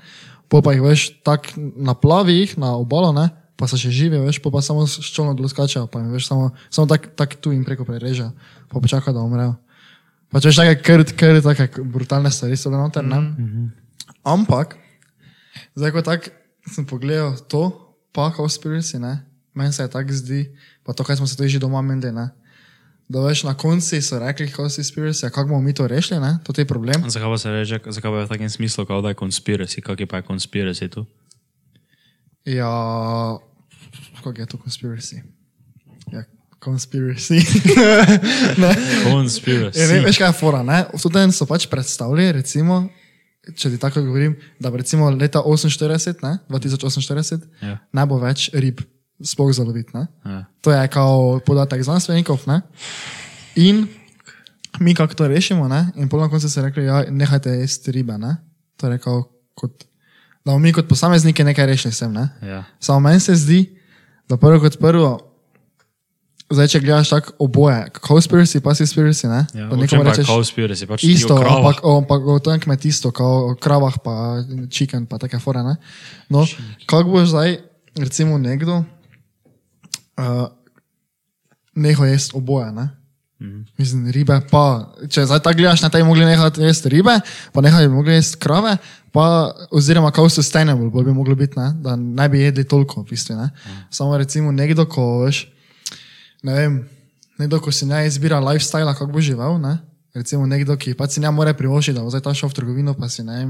po 0.49 0.63
pa 0.65 0.73
jih 0.73 0.81
veš, 0.81 1.09
tak 1.25 1.51
naplavi 1.57 2.39
jih 2.41 2.57
na 2.57 2.73
obalo, 2.79 3.13
ne, 3.13 3.29
pa 3.55 3.69
so 3.69 3.77
še 3.79 3.93
živi, 3.93 4.17
veš, 4.23 4.41
po 4.43 4.51
pa 4.51 4.63
samo 4.65 4.87
s 4.87 5.03
čolno 5.13 5.35
dol 5.37 5.51
skačejo, 5.51 5.85
pa 5.91 6.01
jim 6.01 6.09
veš, 6.15 6.27
samo, 6.31 6.51
samo 6.73 6.89
tak, 6.89 7.11
tak 7.15 7.37
tu 7.37 7.53
jim 7.53 7.63
preko 7.67 7.85
prerežejo, 7.85 8.33
pa 8.71 8.81
počaka, 8.81 9.13
da 9.13 9.21
umrejo. 9.21 9.53
Pač 10.35 10.49
veš, 10.49 10.57
take 10.59 10.81
kar, 10.83 10.99
kar 11.15 11.37
take 11.39 11.83
brutalne 11.87 12.27
stvari 12.27 12.57
so 12.59 12.67
bile 12.67 12.81
noter, 12.83 13.05
ne. 13.07 13.71
Ampak, 14.27 14.75
zdaj 15.79 15.93
ko 15.95 16.01
tak 16.03 16.27
sem 16.67 16.83
pogledal 16.83 17.37
to, 17.47 17.71
pa 18.11 18.33
Cowspiracy, 18.35 18.99
ne, 18.99 19.23
meni 19.55 19.71
se 19.71 19.85
je 19.85 19.91
tako 19.93 20.11
zdi, 20.11 20.41
pa 20.83 20.91
to, 20.91 21.07
kaj 21.07 21.21
smo 21.21 21.27
se 21.29 21.39
tudi 21.39 21.55
že 21.55 21.61
doma 21.63 21.79
menili, 21.79 22.11
ne, 22.11 22.33
da 23.07 23.23
veš, 23.23 23.45
na 23.47 23.55
konci 23.55 24.01
so 24.03 24.19
rekli 24.19 24.51
Cowspiracy, 24.51 25.31
kako 25.31 25.55
bomo 25.55 25.63
mi 25.63 25.71
to 25.71 25.87
rešili, 25.87 26.19
ne, 26.19 26.43
to 26.43 26.51
je 26.51 26.67
problem. 26.67 27.07
Zakaj 27.07 27.31
pa 27.31 27.37
se 27.39 27.55
reče, 27.55 27.79
zakaj 27.87 28.11
pa 28.11 28.17
je 28.19 28.25
v 28.27 28.31
takem 28.35 28.49
smislu, 28.51 28.83
kao 28.83 28.99
da 28.99 29.15
je 29.15 29.21
conspiracy, 29.23 29.79
kak 29.79 30.03
je 30.03 30.07
pa 30.09 30.19
je 30.19 30.27
conspiracy 30.27 30.91
tu? 30.91 31.07
Ja, 32.43 33.39
kako 34.19 34.35
je 34.35 34.45
to 34.51 34.59
Conspiracy? 34.59 35.23
Conspiracy. 36.65 37.39
Conspiracy. 39.05 39.79
Ja, 39.79 39.87
ne, 39.87 39.99
veš 40.05 40.17
kaj 40.17 40.29
je 40.29 40.37
fora, 40.39 40.63
ne? 40.63 40.85
V 40.93 41.11
tem 41.13 41.31
so 41.31 41.45
pač 41.45 41.67
predstavili, 41.69 42.31
recimo, 42.31 42.87
če 43.45 43.69
ti 43.69 43.77
tako 43.77 44.01
govorim, 44.01 44.35
da 44.59 44.69
recimo 44.69 45.09
leta 45.11 45.39
48, 45.39 46.23
ne, 46.23 46.37
2048, 46.49 47.45
Ja. 47.61 47.77
ne 47.93 48.05
bo 48.05 48.17
več 48.17 48.49
rib 48.53 48.81
sploh 49.21 49.53
zaloviti, 49.53 49.93
ne. 49.93 50.07
Ja. 50.25 50.39
To 50.61 50.73
je 50.73 50.87
kao 50.87 51.39
podatek 51.39 51.83
znanstvenikov, 51.83 52.41
ne. 52.47 52.61
In 53.55 53.85
mi 54.79 54.95
kako 54.95 55.13
to 55.13 55.27
rešimo, 55.27 55.67
ne, 55.67 55.91
in 55.95 56.09
pol 56.09 56.19
na 56.19 56.29
koncu 56.29 56.49
so 56.49 56.61
rekli, 56.61 56.85
ja, 56.85 57.05
nehajte 57.07 57.49
jesti 57.61 57.91
ribe, 57.91 58.17
ne. 58.17 58.35
To 58.77 58.91
je 58.91 58.97
kao 58.97 59.23
kot, 59.55 59.85
da 60.43 60.51
bomo 60.51 60.59
mi 60.59 60.73
kot 60.73 60.89
posamezniki 60.89 61.43
nekaj 61.43 61.65
rešili 61.65 61.93
s 61.93 61.99
tem, 61.99 62.11
ne. 62.11 62.25
Ja. 62.41 62.63
Samo 62.79 62.99
meni 62.99 63.19
se 63.19 63.35
zdi, 63.35 63.61
da 64.27 64.35
prvo 64.37 64.59
kot 64.59 64.79
prvo, 64.79 65.13
zdaj 66.53 66.67
če 66.69 66.81
gledaš 66.83 67.11
tako 67.13 67.33
oboje, 67.45 67.79
conspiracy 68.05 68.61
pa 68.61 68.75
conspiracy, 68.77 69.27
ne? 69.29 69.45
Ja, 69.57 69.69
pa 69.69 69.77
je 69.81 70.01
rečeš 70.05 70.29
conspiracy, 70.29 70.87
pač 70.89 71.05
isto, 71.07 71.37
o 71.37 71.41
ampak, 71.41 71.81
o, 71.81 71.97
ampak 72.03 72.27
o 72.27 72.37
tem 72.43 72.59
kmetijstvu, 72.61 73.11
kao 73.15 73.39
o 73.51 73.55
kravah 73.57 73.97
pa 74.03 74.43
chicken 74.69 75.07
pa 75.09 75.17
take 75.21 75.39
fore, 75.41 75.63
ne? 75.65 75.77
No, 76.29 76.45
kako 76.85 77.17
boš 77.17 77.33
zdaj, 77.33 77.57
recimo 77.97 78.37
nekdo, 78.37 78.83
uh, 80.21 80.45
neho 81.75 82.05
jesti 82.05 82.37
oboje, 82.37 82.69
ne? 82.71 82.89
Mhm. 83.41 83.65
Mislim, 83.77 84.05
ribe, 84.15 84.37
pa 84.51 84.93
če 85.09 85.25
zdaj 85.25 85.41
tako 85.43 85.59
gledaš, 85.59 85.81
ne 85.83 85.89
bi 85.89 86.03
mogli 86.07 86.29
nehati 86.29 86.61
jesti 86.61 86.93
ribe, 86.93 87.17
pa 87.51 87.61
nehaj 87.65 87.89
bi 87.89 87.93
mogli 87.93 88.13
jesti 88.15 88.39
krave, 88.39 88.77
pa, 89.11 89.51
oziroma 89.71 90.11
kao 90.11 90.29
sustainable 90.29 91.03
bi 91.03 91.11
moglo 91.11 91.35
biti, 91.35 91.59
ne? 91.59 91.73
da 91.81 91.95
ne 91.95 92.29
bi 92.29 92.39
jedli 92.39 92.63
toliko, 92.63 93.01
v 93.01 93.09
bistvu. 93.09 93.35
Ne? 93.35 93.49
Samo 93.89 94.17
recimo 94.17 94.51
nekdo, 94.51 94.85
ko 94.85 95.25
veš, 95.25 95.45
ne 96.45 96.53
vem, 96.53 96.73
nekdo, 97.41 97.59
ko 97.59 97.73
si 97.73 97.87
ne 97.89 98.05
izbira 98.07 98.39
lifestyle, 98.39 98.93
kako 98.93 99.11
bo 99.11 99.21
živel, 99.23 99.57
ne? 99.61 99.77
recimo 100.15 100.45
nekdo, 100.47 100.77
ki 100.79 100.93
pač 100.95 101.17
si 101.17 101.19
ne 101.19 101.27
more 101.27 101.51
privoščiti, 101.51 101.97
da 101.97 102.03
bo 102.05 102.07
zdaj 102.07 102.21
ta 102.23 102.31
šel 102.31 102.47
v 102.47 102.55
trgovino, 102.55 102.93
pa 102.95 103.09
si 103.11 103.19
ne 103.27 103.35
vem, 103.35 103.49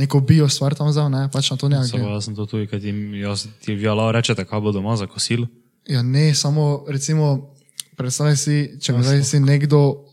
neko 0.00 0.22
bio 0.24 0.46
stvar 0.48 0.72
tam 0.72 0.88
vzel, 0.88 1.10
ne? 1.12 1.26
pač 1.28 1.50
na 1.52 1.58
to 1.60 1.68
ne 1.68 1.82
gre. 1.84 2.00
jaz 2.00 2.24
sem 2.24 2.32
to 2.38 2.46
tudi, 2.48 2.64
kaj 2.70 2.80
ti, 2.80 2.94
jaz, 3.20 3.44
ti 3.60 3.76
vjala 3.76 4.08
rečete, 4.16 4.46
kaj 4.48 4.62
bo 4.64 4.72
doma 4.72 4.96
za 4.96 5.04
kosilo. 5.04 5.44
Ja, 5.84 6.00
ne, 6.00 6.32
samo 6.34 6.86
recimo, 6.88 7.52
predstavljaj 8.00 8.36
si, 8.40 8.56
če 8.80 8.96
bi 8.96 9.04
zdaj 9.04 9.20
si 9.28 9.42
nekdo, 9.44 10.08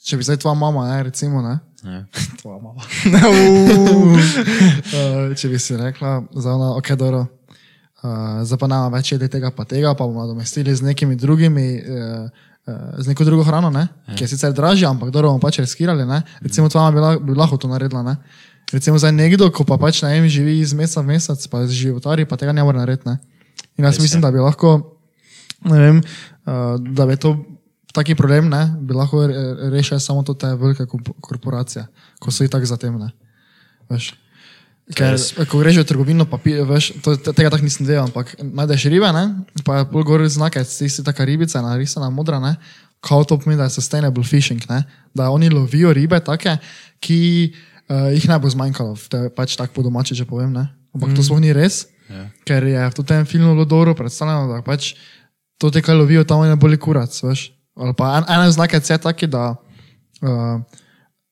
če 0.00 0.16
bi 0.16 0.24
zdaj 0.24 0.40
tvoja 0.40 0.56
mama, 0.56 0.88
ne, 0.88 1.02
recimo, 1.12 1.44
ne, 1.44 1.58
Ja. 1.84 2.00
tvoja 2.40 2.58
mama. 2.64 2.80
uh, 4.08 5.36
če 5.38 5.52
bi 5.52 5.58
si 5.60 5.76
rekla, 5.76 6.22
za 6.32 6.56
ona, 6.56 6.72
ok, 6.80 6.96
dobro. 6.96 7.26
Uh, 8.04 8.42
zdaj 8.44 8.58
pa 8.60 8.68
nama 8.68 8.90
več 8.92 9.14
jedi 9.14 9.30
tega, 9.32 9.48
pa 9.48 9.64
tega, 9.64 9.94
pa 9.96 10.04
bomo 10.04 10.26
nadomestili 10.26 10.74
z 10.76 10.84
nekimi 10.84 11.16
drugimi, 11.16 11.68
uh, 11.80 12.42
z 13.00 13.08
neko 13.08 13.24
drugo 13.24 13.46
hrano, 13.48 13.70
ne? 13.72 13.86
ki 14.12 14.26
je 14.26 14.28
sicer 14.34 14.52
dražja, 14.52 14.90
ampak 14.92 15.08
dobro 15.08 15.30
bomo 15.32 15.40
pač 15.40 15.62
riskirali. 15.62 16.04
Ne? 16.04 16.18
Recimo, 16.44 16.68
tvoja 16.68 16.90
mama 16.90 16.92
bi, 16.92 17.00
la, 17.00 17.12
bi 17.16 17.36
lahko 17.38 17.56
to 17.56 17.70
naredila. 17.70 18.02
Ne? 18.04 18.18
Recimo, 18.72 19.00
zdaj 19.00 19.14
nekdo, 19.16 19.48
ko 19.48 19.64
pa 19.64 19.78
pač 19.80 20.02
ne 20.04 20.12
vem, 20.12 20.28
živi 20.28 20.58
iz 20.60 20.76
meseca 20.76 21.00
v 21.00 21.14
mesec, 21.14 21.48
pa 21.48 21.64
životari, 21.64 22.28
pa 22.28 22.36
tega 22.36 22.52
ne 22.52 22.66
more 22.66 22.76
narediti. 22.76 23.08
Ne? 23.08 23.16
In 23.80 23.88
jaz 23.88 23.96
mislim, 23.96 24.20
da 24.20 24.28
bi 24.34 24.44
lahko, 24.44 24.74
ne 25.64 25.80
vem, 25.80 26.02
uh, 26.44 26.76
da 26.76 27.08
bi 27.08 27.16
to. 27.16 27.38
Taki 27.94 28.16
problem 28.18 28.48
ne, 28.50 28.58
bi 28.82 28.90
lahko 28.90 29.20
re- 29.30 29.70
rešile 29.70 30.00
samo 30.02 30.24
to 30.26 30.34
te 30.34 30.48
velike 30.58 30.82
korp- 30.90 31.14
korporacije, 31.22 31.86
ko 32.18 32.32
so 32.34 32.42
i 32.42 32.50
tako 32.50 32.66
za 32.66 32.74
tem. 32.76 32.98
Ne. 32.98 33.12
Veš. 33.88 34.08
Ker, 34.92 35.16
ko 35.48 35.62
greš 35.62 35.78
v 35.80 35.86
trgovino, 35.88 36.26
pa 36.28 36.36
pi, 36.36 36.58
veš, 36.60 36.90
to, 37.00 37.14
te- 37.16 37.32
tega 37.32 37.48
tako 37.48 37.64
nisem 37.64 37.86
delal, 37.88 38.04
ampak 38.04 38.34
najdeš 38.36 38.84
ribe, 38.92 39.08
ne, 39.16 39.22
pa 39.64 39.80
je 39.80 39.86
pol 39.88 40.04
gor 40.04 40.20
znake, 40.28 40.60
tisti 40.60 41.00
taka 41.00 41.24
ribica, 41.24 41.62
narisana 41.64 42.10
modra, 42.12 42.36
ne, 42.36 42.52
kao 43.00 43.24
to 43.24 43.38
pomeni, 43.40 43.56
da 43.56 43.64
je 43.64 43.78
sustainable 43.78 44.24
fishing, 44.24 44.60
ne, 44.68 44.82
da 45.16 45.30
oni 45.32 45.48
lovijo 45.48 45.92
ribe 45.96 46.20
take, 46.20 46.58
ki 47.00 47.20
uh, 47.88 48.12
jih 48.12 48.28
ne 48.28 48.36
bo 48.36 48.52
zmanjkalo, 48.52 48.92
to 49.08 49.24
je 49.24 49.32
pač 49.32 49.56
tako 49.56 49.80
po 49.80 49.86
domače, 49.88 50.18
če 50.20 50.28
povem, 50.28 50.52
ne. 50.52 50.68
Ampak 50.92 51.14
mm. 51.14 51.16
to 51.16 51.24
sploh 51.24 51.40
ni 51.40 51.56
res, 51.56 51.86
Ja. 52.04 52.28
ker 52.44 52.60
je 52.68 52.76
v 52.76 53.04
tem 53.08 53.24
filmu 53.24 53.54
bilo 53.56 53.64
dobro 53.64 53.94
predstavljeno, 53.96 54.52
da 54.52 54.60
pač 54.60 54.92
to 55.56 55.70
te, 55.72 55.80
kaj 55.80 55.96
lovijo, 55.96 56.24
tam 56.28 56.44
ne 56.44 56.56
boli 56.60 56.76
kurac, 56.76 57.08
veš. 57.24 57.48
Ali 57.80 57.96
pa 57.96 58.18
en, 58.20 58.28
en 58.28 58.52
znak 58.52 58.76
je 58.76 58.98
taki, 59.00 59.24
da 59.26 59.56
uh, 60.20 60.60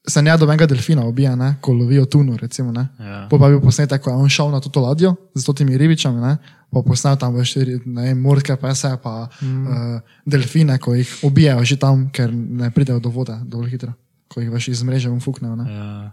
se 0.09 0.23
ne 0.23 0.35
dobenega 0.37 0.67
delfina 0.67 1.05
ubija, 1.07 1.37
ne, 1.37 1.55
ko 1.61 1.73
lovijo 1.73 2.05
tuno, 2.11 2.37
recimo, 2.37 2.73
ne. 2.73 2.88
Ja. 2.99 3.27
Pol 3.31 3.38
pa 3.38 3.49
bil 3.49 3.61
posnetek, 3.62 4.03
ko 4.03 4.11
je 4.11 4.17
on 4.17 4.33
šel 4.33 4.51
na 4.51 4.61
to 4.61 4.81
ladjo 4.83 5.15
z 5.35 5.45
totimi 5.47 5.79
ribičami, 5.79 6.21
ne, 6.21 6.37
pa 6.73 6.83
posnel 6.83 7.17
tam 7.21 7.37
veš, 7.38 7.55
ri- 7.62 7.79
ne 7.87 8.09
vem, 8.09 8.21
morske 8.21 8.57
pese, 8.59 8.91
pa 9.03 9.29
mm. 9.41 9.67
uh, 9.67 10.17
delfine, 10.27 10.79
ko 10.83 10.97
jih 10.99 11.12
ubijajo 11.23 11.65
že 11.65 11.79
tam, 11.79 12.09
ker 12.11 12.33
ne 12.33 12.71
pridejo 12.75 12.99
do 13.01 13.12
vode 13.15 13.37
dovolj 13.47 13.77
hitro, 13.77 13.93
ko 14.29 14.43
jih 14.43 14.51
veš 14.51 14.73
iz 14.75 14.83
mreže 14.83 15.12
umfuknejo. 15.12 15.55
Ne. 15.62 15.67
Ja. 15.71 16.12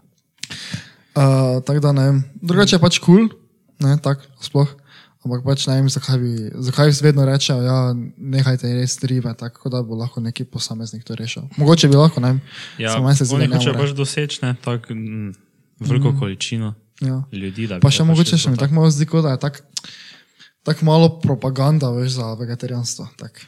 Uh, 1.17 1.57
tako 1.65 1.79
da 1.79 1.91
ne 1.91 2.05
vem, 2.11 2.23
drugače 2.41 2.77
je 2.77 2.83
pač 2.83 2.99
kul, 3.01 3.25
cool, 3.25 3.39
ne, 3.81 3.97
tako 3.97 4.29
sploh. 4.45 4.75
Ampak 5.19 5.43
pač 5.43 5.65
ne 5.67 5.75
vem, 5.75 5.89
zakaj, 5.91 6.15
bi, 6.21 6.33
zakaj 6.63 6.93
vedno 7.03 7.25
rečejo, 7.27 7.59
ja, 7.59 7.77
nehajte 8.17 8.71
res 8.71 8.95
ribe, 9.03 9.33
tako 9.35 9.67
da 9.69 9.81
bo 9.83 9.97
lahko 9.99 10.23
neki 10.23 10.45
posameznik 10.47 11.03
to 11.03 11.17
rešil. 11.19 11.49
Mogoče 11.59 11.89
bi 11.91 11.99
lahko, 11.99 12.23
ne 12.23 12.35
vem. 12.35 12.39
Ja, 12.79 12.93
samo 12.95 13.09
meni 13.09 13.19
se 13.19 13.27
zdi, 13.27 13.35
da 13.35 13.47
ne 13.47 13.57
hočejo 13.57 13.73
more. 13.75 13.83
pač 13.83 13.97
doseči 13.97 14.39
ne, 14.45 14.53
tako 14.63 14.95
mm, 14.95 15.33
veliko 15.83 16.13
mm. 16.13 16.19
količino 16.19 16.75
Ja. 17.01 17.23
ljudi. 17.31 17.67
da 17.67 17.75
bi 17.75 17.83
Pa 17.83 17.91
to 17.91 17.95
še 17.95 18.03
pač 18.03 18.07
mogoče 18.07 18.37
še 18.39 18.51
mi 18.51 18.59
tako 18.59 18.79
malo 18.79 18.91
zdi, 18.91 19.07
da 19.23 19.35
je 19.35 19.39
tako 19.43 19.59
tak 20.63 20.81
malo 20.81 21.19
propaganda, 21.19 21.91
veš, 21.95 22.19
za 22.19 22.33
vegetarijanstvo. 22.39 23.07
Tak. 23.17 23.43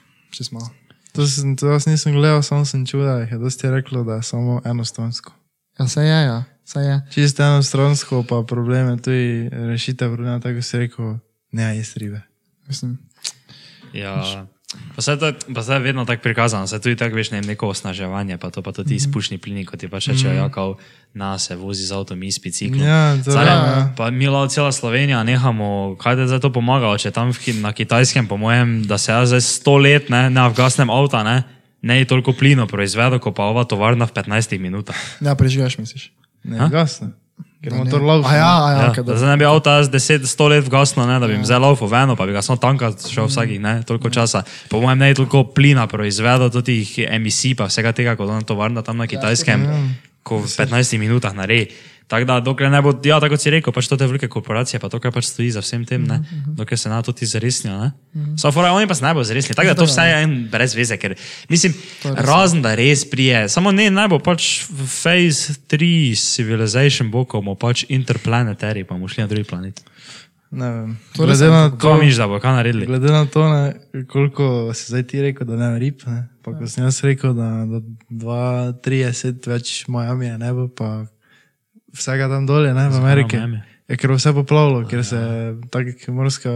To, 1.12 1.28
sem, 1.28 1.56
to 1.60 1.68
jaz 1.68 1.86
nisem 1.88 2.16
gledal, 2.16 2.40
samo 2.44 2.66
sem 2.66 2.86
čutil, 2.88 3.04
da 3.04 3.28
je 3.28 3.40
dosti 3.40 3.68
reklo, 3.72 4.04
da 4.08 4.20
je 4.20 4.24
samo 4.24 4.62
enostransko. 4.66 5.36
Ja, 5.80 5.88
se 5.88 6.04
je, 6.04 6.20
ja, 6.24 6.44
se 6.66 6.80
je. 6.80 6.96
Čisto 7.12 7.44
enostransko, 7.44 8.24
pa 8.24 8.44
problem 8.48 8.96
je 8.96 8.98
tudi 9.04 9.50
rešitev 9.52 10.16
problema, 10.16 10.40
tako 10.40 10.64
si 10.64 10.78
rekel, 10.78 11.20
ne 11.52 11.78
jesti 11.78 12.00
ribe. 12.00 12.22
Mislim, 12.68 12.98
Ja. 13.94 14.48
Pa 14.96 15.02
se 15.02 15.20
to, 15.20 15.34
pa 15.56 15.74
je 15.74 15.80
vedno 15.80 16.06
tako 16.06 16.24
prikazano, 16.24 16.68
se 16.68 16.82
tudi 16.82 16.96
tako 16.96 17.16
veš 17.16 17.32
ne, 17.32 17.42
neko 17.42 17.68
osnaževanje, 17.68 18.38
pa 18.38 18.50
to 18.50 18.62
pa 18.62 18.72
tudi 18.72 18.96
izpušni 18.96 19.38
plini, 19.38 19.66
kot 19.66 19.80
ti 19.80 19.90
pa 19.92 20.00
še 20.00 20.16
rečejo, 20.16 20.34
ja, 20.34 20.48
kao 20.50 20.78
na 21.14 21.36
se 21.40 21.56
vozi 21.60 21.84
z 21.84 21.92
avtom 21.92 22.24
iz 22.24 22.40
bicikla. 22.40 22.86
Ja, 22.86 23.16
Zdaj, 23.20 23.46
je, 23.46 23.52
ja. 23.52 23.94
Pa 23.98 24.10
mi 24.12 24.32
lao 24.32 24.48
cela 24.48 24.72
Slovenija 24.72 25.24
nehamo, 25.24 25.98
kaj 26.00 26.16
da 26.16 26.22
je 26.22 26.28
zdaj 26.32 26.40
to 26.48 26.54
pomagalo, 26.56 26.96
če 26.98 27.12
tam 27.12 27.36
v, 27.36 27.58
na 27.60 27.74
kitajskem, 27.76 28.28
po 28.32 28.40
mojem, 28.40 28.84
da 28.88 28.98
se 28.98 29.12
jaz 29.12 29.34
zdaj 29.34 29.44
sto 29.44 29.76
let 29.78 30.08
ne, 30.10 30.30
ne 30.32 30.48
vgasnem 30.56 30.90
avta, 30.90 31.24
ne, 31.28 31.44
ne 31.82 32.00
je 32.00 32.08
toliko 32.08 32.32
plino 32.32 32.68
proizvedo, 32.68 33.20
kot 33.20 33.36
pa 33.36 33.52
ova 33.52 33.68
tovarna 33.68 34.08
v 34.08 34.16
15 34.16 34.56
minutah. 34.60 34.96
ja, 35.20 35.36
prežigaš, 35.36 35.78
misliš. 35.84 36.14
Ne, 36.48 36.72
gasno. 36.72 37.12
Ker 37.62 37.76
motor. 37.78 38.02
A 38.02 38.34
ja, 38.34 38.54
ja, 38.74 38.78
Ja, 38.90 39.04
da. 39.06 39.14
zdaj 39.18 39.30
ne 39.30 39.38
bi 39.38 39.46
avto 39.46 39.70
jaz 39.70 39.90
10, 39.94 40.26
100 40.26 40.48
let 40.50 40.66
vgasno, 40.66 41.06
ne, 41.06 41.20
da 41.22 41.28
bi 41.30 41.36
jim 41.38 41.46
zdaj 41.46 41.60
laufal 41.62 41.88
v 41.88 41.94
eno, 41.94 42.16
pa 42.18 42.26
bi 42.26 42.34
ga 42.34 42.42
samo 42.42 42.58
tankat 42.58 43.06
šel 43.06 43.30
vsakih 43.30 43.62
ne, 43.62 43.84
toliko 43.86 44.10
časa. 44.10 44.42
Po 44.70 44.82
mojem 44.82 44.98
ne 44.98 45.12
je 45.14 45.20
toliko 45.22 45.44
plina 45.46 45.86
proizvedel, 45.88 46.50
tudi 46.50 46.82
emisij, 47.06 47.54
pa 47.56 47.70
vsega 47.70 47.94
tega, 47.94 48.16
kot 48.18 48.34
ona 48.34 48.42
tovarna 48.42 48.82
tam 48.82 48.98
na 48.98 49.06
kitajskem, 49.06 49.62
ko 50.26 50.42
v 50.42 50.50
15 50.50 50.98
minutah 50.98 51.38
naredi. 51.38 51.70
Tako 52.08 52.26
da, 52.28 52.40
dokler 52.44 52.72
ne 52.72 52.82
bo, 52.84 52.92
ja, 53.06 53.20
tako 53.24 53.38
si 53.40 53.52
rekel, 53.54 53.72
pač 53.72 53.88
to 53.88 53.96
te 53.96 54.08
velike 54.08 54.28
korporacije, 54.28 54.80
pa 54.84 54.90
to, 54.92 55.00
kar 55.00 55.14
pač 55.16 55.30
stoji 55.30 55.52
za 55.56 55.62
vsem 55.64 55.86
tem, 55.88 56.04
ne, 56.04 56.18
dokler 56.58 56.80
se 56.80 56.90
na 56.92 57.00
to 57.02 57.14
ti 57.16 57.26
zaresnijo, 57.26 57.78
ne. 57.78 57.92
So 58.40 58.52
fora, 58.52 58.74
oni 58.76 58.88
pa 58.88 58.98
se 58.98 59.06
ne 59.06 59.14
bojo 59.16 59.24
zaresnili, 59.30 59.56
tako 59.56 59.72
da 59.72 59.78
to 59.80 59.88
vse 59.88 60.08
je 60.10 60.18
en 60.26 60.34
brez 60.52 60.76
veze, 60.76 60.98
ker 61.00 61.16
mislim, 61.50 61.76
razen 62.04 62.60
da 62.66 62.76
res 62.76 63.06
prije, 63.10 63.46
samo 63.50 63.72
ne, 63.72 63.88
ne 63.92 64.08
bo 64.12 64.20
pač 64.20 64.66
v 64.68 64.88
Phase 64.92 65.56
3 65.72 66.12
Civilization 66.20 67.12
bo, 67.14 67.24
ko 67.24 67.40
bomo 67.40 67.56
pač 67.56 67.86
interplanetari, 67.88 68.84
pa 68.84 68.98
bomo 68.98 69.08
šli 69.08 69.24
na 69.24 69.32
drugi 69.32 69.48
planet. 69.48 69.80
Ne 70.52 70.68
vem. 70.72 70.92
To 71.16 71.26
res 71.26 71.40
Glede 71.40 71.52
ne 71.52 71.62
na 71.62 71.72
to, 71.80 71.94
miš, 71.96 72.20
da 72.20 72.28
bo 72.28 72.40
kaj 72.44 72.58
naredili? 72.60 72.86
glede 72.86 73.12
na 73.12 73.24
to 73.26 73.48
ne, 73.48 74.04
koliko 74.12 74.74
si 74.76 74.92
zdaj 74.92 75.08
ti 75.08 75.22
rekel, 75.24 75.48
da 75.48 75.56
ne 75.56 75.80
rib, 75.80 76.04
ne? 76.12 76.28
pa 76.44 76.52
ko 76.58 76.68
sem 76.68 76.84
jaz 76.84 77.00
rekel, 77.08 77.32
da 77.38 77.64
do 77.70 77.80
2-30 78.10 79.48
več 79.48 79.74
Miami 79.88 80.28
je 80.28 80.38
nebo, 80.42 80.68
pa 80.68 81.06
vsega 81.94 82.30
tam 82.32 82.48
dolje, 82.48 82.74
ne 82.74 82.90
v 82.90 82.96
Ameriki. 82.96 83.38
Je, 83.92 83.98
ker 84.00 84.14
bo 84.14 84.16
vse 84.16 84.32
poplavilo, 84.34 84.86
ker 84.88 85.04
se, 85.04 85.20
tak, 85.74 85.92
morska, 86.08 86.52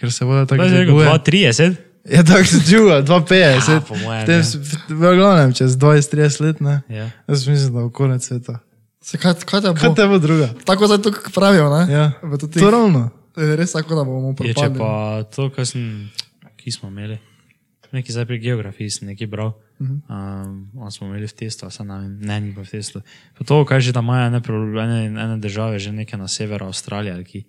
ker 0.00 0.12
se 0.12 0.26
voda 0.26 0.46
tako 0.50 0.64
Kaj 0.64 0.72
je 0.72 0.84
dviguje. 0.84 1.08
2-30? 1.08 1.80
Je 2.10 2.24
tako 2.26 2.44
se 2.44 2.60
čuva, 2.66 3.02
2,50. 3.02 3.70
Ja, 3.70 3.80
po 3.88 3.94
mojem, 3.96 4.26
Tem 4.26 4.42
ja. 4.42 4.44
V 4.88 5.14
glavnem, 5.16 5.54
čez 5.54 5.76
20-30 5.78 6.42
let, 6.42 6.60
ne. 6.60 6.82
Ja. 6.90 7.10
Jaz 7.30 7.46
mislim, 7.46 7.74
da 7.74 7.80
bo 7.80 7.90
konec 7.94 8.26
sveta. 8.26 8.58
Se, 9.02 9.18
kaj, 9.18 9.34
kaj 9.46 9.60
te 9.60 9.74
Kaj 9.78 9.88
bo? 9.88 9.94
te 9.94 10.06
bo 10.06 10.18
druga? 10.18 10.48
Tako 10.64 10.86
zdaj 10.86 11.02
to 11.02 11.12
pravijo, 11.34 11.70
ne? 11.70 11.92
Ja. 11.92 12.10
To, 12.58 12.70
ravno. 12.70 13.10
je 13.36 13.56
res 13.56 13.72
tako, 13.72 13.94
da 13.94 14.04
bomo 14.04 14.34
Je 14.42 14.54
če 14.54 14.70
pa 14.78 15.22
to, 15.30 15.50
kar 15.54 15.66
sem, 15.66 16.10
ki 16.58 16.74
smo 16.74 16.90
imeli, 16.90 17.18
neki 17.94 18.12
zdaj 18.12 18.26
pri 18.26 18.38
geografiji 18.42 18.90
sem 18.90 19.10
nekaj 19.10 19.30
bral, 19.30 19.54
um, 19.82 20.70
on 20.78 20.90
smo 20.92 21.06
imeli 21.06 21.26
v 21.26 21.32
testu, 21.32 21.70
se 21.70 21.82
vem, 21.82 22.18
ne, 22.20 22.40
ni 22.40 22.54
pa 22.54 22.62
v 22.62 22.70
testu. 22.70 23.02
Pa 23.38 23.44
to, 23.44 23.64
kaj 23.64 23.80
že 23.80 23.92
da 23.92 24.00
imajo 24.00 24.26
ene, 24.26 24.40
ene, 24.82 25.20
ene 25.22 25.36
države, 25.38 25.78
že 25.78 25.92
neke 25.92 26.16
na 26.16 26.28
severu 26.28 26.66
Avstralije, 26.66 27.14
ali 27.14 27.24
ki 27.24 27.44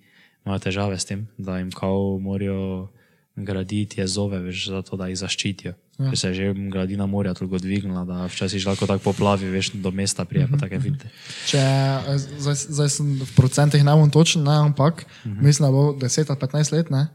imajo 0.46 0.58
težave 0.58 0.98
s 0.98 1.04
tem, 1.04 1.26
da 1.38 1.58
jim 1.58 1.70
kao 1.70 2.18
morajo 2.18 2.88
graditi 3.36 4.00
jezove, 4.00 4.38
veš, 4.38 4.68
zato 4.68 4.96
da 4.96 5.08
jih 5.10 5.18
zaščitijo. 5.18 5.74
Ja. 5.98 6.10
Ker 6.10 6.18
se 6.18 6.28
je 6.28 6.34
že 6.34 6.54
gladina 6.70 7.06
morja 7.06 7.34
toliko 7.34 7.58
dvignila, 7.58 8.04
da 8.04 8.26
včasih 8.26 8.62
že 8.62 8.68
lahko 8.68 8.86
tako 8.86 9.10
poplavi, 9.10 9.50
veš, 9.50 9.72
do 9.78 9.90
mesta 9.90 10.24
prije, 10.24 10.46
pa 10.50 10.58
take 10.58 10.78
vidite. 10.78 11.10
Če, 11.46 11.58
eh, 11.58 12.18
zdaj, 12.18 12.54
zdaj 12.54 12.88
sem 12.88 13.12
v 13.22 13.30
procentih 13.36 13.84
ne 13.84 13.94
bom 13.94 14.10
točen, 14.10 14.42
ne, 14.42 14.56
ampak 14.70 15.06
uh 15.06 15.32
-huh. 15.32 15.42
mislim, 15.42 15.66
da 15.66 15.72
bo 15.72 15.94
10 15.98 16.30
ali 16.30 16.38
15 16.38 16.72
let, 16.72 16.90
ne, 16.90 17.06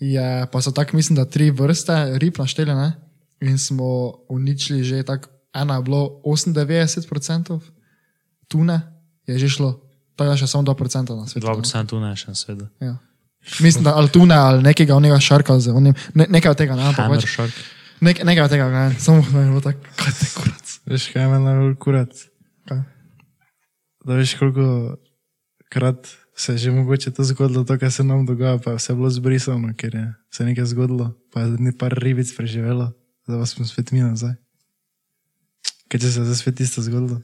je, 0.00 0.46
pa 0.52 0.62
so 0.62 0.70
tako, 0.70 0.96
mislim, 0.96 1.16
da 1.16 1.24
tri 1.24 1.50
vrste 1.50 2.18
rib 2.18 2.38
našteli, 2.38 2.74
ne, 2.74 2.92
in 3.40 3.58
smo 3.58 4.12
uničili 4.28 4.84
že 4.84 5.02
tako, 5.02 5.28
ena 5.54 5.76
je 5.76 5.82
bilo 5.82 6.20
98% 6.24 7.60
tune, 8.48 8.80
je 9.26 9.38
že 9.38 9.48
šlo, 9.48 9.80
tako 10.16 10.30
da 10.30 10.36
še 10.36 10.46
samo 10.46 10.64
2% 10.64 11.16
na 11.16 11.26
svetu. 11.26 11.46
2% 11.46 11.86
tu 11.86 12.00
ne 12.00 12.16
še 12.16 12.28
na 12.28 12.34
svetu. 12.34 12.68
Ja. 12.80 12.96
Mislim, 13.60 13.84
da 13.84 13.94
ali 13.96 14.08
tune 14.08 14.34
ali 14.34 14.62
nekega 14.62 14.96
onega 14.96 15.20
šarka, 15.20 15.56
onim, 15.74 15.94
ne, 16.14 16.26
nekaj 16.28 16.50
od 16.50 16.58
tega, 16.58 16.76
ne, 16.76 16.88
ampak 16.90 17.08
pač, 17.08 17.58
nek, 18.00 18.24
nekaj 18.24 18.44
od 18.44 18.50
tega, 18.50 18.68
ne, 18.70 18.94
samo 19.00 19.22
da 19.30 19.40
je 19.40 19.48
bilo 19.48 19.60
tako, 19.64 19.92
kaj 19.96 20.16
te 20.20 20.30
kurac. 20.34 20.78
Veš, 20.88 21.10
kaj 21.14 21.28
me 21.30 21.38
najbolj 21.44 21.76
kurat? 21.80 22.24
Kaj? 22.68 22.82
Da 24.04 24.18
veš, 24.18 24.34
koliko 24.40 24.96
krat 25.72 26.10
se 26.38 26.52
je 26.52 26.58
že 26.58 26.70
mogoče 26.70 27.10
to 27.10 27.24
zgodilo, 27.24 27.64
to, 27.64 27.78
kar 27.78 27.92
se 27.92 28.04
nam 28.04 28.26
dogaja, 28.26 28.58
pa 28.58 28.70
je 28.70 28.76
vse 28.76 28.94
bilo 28.94 29.10
zbrisano, 29.10 29.72
ker 29.76 29.94
je 29.94 30.06
se 30.30 30.44
nekaj 30.44 30.64
zgodilo, 30.64 31.12
pa 31.32 31.40
je 31.40 31.56
ni 31.58 31.72
par 31.72 31.92
ribic 31.92 32.30
preživelo, 32.36 32.92
zdaj 33.28 33.40
pa 33.40 33.46
smo 33.46 33.66
spet 33.68 33.92
mi 33.92 34.00
nazaj. 34.00 34.34
Kaj 35.88 36.00
če 36.00 36.10
se 36.12 36.20
je 36.20 36.24
zdaj 36.28 36.38
spet 36.40 36.60
isto 36.60 36.82
zgodilo? 36.84 37.20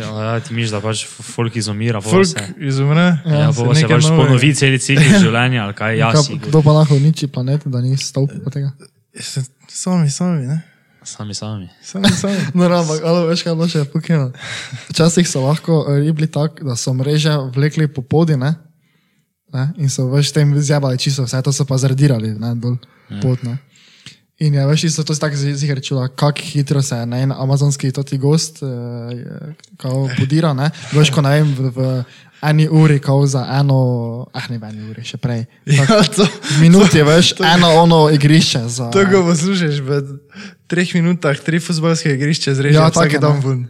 Ja, 0.00 0.38
ti 0.42 0.54
miš, 0.54 0.72
da 0.74 0.80
pač 0.82 1.04
folk 1.06 1.54
izumira, 1.56 2.00
pa 2.02 2.10
Folk 2.10 2.26
se, 2.26 2.42
izumre, 2.58 3.04
ja, 3.22 3.52
se 3.52 3.66
pa 3.66 3.74
se 3.74 3.82
nekaj 3.82 4.00
pač 4.00 4.08
ponovi 4.10 4.50
celi 4.58 4.80
ciklus 4.82 5.20
življenja, 5.26 5.66
ali 5.66 5.76
kaj, 5.78 5.98
ja, 5.98 6.10
Kaj, 6.14 6.24
si, 6.26 6.40
kdo 6.48 6.62
pa 6.66 6.74
lahko 6.74 6.98
uniči 6.98 7.30
planet, 7.30 7.68
da 7.70 7.82
ni 7.84 7.94
stolp 7.98 8.34
od 8.40 8.50
tega? 8.54 8.72
Se- 9.14 9.46
Sami, 9.70 10.10
sami, 10.10 10.46
ne? 10.50 10.58
sami 11.06 11.34
sami. 11.34 11.68
Sami, 11.82 12.10
sami. 12.10 12.36
No, 12.56 12.68
no, 12.68 12.82
ampak 12.82 13.00
ali 13.04 13.26
veš, 13.30 13.44
kaj 13.46 13.78
je 13.78 13.84
pokino. 13.88 14.32
Včasih 14.90 15.28
so 15.28 15.46
lahko 15.46 15.84
eh, 15.88 16.00
ribli 16.04 16.26
tako, 16.26 16.66
da 16.66 16.76
so 16.76 16.94
mreže 16.94 17.32
vlekli 17.54 17.88
po 17.88 18.02
podi, 18.02 18.36
ne? 18.36 18.54
ne? 19.54 19.64
In 19.78 19.90
so 19.90 20.10
veš 20.10 20.34
tem 20.34 20.52
zjabali 20.58 20.98
čisto 20.98 21.24
vse, 21.24 21.42
to 21.42 21.52
so 21.54 21.64
pa 21.64 21.78
zradirali, 21.78 22.34
ne, 22.38 22.54
dol 22.58 22.76
pot, 23.22 23.42
ne. 23.42 23.56
In 24.40 24.54
je 24.54 24.66
veš, 24.66 24.84
isto 24.84 25.04
to 25.04 25.14
si 25.14 25.20
tako 25.20 25.36
ziger 25.36 25.82
čula, 25.84 26.08
kako 26.08 26.40
hitro 26.40 26.82
se 26.82 26.96
ne, 27.06 27.22
en 27.22 27.32
amazonski 27.32 27.92
toti 27.92 28.18
gost 28.18 28.62
uh, 28.62 28.68
kao 29.76 30.08
podira, 30.18 30.54
ne. 30.56 30.70
Veš, 30.92 31.10
ko 31.12 31.20
ne 31.20 31.30
vem, 31.30 31.50
v, 31.58 31.72
v 31.76 31.88
eni 32.48 32.68
uri, 32.68 32.98
kao 33.04 33.26
za 33.26 33.44
eno, 33.60 34.26
ah 34.32 34.48
ne 34.48 34.56
v 34.58 34.70
eni 34.70 34.86
uri, 34.90 35.04
še 35.04 35.20
prej. 35.20 35.44
Tak, 35.68 35.90
Ja, 35.90 36.00
to, 36.16 36.24
minuti, 36.60 37.02
veš, 37.04 37.34
eno 37.44 37.68
ono 37.82 38.06
igrišče 38.16 38.64
za... 38.68 38.88
to 38.88 39.04
ko 39.12 39.26
poslušaš, 39.28 39.82
v 39.84 40.00
treh 40.72 40.94
minutah 40.96 41.36
tri 41.36 41.60
futbalske 41.60 42.14
igrišče 42.16 42.56
zrežeš 42.56 42.80
Ja, 42.80 42.88
ja, 42.88 42.94
vsak 42.96 43.20
dan 43.20 43.44
ven. 43.44 43.68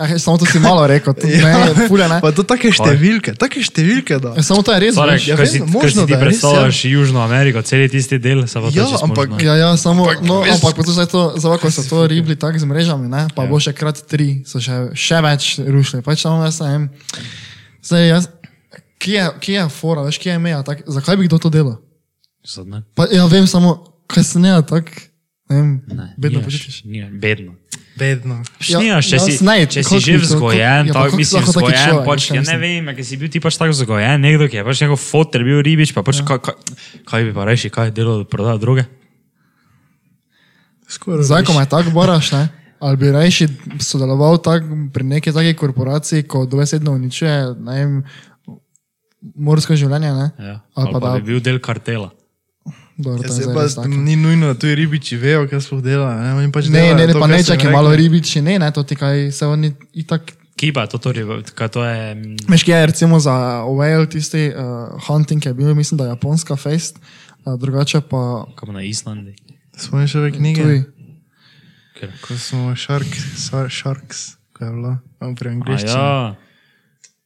Eh, 0.00 0.14
samo 0.16 0.38
to 0.38 0.46
si 0.46 0.58
malo 0.58 0.86
rekel, 0.86 1.10
to 1.10 1.26
ja. 1.26 1.66
ne, 1.68 1.86
fule 1.86 2.06
ne. 2.06 2.20
Pa 2.20 2.30
to 2.30 2.42
take 2.42 2.70
številke, 2.70 3.34
take 3.34 3.58
številke, 3.58 4.16
da. 4.16 4.30
Eh, 4.32 4.42
Samo 4.42 4.62
to 4.62 4.70
je 4.70 4.78
res. 4.80 4.94
Torej, 4.94 5.16
veš. 5.16 5.24
ja, 5.24 5.34
vem, 5.34 5.46
si, 5.48 5.58
možno, 5.60 5.90
si 5.90 5.94
ti 6.00 6.12
da 6.12 6.14
je 6.14 6.22
res, 6.22 6.22
predstavljaš 6.38 6.78
Južno 6.86 7.18
Ameriko, 7.20 7.58
cel 7.60 7.82
tisti 7.84 8.16
del, 8.16 8.44
se 8.44 8.54
pa 8.56 8.66
to 8.66 8.72
Ja, 8.72 8.86
čisto 8.86 9.02
ampak- 9.02 9.26
možno. 9.28 9.42
Ja, 9.42 9.54
ja, 9.56 9.70
samo, 9.74 10.06
Ampak, 10.06 10.22
no, 10.22 10.36
veš- 10.40 10.54
ampak 10.54 10.72
poslušaj 10.76 11.06
to, 11.08 11.22
zdaj, 11.34 11.58
ko 11.58 11.68
so 11.68 11.82
to 11.84 12.06
ribli 12.06 12.34
tako 12.34 12.56
z 12.56 12.64
mrežami, 12.64 13.06
ne, 13.06 13.26
pa 13.28 13.42
ja. 13.42 13.48
bo 13.48 13.58
še 13.58 13.72
krat 13.72 13.98
tri, 14.04 14.42
so 14.44 14.58
še, 14.58 14.94
še 14.94 15.18
več 15.20 15.42
rušili. 15.60 15.98
Pač 16.00 16.22
samo 16.22 16.40
jaz 16.40 16.60
ne 16.60 16.70
vem. 16.70 16.84
Zdaj, 17.80 18.02
jaz, 18.08 18.24
kje 18.98 19.14
je, 19.16 19.26
kje 19.40 19.54
je 19.56 19.66
fora, 19.68 20.02
veš, 20.02 20.16
kje 20.16 20.30
je 20.30 20.38
meja, 20.38 20.62
tak, 20.62 20.86
zakaj 20.86 21.16
bi 21.16 21.26
kdo 21.26 21.38
to 21.38 21.50
delal? 21.50 21.82
Zadnje. 22.40 22.86
Pa, 22.94 23.06
ja, 23.08 23.26
vem 23.26 23.44
samo, 23.44 23.74
kaj 24.06 24.24
se 24.24 24.38
ne, 24.38 24.54
tako, 24.62 24.94
ne 25.48 25.56
vem, 25.56 25.70
Ne, 25.88 26.14
bedno 26.14 26.38
počutiš. 26.40 26.84
nije, 26.84 27.10
Bedno. 27.12 27.58
Bedno. 27.98 28.36
Ja, 28.62 28.78
Šnijaš, 28.78 29.08
če, 29.08 29.16
jaz 29.16 29.24
si, 29.26 29.44
ne, 29.44 29.56
če 29.66 29.82
si 29.82 29.98
že 30.04 30.16
vzgojen, 30.22 30.88
ja, 30.88 30.94
tako 30.94 31.08
kako 31.10 31.18
mislim, 31.20 31.46
vzgojen, 31.48 31.80
človek, 31.82 32.06
pač, 32.06 32.28
ja, 32.30 32.42
ne 32.46 32.56
vem, 32.62 32.90
ker 32.94 33.04
si 33.08 33.18
bil 33.18 33.30
ti 33.32 33.42
pač 33.42 33.58
tako 33.58 33.74
vzgojen, 33.74 34.22
nekdo, 34.22 34.46
ki 34.46 34.60
je 34.60 34.64
pač 34.68 34.82
njegov 34.84 35.00
fotor 35.02 35.42
bil 35.46 35.58
ribič, 35.66 35.92
pa 35.96 36.04
pač, 36.06 36.22
ja. 36.22 36.28
kaj, 36.28 36.38
kaj, 36.46 36.54
kaj 37.10 37.26
bi 37.26 37.34
pa 37.34 37.48
reši, 37.48 37.72
kaj 37.74 37.90
je 37.90 37.96
delo 37.98 38.14
prodati 38.28 38.62
druge? 38.62 38.86
Zdaj, 40.88 41.44
ko 41.44 41.52
me 41.58 41.66
tako 41.68 41.90
boraš, 41.92 42.32
ne, 42.32 42.48
ali 42.80 42.96
bi 42.96 43.10
rajši 43.12 43.48
sodeloval 43.82 44.38
tak, 44.40 44.64
pri 44.94 45.04
neki 45.04 45.34
taki 45.34 45.52
korporaciji, 45.58 46.24
ko 46.24 46.46
dovesedno 46.48 46.94
uničuje, 46.96 47.34
ne 47.60 47.74
vem, 47.76 47.98
morsko 49.36 49.76
življenje, 49.76 50.12
ne? 50.14 50.30
Ja. 50.38 50.56
Ali 50.74 50.86
Ali 50.86 50.92
pa 50.94 51.00
pa 51.00 51.06
da- 51.08 51.18
bi 51.18 51.32
bil 51.32 51.42
del 51.44 51.58
kartela. 51.60 52.12
Dobro, 52.98 53.22
Ja, 53.22 53.28
to 53.28 53.34
se 53.34 53.74
pa 53.76 53.86
ni 53.86 54.16
nujno, 54.16 54.46
da 54.46 54.54
tuji 54.54 54.74
ribiči 54.74 55.16
vejo, 55.16 55.46
kaj 55.46 55.60
sploh 55.60 55.78
dela. 55.78 56.10
Ne, 56.16 56.34
Oni 56.34 56.50
pač 56.50 56.66
Ne, 56.66 56.80
delajo 56.80 56.96
ne, 56.96 57.06
ne, 57.06 57.12
to, 57.12 57.20
pa 57.20 57.26
ne, 57.26 57.38
čakaj, 57.40 57.70
malo 57.70 57.94
ribiči, 57.94 58.42
ne, 58.42 58.58
ne, 58.58 58.70
to 58.70 58.82
ti 58.82 58.96
kaj, 58.96 59.30
se 59.30 59.46
oni 59.46 59.70
itak. 59.94 60.32
Kiba, 60.56 60.86
to, 60.86 60.98
to, 60.98 61.14
kaj 61.54 61.68
to 61.68 61.84
je. 61.84 62.14
mm, 62.14 62.36
Veš, 62.48 62.64
kje 62.64 62.74
je 62.74 62.86
recimo 62.86 63.20
za 63.20 63.34
whale 63.62 64.08
tisti 64.08 64.48
uh, 64.48 64.98
hunting, 65.00 65.38
ki 65.38 65.48
je 65.48 65.54
bil, 65.54 65.70
mislim, 65.74 65.98
da 65.98 66.04
je 66.04 66.08
japonska 66.10 66.56
fest, 66.56 66.98
A, 67.44 67.56
drugače 67.56 68.00
pa 68.00 68.44
Kam 68.56 68.74
na 68.74 68.82
Islandiji. 68.82 69.38
Smo 69.76 70.02
še 70.02 70.18
v 70.18 70.32
knjige, 70.34 70.62
tuj. 70.62 70.78
Ker- 71.94 72.14
ko 72.18 72.34
smo 72.34 72.74
Shark, 72.76 73.06
Sar- 73.36 73.70
Sharks, 73.70 74.34
ko 74.52 74.64
je 74.64 74.70
bilo, 74.72 74.92
on 75.20 75.38
pri 75.38 75.54
angliščini. 75.54 75.94
Ja, 75.94 76.34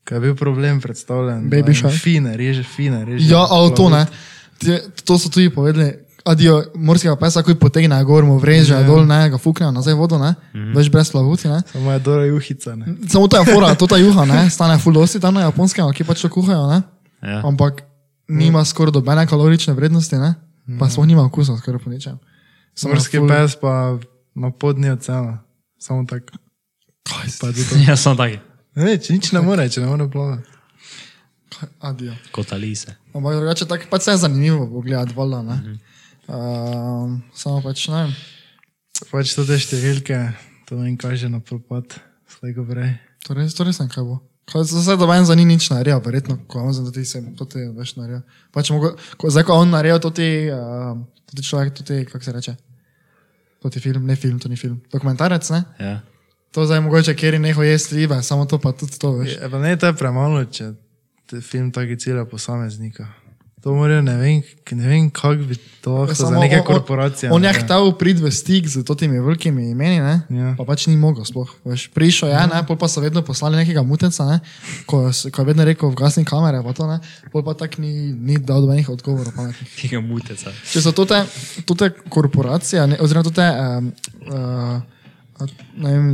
Ko 0.03 0.15
je 0.15 0.21
bil 0.21 0.35
problem 0.35 0.81
predstavljen. 0.81 1.47
Baby 1.49 1.73
shark. 1.73 1.95
Fine, 1.95 2.37
reže 2.37 2.63
fine, 2.67 3.05
reže. 3.05 3.25
Ja, 3.25 3.47
ali 3.49 3.71
to 3.73 3.89
ne. 3.89 4.05
Ti- 4.63 5.03
To 5.03 5.19
so 5.19 5.29
tudi 5.29 5.51
povedali. 5.51 5.93
Adijo, 6.23 6.63
morskega 6.77 7.17
pesa, 7.17 7.43
ko 7.43 7.51
potegne 7.53 7.99
gor, 8.05 8.23
mu 8.23 8.39
vreže 8.39 8.73
Ja. 8.73 8.83
dol, 8.83 9.03
ne, 9.03 9.27
ga 9.27 9.35
fukne 9.37 9.67
nazaj 9.69 9.91
vodo, 9.93 10.15
ne, 10.17 10.35
več 10.71 10.87
brez 10.89 11.11
plavuti, 11.11 11.49
ne. 11.49 11.59
Samo 11.67 11.91
je 11.91 11.99
dobra 11.99 12.25
juhica, 12.25 12.77
ne. 12.77 12.95
Samo 13.09 13.27
ta 13.27 13.39
je 13.39 13.51
fora, 13.51 13.75
to 13.75 13.87
ta 13.87 13.97
juha, 13.97 14.23
ne, 14.25 14.47
stane 14.49 14.79
full 14.79 14.95
dosti 14.95 15.19
tam 15.19 15.35
na 15.35 15.41
japonskem, 15.43 15.83
ki 15.91 16.05
pač 16.05 16.23
to 16.23 16.29
kuhajo, 16.29 16.71
ne. 16.71 16.79
ja. 17.21 17.43
Ampak 17.43 17.83
nima 18.29 18.63
skoraj 18.63 18.93
dobene 18.93 19.27
kalorične 19.27 19.75
vrednosti, 19.75 20.15
ne. 20.15 20.35
Pa 20.79 20.87
sploh 20.87 21.03
nima 21.05 21.25
okusa, 21.25 21.59
skoraj 21.59 21.81
po 21.81 21.91
ničem. 21.91 22.23
Samo 22.73 22.95
Morski 22.95 23.19
ful- 23.19 23.27
pes 23.27 23.57
pa 23.57 23.99
na 24.33 24.51
podni 24.51 24.89
oceana. 24.89 25.43
Samo 25.77 26.07
tako. 26.07 26.39
Kaj 27.03 27.27
si? 27.27 27.39
Pa 27.41 27.47
tudi 27.49 27.67
to. 27.67 27.75
ja, 27.83 27.97
sem 27.97 28.15
taki. 28.15 28.39
Ne, 28.75 28.95
če 28.97 29.13
nič 29.13 29.33
ne 29.33 29.43
more, 29.43 29.67
če 29.67 29.81
ne 29.81 29.87
more 29.89 30.07
plavati. 30.07 30.47
Adijo. 31.81 32.15
Kot 32.31 32.53
Alise. 32.53 32.95
Ampak 33.13 33.37
drugače 33.37 33.69
tako 33.69 33.91
pač 33.91 34.07
vse 34.07 34.17
je 34.17 34.23
zanimivo 34.25 34.67
pogledati, 34.71 35.15
voda, 35.17 35.43
ne. 35.43 35.79
Um, 36.29 37.21
samo 37.37 37.61
pač 37.65 37.89
ne. 37.93 38.07
Pač 39.11 39.35
to 39.37 39.45
te 39.45 39.59
številke, 39.61 40.19
to 40.69 40.79
meni 40.81 40.97
kaže 41.01 41.29
na 41.29 41.43
propad. 41.45 41.99
Slejko 42.33 42.65
prej. 42.69 42.95
To 43.27 43.37
res, 43.37 43.55
to 43.55 43.67
res 43.69 43.81
ne 43.83 43.89
kaj 43.93 44.07
bo. 44.07 44.21
Kaj 44.49 44.65
se 44.67 44.81
zdaj 44.83 44.97
doben 44.99 45.25
za 45.25 45.37
ni 45.39 45.45
nič 45.47 45.69
naredil, 45.71 46.01
verjetno, 46.03 46.39
ko 46.51 46.65
on 46.67 46.73
za 46.75 46.83
ti 46.91 47.05
se 47.07 47.21
to 47.39 47.45
ti 47.47 47.63
veš 47.77 47.95
naredil. 48.01 48.25
Pač 48.55 48.73
mogo, 48.75 48.95
ko, 49.21 49.31
zdaj, 49.31 49.45
ko 49.47 49.61
on 49.61 49.71
naredil 49.71 50.01
to 50.03 50.11
ti, 50.11 50.49
uh, 50.51 50.97
to 51.29 51.39
ti 51.39 51.45
človek, 51.47 51.77
to 51.79 51.87
ti, 51.87 52.03
kako 52.09 52.25
se 52.25 52.33
reče, 52.33 52.55
to 53.63 53.71
ti 53.71 53.81
film, 53.81 54.07
ne 54.09 54.17
film, 54.17 54.41
to 54.43 54.51
ni 54.51 54.59
film, 54.59 54.81
dokumentarec, 54.91 55.47
ne? 55.55 55.63
Ja. 55.79 55.95
To 56.53 56.67
zdaj 56.67 56.83
mogoče, 56.85 57.15
kjer 57.17 57.39
je 57.39 57.45
neho 57.45 57.63
jesti 57.63 58.03
ribe, 58.03 58.19
samo 58.23 58.49
to 58.51 58.59
pa 58.59 58.75
tudi 58.77 58.99
to, 58.99 59.15
veš. 59.21 59.39
Je, 59.39 59.53
pa 59.53 59.63
ne, 59.63 59.77
to 59.79 59.89
je 59.89 59.97
premalo, 59.97 60.43
če 60.45 60.73
film 61.41 61.71
taki 61.73 61.97
cilja 61.97 62.25
posameznika. 62.25 63.07
To 63.63 63.71
morajo, 63.79 64.03
ne 64.03 64.17
vem, 64.19 64.43
ne 64.75 64.89
vem 64.89 65.05
kako 65.11 65.47
bi 65.47 65.55
to 65.81 65.93
lahko 65.95 66.15
za 66.15 66.31
neke 66.35 66.59
on- 66.59 66.65
korporacije. 66.67 67.31
On, 67.31 67.37
on 67.37 67.45
je 67.45 67.53
htel 67.63 67.93
priti 67.95 68.23
v 68.23 68.31
stik 68.35 68.67
z 68.67 68.83
temi 68.99 69.21
velikimi 69.23 69.71
imeni, 69.71 70.01
ne? 70.03 70.27
Ja. 70.35 70.55
pa 70.59 70.67
pač 70.67 70.89
ni 70.91 70.97
mogel 70.99 71.23
sploh. 71.23 71.47
Veš. 71.63 71.87
Prišel 71.95 72.35
je, 72.35 72.41
ne? 72.51 72.65
pol 72.67 72.75
pa 72.75 72.91
so 72.91 72.99
vedno 72.99 73.23
poslali 73.23 73.63
nekega 73.63 73.87
mutenca, 73.87 74.27
ne? 74.27 74.41
ko, 74.87 75.15
ko 75.15 75.37
je 75.43 75.47
vedno 75.47 75.63
rekel, 75.63 75.95
vgasni 75.95 76.27
kamere, 76.27 76.59
pa 76.59 76.75
to 76.75 76.91
ne, 76.91 76.99
pol 77.31 77.47
pa 77.47 77.55
tak 77.55 77.79
ni, 77.79 78.11
ni 78.11 78.35
dal 78.43 78.67
dobenih 78.67 78.91
odgovorov 78.91 79.31
pametnih. 79.31 79.71
Tega 79.79 80.03
muteca. 80.03 80.51
Če 80.51 80.83
so 80.83 80.91
tote, 80.91 81.23
tote 81.63 81.95
korporacije, 82.11 82.83
ne, 82.91 82.99
oziroma 82.99 83.31
tote 83.31 83.47
um, 83.47 83.93
uh, 84.27 85.47
ne 85.79 85.91
vem, 85.95 86.11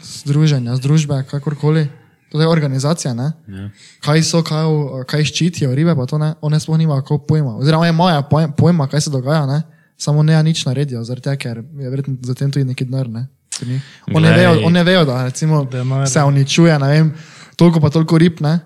združenja, 0.00 0.80
združbe, 0.80 1.28
kakorkoli, 1.28 1.90
tote 2.32 2.46
organizacije, 2.46 3.12
ne, 3.14 3.28
Ja. 3.48 3.68
kaj 4.00 4.22
so, 4.22 4.40
kaj, 4.42 4.64
kaj 5.04 5.24
ščitijo, 5.24 5.70
ribe 5.70 5.92
pa 5.92 6.06
to 6.06 6.16
ne, 6.16 6.32
one 6.40 6.56
sploh 6.56 6.78
nimajo 6.78 7.02
kako 7.02 7.18
pojma. 7.20 7.56
Oziroma 7.56 7.86
imajo 7.86 8.22
pojem- 8.24 8.52
pojma, 8.52 8.86
kaj 8.86 9.00
se 9.00 9.10
dogaja, 9.10 9.44
ne, 9.46 9.62
samo 9.96 10.22
ne 10.22 10.42
nič 10.42 10.64
naredijo, 10.64 11.04
zaradi 11.04 11.22
tega, 11.22 11.36
ker 11.38 11.56
je 11.76 11.88
verjetno 11.88 12.16
za 12.20 12.34
tem 12.34 12.50
tudi 12.50 12.64
neki 12.64 12.84
denar, 12.84 13.08
ne. 13.10 13.26
Oni 13.62 13.80
Glej. 14.18 14.34
vejo, 14.34 14.52
on 14.64 14.72
ne 14.72 14.82
vejo, 14.82 15.04
da 15.04 15.24
recimo, 15.24 15.64
Denar. 15.64 16.08
se 16.08 16.18
uničuje, 16.20 16.78
ne 16.78 16.88
vem, 16.88 17.12
toliko 17.56 17.80
pa 17.80 17.90
toliko 17.90 18.18
rib, 18.18 18.40
ne. 18.40 18.58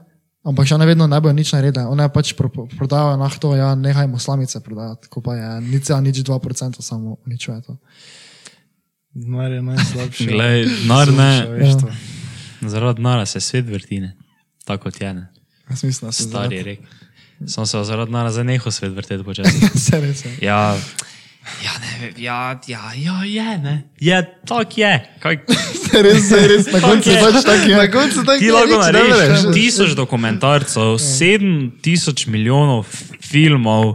Ampak 0.43 0.63
še 0.65 0.79
ne 0.79 0.87
vedno 0.87 1.07
ne 1.07 1.19
bojo 1.21 1.35
nič 1.35 1.51
naredili. 1.53 1.85
One 1.85 2.07
pač 2.09 2.31
pro, 2.33 2.49
pro- 2.49 2.69
prodajajo 2.69 3.17
nafto, 3.17 3.51
ja, 3.53 3.75
nehajmo 3.75 4.15
slamice 4.17 4.61
prodajati, 4.61 5.09
ko 5.09 5.21
pa 5.21 5.35
je 5.35 5.49
nič, 5.63 5.91
nič 5.91 6.23
2% 6.23 6.79
samo 6.81 7.17
uničuje 7.27 7.61
to. 7.63 7.75
Denar 9.13 9.51
je 9.51 9.63
najslabši. 9.63 10.27
Glej, 10.27 10.65
denar 10.79 11.09
ne- 11.11 11.43
človeštvo. 11.43 11.89
Zaradi 12.69 13.03
nara 13.03 13.27
se 13.27 13.41
svet 13.41 13.67
vrtine. 13.67 14.17
Tako 14.65 14.83
kot 14.83 15.01
je, 15.01 15.15
ne. 15.15 15.27
Jaz 15.71 15.85
mislim, 15.85 16.09
da 16.09 16.13
se 16.13 16.23
Stari 16.23 16.63
rek. 16.63 16.81
Sem 17.47 17.67
se 17.67 17.85
zaradi 17.85 18.13
nara 18.13 18.31
za 18.31 18.43
neho 18.43 18.71
svet 18.71 18.93
vrteti 18.93 19.25
počasi. 19.25 19.67
Vse 19.75 20.01
res 20.01 20.25
je. 20.25 20.37
Ja, 20.41 20.77
ja, 21.65 21.71
ne, 21.81 22.13
ja, 22.17 22.61
ja, 22.67 22.93
ja, 22.97 23.25
je, 23.25 23.59
ne. 23.59 23.83
Je, 24.01 24.35
tak 24.47 24.79
je. 24.79 24.93
Kaj, 25.21 25.39
Vse 25.75 26.03
res, 26.03 26.25
vse 26.25 26.41
res, 26.49 26.67
na 26.73 26.81
koncu 26.81 27.11
je. 27.11 27.21
pač 27.23 27.45
tako. 27.45 27.69
Na 27.71 27.83
je. 27.83 27.91
koncu 27.93 28.25
tako 28.25 28.39
ti 28.39 28.45
je, 28.45 28.53
lahko 28.53 28.79
ne 28.93 29.03
moreš. 29.03 29.29
narediš 29.29 29.55
tisoč 29.55 29.95
dokumentarcev, 29.95 30.97
sedem 31.03 31.71
tisoč 31.83 32.27
milijonov 32.27 32.87
filmov. 33.23 33.95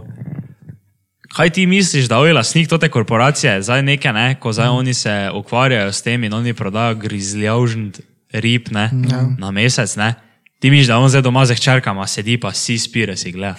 Kaj 1.32 1.50
ti 1.56 1.66
misliš, 1.66 2.08
da 2.12 2.20
je 2.26 2.32
lastnik 2.36 2.68
te 2.68 2.88
korporacije, 2.92 3.62
zdaj 3.64 3.82
nekaj, 3.82 4.12
ne, 4.12 4.26
ko 4.40 4.52
zdaj 4.52 4.68
oni 4.68 4.94
se 4.94 5.30
ukvarjajo 5.34 5.92
s 5.92 6.02
tem 6.04 6.24
in 6.24 6.32
oni 6.32 6.52
prodajajo 6.54 7.00
grizljavžn 7.00 7.88
rib 8.32 8.68
ne, 8.70 8.90
na 9.38 9.50
mesec, 9.50 9.96
ne? 9.96 10.14
Ti 10.58 10.70
misliš, 10.70 10.86
da 10.86 10.98
on 10.98 11.08
zdaj 11.08 11.22
doma 11.22 11.42
z 11.42 11.54
hčerkama 11.54 12.06
sedi, 12.06 12.36
pa 12.36 12.52
si 12.52 12.78
spira 12.78 13.16
si 13.16 13.32
gleda. 13.32 13.56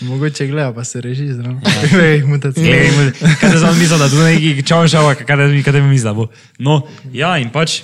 Mogoče 0.00 0.46
gleda, 0.46 0.72
pa 0.72 0.84
se 0.84 1.00
reži 1.00 1.32
zraven. 1.32 1.60
Glej, 1.92 2.22
mutacija. 2.22 2.64
Glej, 2.66 2.90
mu- 2.90 3.12
Kaj 3.40 3.50
te 3.50 3.58
zdaj 3.58 3.74
misli, 3.74 3.98
da 3.98 4.08
tu 4.08 4.16
neki 4.18 4.62
čau 4.62 4.82
šava, 4.84 5.14
kaj 5.14 5.24
te, 5.62 5.72
te 5.72 5.80
misli, 5.80 6.04
da 6.04 6.12
bo. 6.12 6.28
No, 6.58 6.82
ja, 7.10 7.38
in 7.38 7.48
pač. 7.48 7.80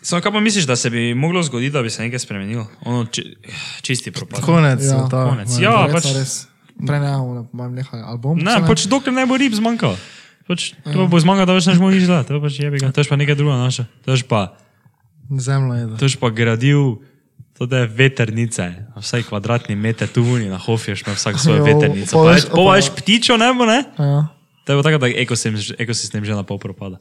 Samo 0.00 0.22
kaj 0.22 0.32
pa 0.32 0.40
misliš, 0.40 0.64
da 0.64 0.76
se 0.76 0.90
bi 0.90 1.14
moglo 1.14 1.42
zgoditi, 1.42 1.72
da 1.72 1.82
bi 1.82 1.90
se 1.90 2.02
nekaj 2.02 2.18
spremenilo? 2.18 2.66
Ono, 2.82 3.04
či, 3.06 3.36
čisti 3.82 4.10
propad. 4.10 4.40
Konec 4.40 4.80
Ja, 4.80 4.88
sveta. 4.88 5.26
konec. 5.26 5.48
Ja, 5.60 5.74
Verjetno 5.82 6.00
pač-. 6.14 6.46
Prej 6.80 7.00
ne 7.00 7.10
bomo, 7.10 7.42
imam 7.52 7.74
nehaj 7.74 8.00
album. 8.02 8.38
Ne, 8.38 8.54
pač 8.64 8.86
dokler 8.86 9.12
ne 9.12 9.26
bo 9.26 9.36
rib 9.36 9.52
zmanjkalo. 9.52 9.98
Pač, 10.48 10.70
to 10.86 11.04
bo 11.06 11.18
zmanjkalo, 11.20 11.46
da 11.46 11.52
več 11.52 11.66
ne 11.66 11.74
boš 11.74 11.94
nič 11.94 12.06
delati, 12.06 12.28
to 12.28 12.34
je 12.34 12.40
pač 12.40 12.54
ga. 12.80 12.88
To 12.90 13.00
je 13.00 13.08
pa 13.10 13.16
nekaj 13.16 13.34
druga 13.34 13.58
naša. 13.58 13.84
To 14.06 14.14
je 14.14 14.22
pa, 14.24 14.54
Zemlja 15.32 15.74
je. 15.76 15.86
to 15.96 16.04
je 16.04 16.16
pa 16.16 16.28
gradil, 16.28 16.98
to 17.54 17.66
je 17.66 17.86
veternice, 17.86 18.62
a 18.88 18.98
vsaj 18.98 19.22
kvadratni 19.24 19.76
meter 19.76 20.06
tu 20.06 20.22
vuni 20.22 20.46
na 20.46 20.56
Hofješ, 20.56 21.02
ima 21.02 21.14
vsak 21.14 21.36
svojo 21.36 21.62
veternico. 21.62 22.10
pa 22.10 22.18
Pa 22.18 22.30
več- 22.30 22.46
Pa 22.46 22.56
pa- 22.58 22.74
več 22.74 22.90
ptičo 22.92 23.36
ne 23.36 23.52
bo, 23.52 23.64
ne? 23.64 23.84
Ja. 23.94 24.26
To 24.62 24.68
je 24.68 24.76
bo 24.76 24.82
tako, 24.82 24.98
da 24.98 25.06
ekosistem, 25.08 25.54
ekosistem 25.76 26.20
že 26.20 26.32
na 26.32 26.42
pol 26.42 26.58
propada. 26.58 26.98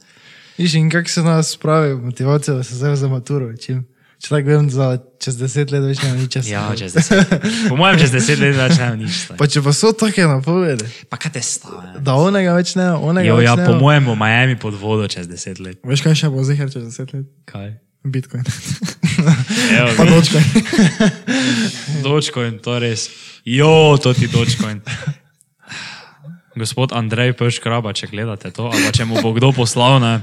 Viš, 0.56 0.74
in 0.76 0.90
kako 0.90 1.08
se 1.08 1.22
nas 1.22 1.50
spravi 1.50 1.96
motivacija, 1.96 2.54
da 2.54 2.64
se 2.64 2.76
zdaj 2.76 2.96
za 2.98 3.08
maturo 3.08 3.48
učim. 3.48 3.86
Če 4.20 4.30
tako 4.30 4.48
vem, 4.50 4.68
za 4.68 4.88
čez 5.18 5.38
deset 5.38 5.72
let 5.72 5.80
več 5.82 6.02
ne 6.02 6.12
nič 6.14 6.28
časa. 6.30 6.50
Ja, 6.50 6.76
čez 6.76 6.92
deset. 6.92 7.24
Po 7.70 7.78
mojem, 7.78 7.96
čez 7.98 8.12
deset 8.12 8.36
let 8.38 8.52
več 8.54 8.76
ne 8.76 8.90
bo 8.90 8.96
nič. 8.98 9.14
stari. 9.16 9.38
Pa 9.38 9.48
če 9.48 9.62
pa 9.62 9.72
so 9.72 9.94
take 9.94 10.20
napovedi, 10.22 10.84
Pa 11.08 11.16
kaj 11.16 11.32
te 11.32 11.42
stane? 11.42 11.96
da 12.00 12.14
onega 12.14 12.52
več 12.54 12.76
ne, 12.76 12.92
onega 12.92 13.24
Jo, 13.24 13.38
več 13.38 13.46
ja, 13.46 13.56
ne. 13.56 13.64
po 13.64 13.74
mojem 13.78 14.06
bo 14.06 14.16
Miami 14.18 14.58
pod 14.58 14.76
vodo 14.76 15.08
čez 15.08 15.24
deset 15.26 15.60
let. 15.60 15.80
Veš, 15.82 16.02
kaj 16.02 16.16
še 16.18 16.28
bo 16.28 16.44
zihar 16.44 16.68
čez 16.68 16.84
deset 16.84 17.14
let? 17.14 17.32
Kaj? 17.46 17.80
Bitcoin. 18.04 18.44
Evo, 19.80 19.90
Pa 19.98 20.04
dočkaj. 20.08 20.44
Dočkojn, 22.04 22.60
to 22.64 22.78
je 22.78 22.80
res. 22.80 23.02
Jo, 23.44 23.98
to 24.00 24.14
ti 24.14 24.28
dočkojn. 24.32 24.82
Gospod 26.56 26.96
Andrej 26.96 27.36
Peškraba, 27.40 27.94
če 27.96 28.08
gledate 28.12 28.52
to, 28.52 28.72
ali 28.72 28.92
če 28.92 29.08
mu 29.08 29.20
bo 29.24 29.32
kdo 29.36 29.52
poslal, 29.56 30.00
ne. 30.04 30.16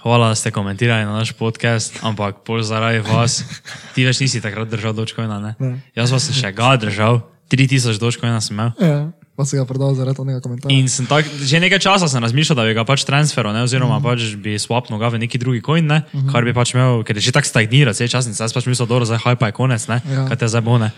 Hvala, 0.00 0.32
da 0.32 0.36
ste 0.36 0.48
komentirali 0.52 1.04
na 1.04 1.20
naš 1.20 1.32
podcast, 1.36 2.00
ampak 2.00 2.40
pol 2.44 2.64
zaradi 2.64 3.04
vas, 3.04 3.44
ti 3.92 4.04
več 4.08 4.20
nisi 4.24 4.40
takrat 4.40 4.68
držal 4.72 4.96
dočkojna, 4.96 5.36
ne? 5.40 5.52
Ne. 5.60 5.84
Jaz 5.96 6.12
pa 6.12 6.20
sem 6.20 6.36
še 6.36 6.52
ga 6.56 6.72
držal, 6.80 7.20
3000 7.52 8.00
dočkojna 8.00 8.40
sem 8.40 8.56
imel. 8.56 8.72
Ja, 8.80 9.12
pa 9.40 9.48
si 9.48 9.56
ga 9.56 9.64
prodal 9.64 9.96
zaradi 9.96 10.20
onega 10.20 10.44
komentarja. 10.44 10.76
In 10.76 10.84
sem 10.92 11.08
tak, 11.08 11.24
že 11.24 11.56
nekaj 11.64 11.80
časa 11.80 12.12
sem 12.12 12.20
razmišljal, 12.20 12.60
da 12.60 12.68
bi 12.68 12.76
ga 12.76 12.84
pač 12.84 13.06
transferil, 13.08 13.56
ne, 13.56 13.64
oziroma 13.64 13.96
mm. 13.96 14.04
pač 14.04 14.36
bi 14.36 14.60
swapnil 14.60 15.00
ga 15.00 15.08
v 15.08 15.24
neki 15.24 15.40
drugi 15.40 15.64
coin, 15.64 15.88
ne, 15.88 16.04
mm 16.04 16.12
-hmm. 16.12 16.28
kar 16.28 16.44
bi 16.44 16.52
pač 16.52 16.76
imel, 16.76 17.00
ker 17.08 17.16
je 17.16 17.24
že 17.24 17.32
tako 17.32 17.48
stagniral, 17.48 17.96
vse 17.96 18.04
čas 18.12 18.28
in 18.28 18.36
zdaj 18.36 18.52
pač 18.52 18.68
mislil, 18.68 18.84
dobro, 18.84 19.08
zdaj 19.08 19.24
hajpa 19.24 19.48
je 19.48 19.52
konec, 19.56 19.82
ne, 19.88 20.04
Ja. 20.04 20.28
kaj 20.28 20.36
te 20.36 20.46
zdaj 20.48 20.60
bo, 20.60 20.76
ne. 20.76 20.92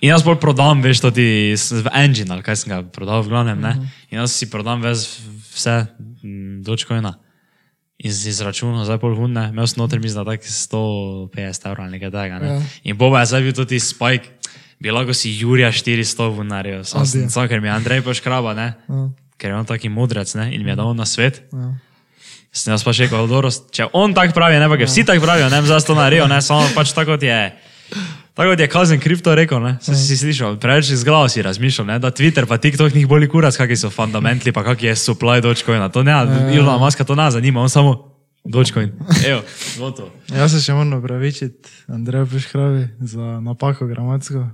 In 0.00 0.12
jaz 0.12 0.22
bolj 0.22 0.36
prodam, 0.36 0.82
veš, 0.84 1.00
to 1.00 1.10
ti 1.10 1.56
v 1.56 1.88
engine, 1.96 2.30
ali 2.30 2.42
kaj 2.44 2.56
sem 2.56 2.68
ga 2.70 2.82
prodal 2.84 3.24
v 3.24 3.28
glavnem, 3.32 3.58
ne. 3.58 3.90
In 4.12 4.22
jaz 4.22 4.36
si 4.36 4.46
prodam 4.46 4.82
ves, 4.84 5.18
vse 5.54 5.86
mm, 6.22 6.62
dočkojna. 6.62 7.14
In 8.04 8.12
z 8.12 8.34
izračunom, 8.34 8.84
zdaj 8.84 8.98
pol 9.00 9.14
hunne, 9.16 9.48
imel 9.54 9.66
sem 9.70 9.80
noter, 9.80 10.02
mislim, 10.02 10.26
da 10.26 10.34
tak 10.34 10.44
150 10.44 11.66
evrov 11.70 11.86
ali 11.86 11.96
nekaj 11.96 12.10
tega. 12.10 12.38
Ne? 12.42 12.46
Ja. 12.46 12.60
In 12.84 12.98
Boba 12.98 13.22
je 13.22 13.30
zdaj 13.32 13.42
bil 13.46 13.54
tudi 13.54 13.80
spike, 13.80 14.34
bi 14.84 14.92
lahko 14.92 15.16
si 15.16 15.32
Jurija 15.32 15.72
400 15.72 16.28
vunarjev, 16.36 16.84
sam 16.84 17.06
sem, 17.08 17.24
Adijo. 17.24 17.32
sam, 17.32 17.48
ker 17.48 17.60
mi 17.60 17.70
je 17.70 17.72
Andrej 17.72 18.02
poškraba, 18.04 18.52
ne? 18.54 18.74
Ja. 18.88 19.08
ker 19.40 19.50
je 19.50 19.56
on 19.56 19.66
taki 19.66 19.88
modrec 19.88 20.34
ne? 20.38 20.52
in 20.54 20.62
mi 20.64 20.70
je 20.70 20.76
dal 20.76 20.92
na 20.94 21.06
svet. 21.08 21.42
Ja. 21.52 21.72
Sem 22.54 22.70
jaz 22.70 22.84
pa 22.86 22.92
še 22.94 23.08
rekel, 23.08 23.26
če 23.74 23.88
on 23.96 24.14
tako 24.14 24.36
pravi, 24.36 24.60
ne 24.62 24.68
pa 24.70 24.76
ker 24.78 24.86
vsi 24.86 25.02
tako 25.08 25.24
pravijo, 25.24 25.48
ne 25.50 25.58
vem, 25.58 25.66
zdaj 25.66 25.88
to 25.88 25.96
naredijo, 25.98 26.28
ne, 26.30 26.38
samo 26.44 26.68
pač 26.76 26.92
tako 26.94 27.16
kot 27.16 27.24
je. 27.26 27.40
Tako 28.34 28.52
kot 28.52 28.62
je 28.62 28.68
kazen 28.70 29.02
kripto 29.02 29.34
rekel, 29.34 29.58
ne, 29.64 29.74
se 29.82 29.96
si 29.98 30.18
slišal, 30.20 30.60
preveč 30.62 30.92
iz 30.94 31.02
glava 31.06 31.26
si 31.32 31.42
razmišljal, 31.42 31.88
ne, 31.88 31.98
da 31.98 32.12
Twitter 32.14 32.46
pa 32.46 32.60
TikTok 32.62 32.94
njih 32.94 33.08
boli 33.10 33.26
kurac, 33.30 33.58
kakšni 33.58 33.80
so 33.86 33.90
fundamentali, 33.94 34.54
pa 34.54 34.62
kak 34.66 34.86
je 34.86 34.94
supply 34.94 35.42
dočkojna. 35.42 35.90
To 35.94 36.06
ne, 36.06 36.14
Ilona 36.54 36.78
Maska 36.78 37.06
to 37.06 37.18
ne 37.18 37.26
zanima, 37.34 37.62
on 37.62 37.72
samo 37.72 38.14
dočkojn. 38.46 38.92
Evo, 39.30 39.42
gotovo. 39.78 40.12
Jaz 40.30 40.54
se 40.54 40.62
še 40.62 40.78
moram 40.78 41.00
opravičiti, 41.00 41.74
Andrej 41.90 42.28
Peškravi, 42.30 42.88
za 43.02 43.38
napako 43.42 43.90
gramatsko, 43.90 44.46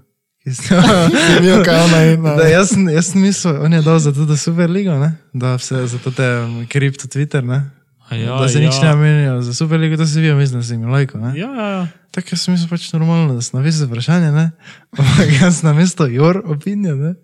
Zanimivo, 0.45 1.63
kaj 1.65 1.81
ona 1.81 2.05
ima. 2.05 2.35
Da, 2.39 2.45
jaz, 2.45 2.69
sem- 2.69 2.89
jaz 2.89 3.07
sem 3.07 3.21
mislil, 3.21 3.63
on 3.63 3.73
je 3.73 3.83
dal 3.83 3.99
za 3.99 4.13
to, 4.13 4.25
da 4.25 4.37
Superligo, 4.37 4.99
ne? 4.99 5.13
da 5.33 5.55
vse 5.55 5.87
za 5.87 5.99
to 5.99 6.11
te 6.11 6.37
um, 6.37 6.67
kripto 6.67 7.09
Twitter, 7.09 7.45
ne? 7.45 7.71
A 8.09 8.17
Ja, 8.17 8.35
da 8.35 8.49
se 8.49 8.59
ja. 8.63 8.67
nič 8.67 8.75
ne 8.83 8.97
menijo 8.97 9.43
za 9.43 9.55
Superligo, 9.55 9.97
to 9.97 10.07
se 10.07 10.21
vi, 10.21 10.35
mislim, 10.35 10.61
da 10.61 10.67
si 10.67 10.77
mi 10.77 10.87
lajko. 10.87 11.19
Ne? 11.19 11.39
Ja, 11.39 11.47
ja, 11.49 11.69
ja. 11.69 11.87
Tako 12.11 12.27
jaz 12.33 12.41
sem 12.41 12.55
mislil 12.55 12.69
pač 12.69 12.93
normalno, 12.93 13.35
da 13.35 13.43
sem 13.43 13.61
napisal 13.61 13.87
vprašanje, 13.87 14.33
ne? 14.33 14.51
Ampak 14.99 15.29
jaz 15.43 15.61
sem 15.61 15.69
na 15.69 15.75
mesto 15.75 16.07
your 16.07 16.43
opinion, 16.45 16.99
ne? 16.99 17.15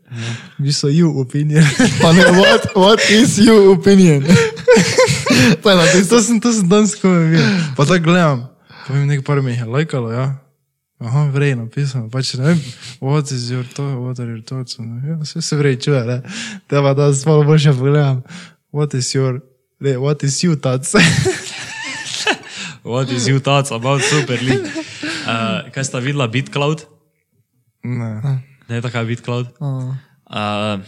Bi 0.58 0.72
so 0.72 0.86
you 0.88 1.10
opinion. 1.20 1.64
Pa 2.02 2.12
ne, 2.12 2.22
what, 2.38 2.68
what 2.76 3.10
is 3.10 3.38
your 3.38 3.72
opinion? 3.74 4.22
je 4.22 5.74
napisal. 5.76 6.06
to 6.08 6.22
sem, 6.22 6.40
to 6.40 6.52
sem 6.52 6.68
danes 6.68 6.94
ko 6.94 7.10
videl. 7.10 7.48
Pa 7.76 7.84
tako 7.84 8.04
gledam, 8.04 8.46
pa 8.86 8.94
mi 8.94 9.06
nekaj 9.06 9.24
par 9.24 9.42
mi 9.42 9.52
je 9.56 9.64
lajkalo, 9.64 10.12
ja. 10.12 10.38
Aha, 10.98 11.26
vrej 11.28 11.56
napisano, 11.58 12.08
pač 12.08 12.34
ne 12.40 12.44
vem, 12.44 12.60
what 13.04 13.28
is 13.30 13.50
your 13.52 13.64
thought, 13.68 13.98
what 14.00 14.20
are 14.20 14.30
your 14.30 14.40
thoughts, 14.40 14.78
ne, 14.80 15.02
ja, 15.04 15.16
vse 15.20 15.42
se 15.44 15.56
vrej 15.56 15.76
čuje, 15.84 16.00
ne. 16.08 16.22
Te 16.72 16.80
pa 16.80 16.94
da 16.96 17.10
spalo 17.12 17.44
boljše 17.44 17.74
pogledam, 17.76 18.22
what 18.72 18.94
is 18.94 19.12
your, 19.14 19.42
ne, 19.80 19.98
what 20.00 20.24
is 20.24 20.40
you 20.44 20.56
thoughts. 20.56 20.96
What 22.86 23.10
is 23.10 23.26
you 23.26 23.40
thoughts 23.40 23.72
about 23.74 23.98
Super 24.06 24.38
League? 24.38 24.70
Uh, 25.26 25.66
kaj 25.74 25.84
sta 25.88 25.98
videla 25.98 26.28
BitCloud? 26.30 26.86
ne. 27.82 28.38
Ne, 28.70 28.78
taka 28.78 29.02
BitCloud. 29.02 29.50
Uh, 29.58 29.90
Uh, 30.26 30.82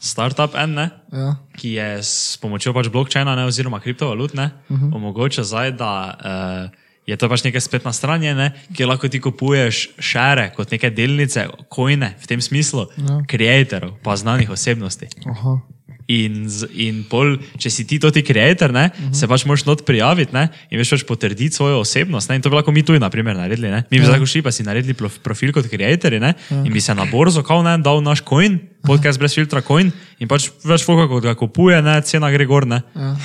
startup 0.00 0.54
en, 0.56 0.72
ne? 0.72 0.86
ja. 1.12 1.34
ki 1.52 1.74
je 1.76 1.88
s 2.00 2.38
pomočjo 2.40 2.72
pač 2.72 2.88
blokčina 2.88 3.34
ne, 3.36 3.44
oziroma 3.44 3.76
kriptovalut 3.84 4.32
ne, 4.32 4.46
uh 4.72 4.78
-huh. 4.80 4.94
omogoča 4.96 5.44
zdaj, 5.44 5.72
da 5.76 5.92
uh, 6.16 6.72
je 7.10 7.16
to 7.18 7.26
pač 7.28 7.42
neka 7.42 7.58
spletna 7.60 7.90
stran, 7.92 8.22
je, 8.22 8.34
ne, 8.38 8.52
kjer 8.76 8.86
lahko 8.88 9.10
ti 9.10 9.18
kupuješ 9.18 9.82
šere 9.98 10.52
kot 10.54 10.70
neke 10.70 10.90
delnice, 10.94 11.48
kojne 11.68 12.14
v 12.22 12.30
tem 12.30 12.40
smislu, 12.40 12.86
Ja. 12.96 13.18
creatorov, 13.26 13.98
pa 14.04 14.14
znanih 14.16 14.50
osebnosti. 14.50 15.10
Aha. 15.26 15.58
In, 16.10 16.48
in 16.74 17.04
pol, 17.06 17.36
če 17.62 17.70
si 17.70 17.84
ti 17.86 18.00
to 18.02 18.10
ti 18.10 18.24
creator, 18.26 18.72
ne, 18.74 18.88
uh 18.90 18.98
-huh. 18.98 19.14
se 19.14 19.28
pač 19.30 19.44
moraš 19.46 19.62
not 19.64 19.84
prijaviti 19.86 20.34
ne, 20.34 20.48
in 20.70 20.78
veš 20.78 20.90
pač 20.90 21.04
potrditi 21.06 21.54
svojo 21.54 21.78
osebnost. 21.80 22.28
Ne, 22.28 22.36
in 22.36 22.42
to 22.42 22.50
bi 22.50 22.56
lahko 22.58 22.72
mi 22.74 22.82
tu 22.82 22.98
naprimer 22.98 23.36
naredili. 23.36 23.70
Ne. 23.70 23.84
Mi 23.90 23.98
bi 24.00 24.04
zdaj 24.06 24.26
šli, 24.26 24.42
pa 24.42 24.50
si 24.50 24.62
naredili 24.66 24.94
prof- 24.94 25.18
profil 25.22 25.52
kot 25.52 25.68
creatorji 25.70 26.18
ne, 26.20 26.34
in 26.50 26.72
bi 26.72 26.80
se 26.80 26.94
na 26.94 27.04
borzo 27.06 27.42
kao 27.42 27.62
ne 27.62 27.78
dal 27.78 28.02
naš 28.02 28.22
coin, 28.28 28.58
podcast 28.86 29.20
brez 29.20 29.34
filtra 29.36 29.62
coin 29.64 29.90
in 30.20 30.28
pač 30.28 30.48
več 30.64 30.84
foka, 30.84 31.06
kot 31.08 31.24
ga 31.24 31.34
kupuje, 31.38 31.78
ne, 31.84 31.96
cena 32.06 32.30
gre 32.32 32.46
gor. 32.48 32.66
Ne. 32.68 32.80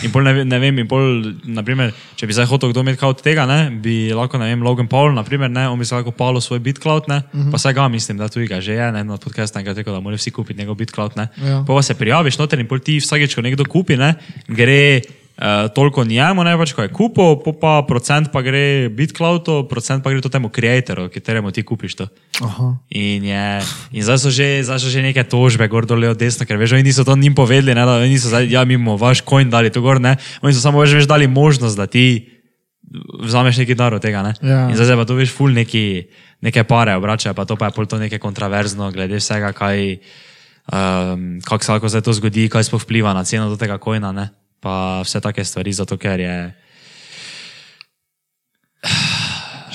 In 0.06 0.14
pol 0.14 0.28
ne, 0.28 0.46
ne 0.48 0.60
vem, 0.62 0.78
in 0.84 0.88
pol, 0.90 1.32
naprimer, 1.58 1.94
če 2.20 2.30
bi 2.30 2.36
zdaj 2.38 2.48
hotel 2.52 2.72
kdo 2.72 2.86
imeti 2.86 3.04
od 3.08 3.24
tega, 3.24 3.48
ne, 3.50 3.60
bi 3.84 4.14
lahko, 4.16 4.40
ne 4.42 4.50
vem, 4.52 4.64
Logan 4.66 4.90
Paul, 4.92 5.12
naprimer, 5.16 5.52
ne, 5.52 5.68
on 5.72 5.80
bi 5.80 5.88
se 5.88 5.96
lahko 5.98 6.16
palo 6.16 6.44
svoj 6.44 6.64
BitCloud, 6.64 7.10
ne, 7.12 7.22
uh 7.26 7.40
-huh. 7.40 7.52
pa 7.52 7.58
se 7.58 7.74
ga 7.74 7.88
mislim, 7.88 8.18
da 8.18 8.30
tudi 8.30 8.48
ga 8.48 8.62
že 8.62 8.74
je, 8.74 8.92
ne, 8.92 9.04
na 9.04 9.18
podcastu 9.18 9.60
enkrat 9.60 9.78
rekel, 9.78 9.94
da 9.94 10.00
morajo 10.00 10.18
vsi 10.18 10.32
kupiti 10.32 10.60
njegov 10.60 10.76
BitCloud, 10.76 11.12
ne. 11.16 11.28
Ja. 11.44 11.64
Pa 11.68 11.82
se 11.82 11.94
prijaviš 11.94 12.38
noter 12.38 12.60
in 12.60 12.68
pol 12.68 12.80
ti 12.80 13.00
vsakeč, 13.00 13.36
ko 13.36 13.42
nekdo 13.42 13.66
kupi, 13.66 13.98
ne, 13.98 14.16
gre 14.48 15.02
uh, 15.38 15.68
toliko 15.76 16.04
njemu, 16.04 16.44
ne 16.44 16.58
pač, 16.58 16.74
ko 16.76 16.86
je 16.86 16.92
kupil, 16.94 17.38
po 17.44 17.54
pa 17.54 17.84
procent 17.88 18.32
pa 18.32 18.42
gre 18.46 18.90
BitCloudu, 18.90 19.64
procent 19.70 20.04
pa 20.04 20.12
gre 20.12 20.22
to 20.22 20.32
temu 20.32 20.50
creatorju, 20.50 21.10
kateremu 21.14 21.52
ti 21.52 21.64
kupiš 21.64 21.96
to. 21.96 22.08
Aha. 22.44 22.76
In, 22.90 23.24
je, 23.24 23.48
in 23.92 24.04
zdaj, 24.04 24.20
so 24.24 24.32
že, 24.32 24.64
zdaj 24.64 24.80
so 24.80 24.92
že 24.92 25.04
neke 25.04 25.24
tožbe, 25.24 25.68
gor 25.68 25.88
dol 25.90 26.14
desno, 26.16 26.48
ker 26.48 26.60
veš, 26.60 26.78
oni 26.78 26.88
niso 26.88 27.04
to 27.04 27.16
njim 27.16 27.36
povedali, 27.36 27.76
ne, 27.76 27.86
da 27.86 28.00
oni 28.00 28.16
niso 28.16 28.32
zdaj, 28.32 28.48
ja, 28.52 28.64
mi 28.66 28.80
bomo 28.80 28.98
vaš 28.98 29.26
coin 29.26 29.50
dali 29.50 29.74
tu 29.74 29.84
gor, 29.84 30.00
ne, 30.02 30.16
oni 30.42 30.56
so 30.56 30.64
samo 30.64 30.80
veš, 30.84 31.04
veš 31.04 31.12
dali 31.12 31.28
možnost, 31.28 31.78
da 31.78 31.88
ti 31.88 32.36
vzameš 33.24 33.58
neki 33.58 33.76
dar 33.76 33.94
od 33.94 34.02
tega. 34.02 34.22
Ne? 34.24 34.34
Ja. 34.42 34.70
In 34.70 34.78
zdaj 34.78 34.96
pa 34.96 35.06
tu 35.06 35.18
veš 35.18 35.34
ful 35.34 35.52
neki, 35.52 36.06
neke 36.46 36.64
pare 36.64 36.96
obračajo, 36.96 37.34
pa 37.34 37.46
to 37.46 37.58
pa 37.60 37.70
je 37.70 37.76
pol 37.76 37.90
to 37.90 38.00
neke 38.00 38.20
kontroverzno, 38.22 38.92
glede 38.94 39.20
vsega, 39.20 39.52
kaj, 39.52 39.98
um, 40.72 41.42
kako 41.44 41.64
se 41.64 41.72
lahko 41.72 41.90
zdaj 41.90 42.06
to 42.06 42.14
zgodi, 42.14 42.48
kaj 42.50 42.70
sploh 42.70 42.84
vpliva 42.84 43.14
na 43.18 43.26
ceno 43.26 43.50
do 43.50 43.58
tega 43.60 43.78
kojna, 43.82 44.14
ne? 44.16 44.30
Pa 44.60 45.02
vse 45.06 45.22
take 45.22 45.46
stvari, 45.46 45.74
zato 45.74 45.98
ker 45.98 46.20
je. 46.20 46.38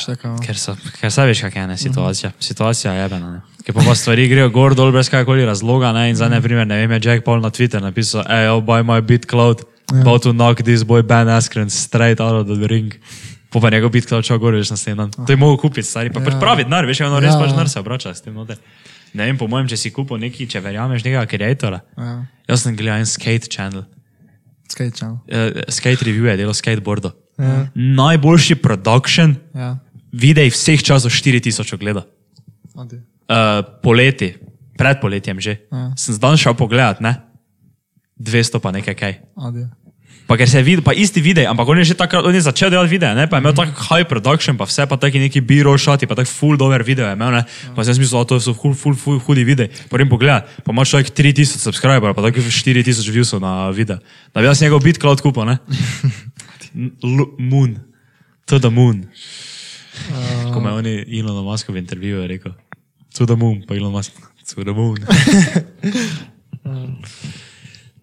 Štekam. 0.01 0.39
Ker, 0.41 0.57
so, 0.57 0.74
ker 1.01 1.12
se 1.12 1.24
veš, 1.28 1.43
kakšna 1.45 1.62
je 1.62 1.68
ne, 1.68 1.76
situacija. 1.76 2.31
Situacija 2.41 2.93
je. 2.97 3.09
Ne. 3.20 3.41
Ker 3.66 3.76
pa, 3.76 3.85
pa 3.85 3.95
stvari 3.95 4.28
grejo 4.31 4.51
gor 4.55 4.74
dol 4.78 4.93
brez 4.95 5.11
kakorkoli 5.12 5.45
razloga. 5.49 5.93
Ne. 5.97 6.09
In 6.11 6.16
zdaj, 6.16 6.33
ne, 6.33 6.41
primer, 6.45 6.68
ne 6.68 6.81
vem, 6.81 6.95
je 6.97 7.01
Jack 7.11 7.26
Paul 7.26 7.45
na 7.45 7.51
Twitter 7.53 7.83
napisal, 7.83 8.24
hey, 8.28 8.49
oh, 8.49 8.62
buy 8.64 8.81
my 8.87 9.03
BitCloud, 9.05 9.64
yeah. 9.93 10.01
about 10.01 10.24
to 10.24 10.33
knock 10.33 10.64
this 10.64 10.87
boy 10.87 11.03
Ben 11.03 11.28
Askren 11.28 11.70
straight 11.70 12.20
out 12.20 12.41
of 12.41 12.49
the 12.49 12.70
ring. 12.70 12.97
Po 13.51 13.61
pa 13.61 13.70
njegov 13.70 13.91
BitCloud 13.91 14.24
šel 14.24 14.39
gor, 14.39 14.55
veš, 14.55 14.72
naslednji 14.72 14.97
dan. 14.97 15.12
To 15.26 15.33
je 15.33 15.37
mogel 15.37 15.59
kupiti, 15.59 15.89
stari. 15.89 16.12
Pa 16.14 16.22
ja. 16.22 16.31
pač 16.31 16.39
pravi 16.41 16.64
denar, 16.64 16.87
veš, 16.87 17.05
ono 17.05 17.20
res 17.20 17.35
Ja. 17.35 17.37
ja. 17.37 17.45
pač 17.45 17.53
denar 17.53 17.68
se 17.68 17.81
obrača 17.83 18.14
s 18.14 18.24
tem 18.24 18.35
noter. 18.35 18.61
Ne 19.12 19.26
vem, 19.26 19.39
po 19.39 19.49
mojem, 19.51 19.66
če 19.72 19.76
si 19.76 19.91
kupil 19.91 20.20
neki, 20.22 20.47
če 20.47 20.62
verjameš 20.62 21.03
nekega 21.03 21.26
kreatora. 21.26 21.81
Ja. 21.99 22.12
Jaz 22.49 22.62
sem 22.62 22.76
gledal 22.78 23.03
en 23.03 23.11
skate 23.11 23.51
channel. 23.51 23.85
Skate 24.70 24.94
channel. 24.94 25.18
Uh, 25.26 25.64
skate 25.68 26.04
review 26.06 26.30
je 26.30 26.36
delo 26.38 26.54
skateboardo. 26.54 27.10
Ja. 27.38 27.66
Najboljši 27.74 28.54
production, 28.62 29.36
Ja. 29.54 29.78
videi 30.12 30.50
vseh 30.50 30.82
časov 30.82 31.10
4000 31.10 31.74
ogleda. 31.74 32.04
Adi. 32.78 33.00
Uh, 33.26 33.62
poleti, 33.82 34.34
pred 34.78 35.00
poletjem 35.02 35.40
že. 35.40 35.58
Ja. 35.72 35.90
Sem 35.98 36.14
zdaj 36.14 36.36
šel 36.38 36.54
pogledat, 36.54 37.00
ne? 37.00 37.16
200 38.20 38.60
pa 38.60 38.70
nekaj 38.70 38.94
kaj. 38.94 39.14
Adi. 39.36 39.66
Pa 40.31 40.37
ker 40.39 40.47
se 40.47 40.61
je 40.61 40.62
videl, 40.62 40.83
pa 40.87 40.93
isti 40.95 41.18
videi, 41.18 41.43
ampak 41.51 41.66
on 41.66 41.81
je 41.83 41.91
že 41.91 41.95
takrat, 41.99 42.22
on 42.22 42.31
je 42.31 42.39
začel 42.39 42.70
delati 42.70 42.87
videe, 42.93 43.11
ne? 43.18 43.26
pa 43.26 43.37
je 43.37 43.43
imel 43.43 43.51
tak 43.51 43.74
high 43.91 44.07
production, 44.07 44.55
pa 44.55 44.62
vse 44.62 44.87
pa 44.87 44.95
taki 44.95 45.18
neki 45.18 45.43
biro 45.43 45.74
šati, 45.74 46.07
pa 46.07 46.14
tak 46.14 46.31
full 46.31 46.55
dober 46.55 46.87
video 46.87 47.09
je 47.11 47.18
imel, 47.18 47.35
ne? 47.35 47.43
Pa 47.74 47.83
sem 47.83 47.99
mislil, 47.99 48.22
da 48.22 48.31
to 48.31 48.39
so 48.39 48.55
full, 48.55 48.78
full, 48.78 48.95
full 48.95 49.18
hudi 49.26 49.43
videi. 49.43 49.74
Potem 49.91 50.07
pogleda, 50.07 50.47
pa 50.62 50.70
ima 50.70 50.87
človek 50.87 51.11
3000 51.11 51.59
subscriberov, 51.66 52.14
pa 52.14 52.22
tako 52.22 52.47
4000 52.47 53.11
viewsov 53.11 53.43
na 53.43 53.74
video. 53.74 53.99
Da 54.31 54.39
bi 54.39 54.47
jaz 54.47 54.62
njegov 54.62 54.87
BitCloud 54.87 55.18
kupil, 55.18 55.51
ne? 55.51 55.59
L 57.18 57.26
moon. 57.43 57.83
To 58.47 58.62
the 58.62 58.70
moon. 58.70 59.11
Uh... 60.14 60.55
Ko 60.55 60.62
me 60.62 60.70
je 60.70 60.78
oni 60.78 60.95
Elon 61.11 61.43
Musk 61.43 61.74
v 61.74 61.83
intervjuju 61.83 62.31
rekel. 62.31 62.55
To 63.18 63.26
the 63.26 63.35
moon, 63.35 63.66
pa 63.66 63.74
Elon 63.74 63.91
Musk. 63.91 64.14
To 64.55 64.62
the 64.62 64.70
moon. 64.70 65.03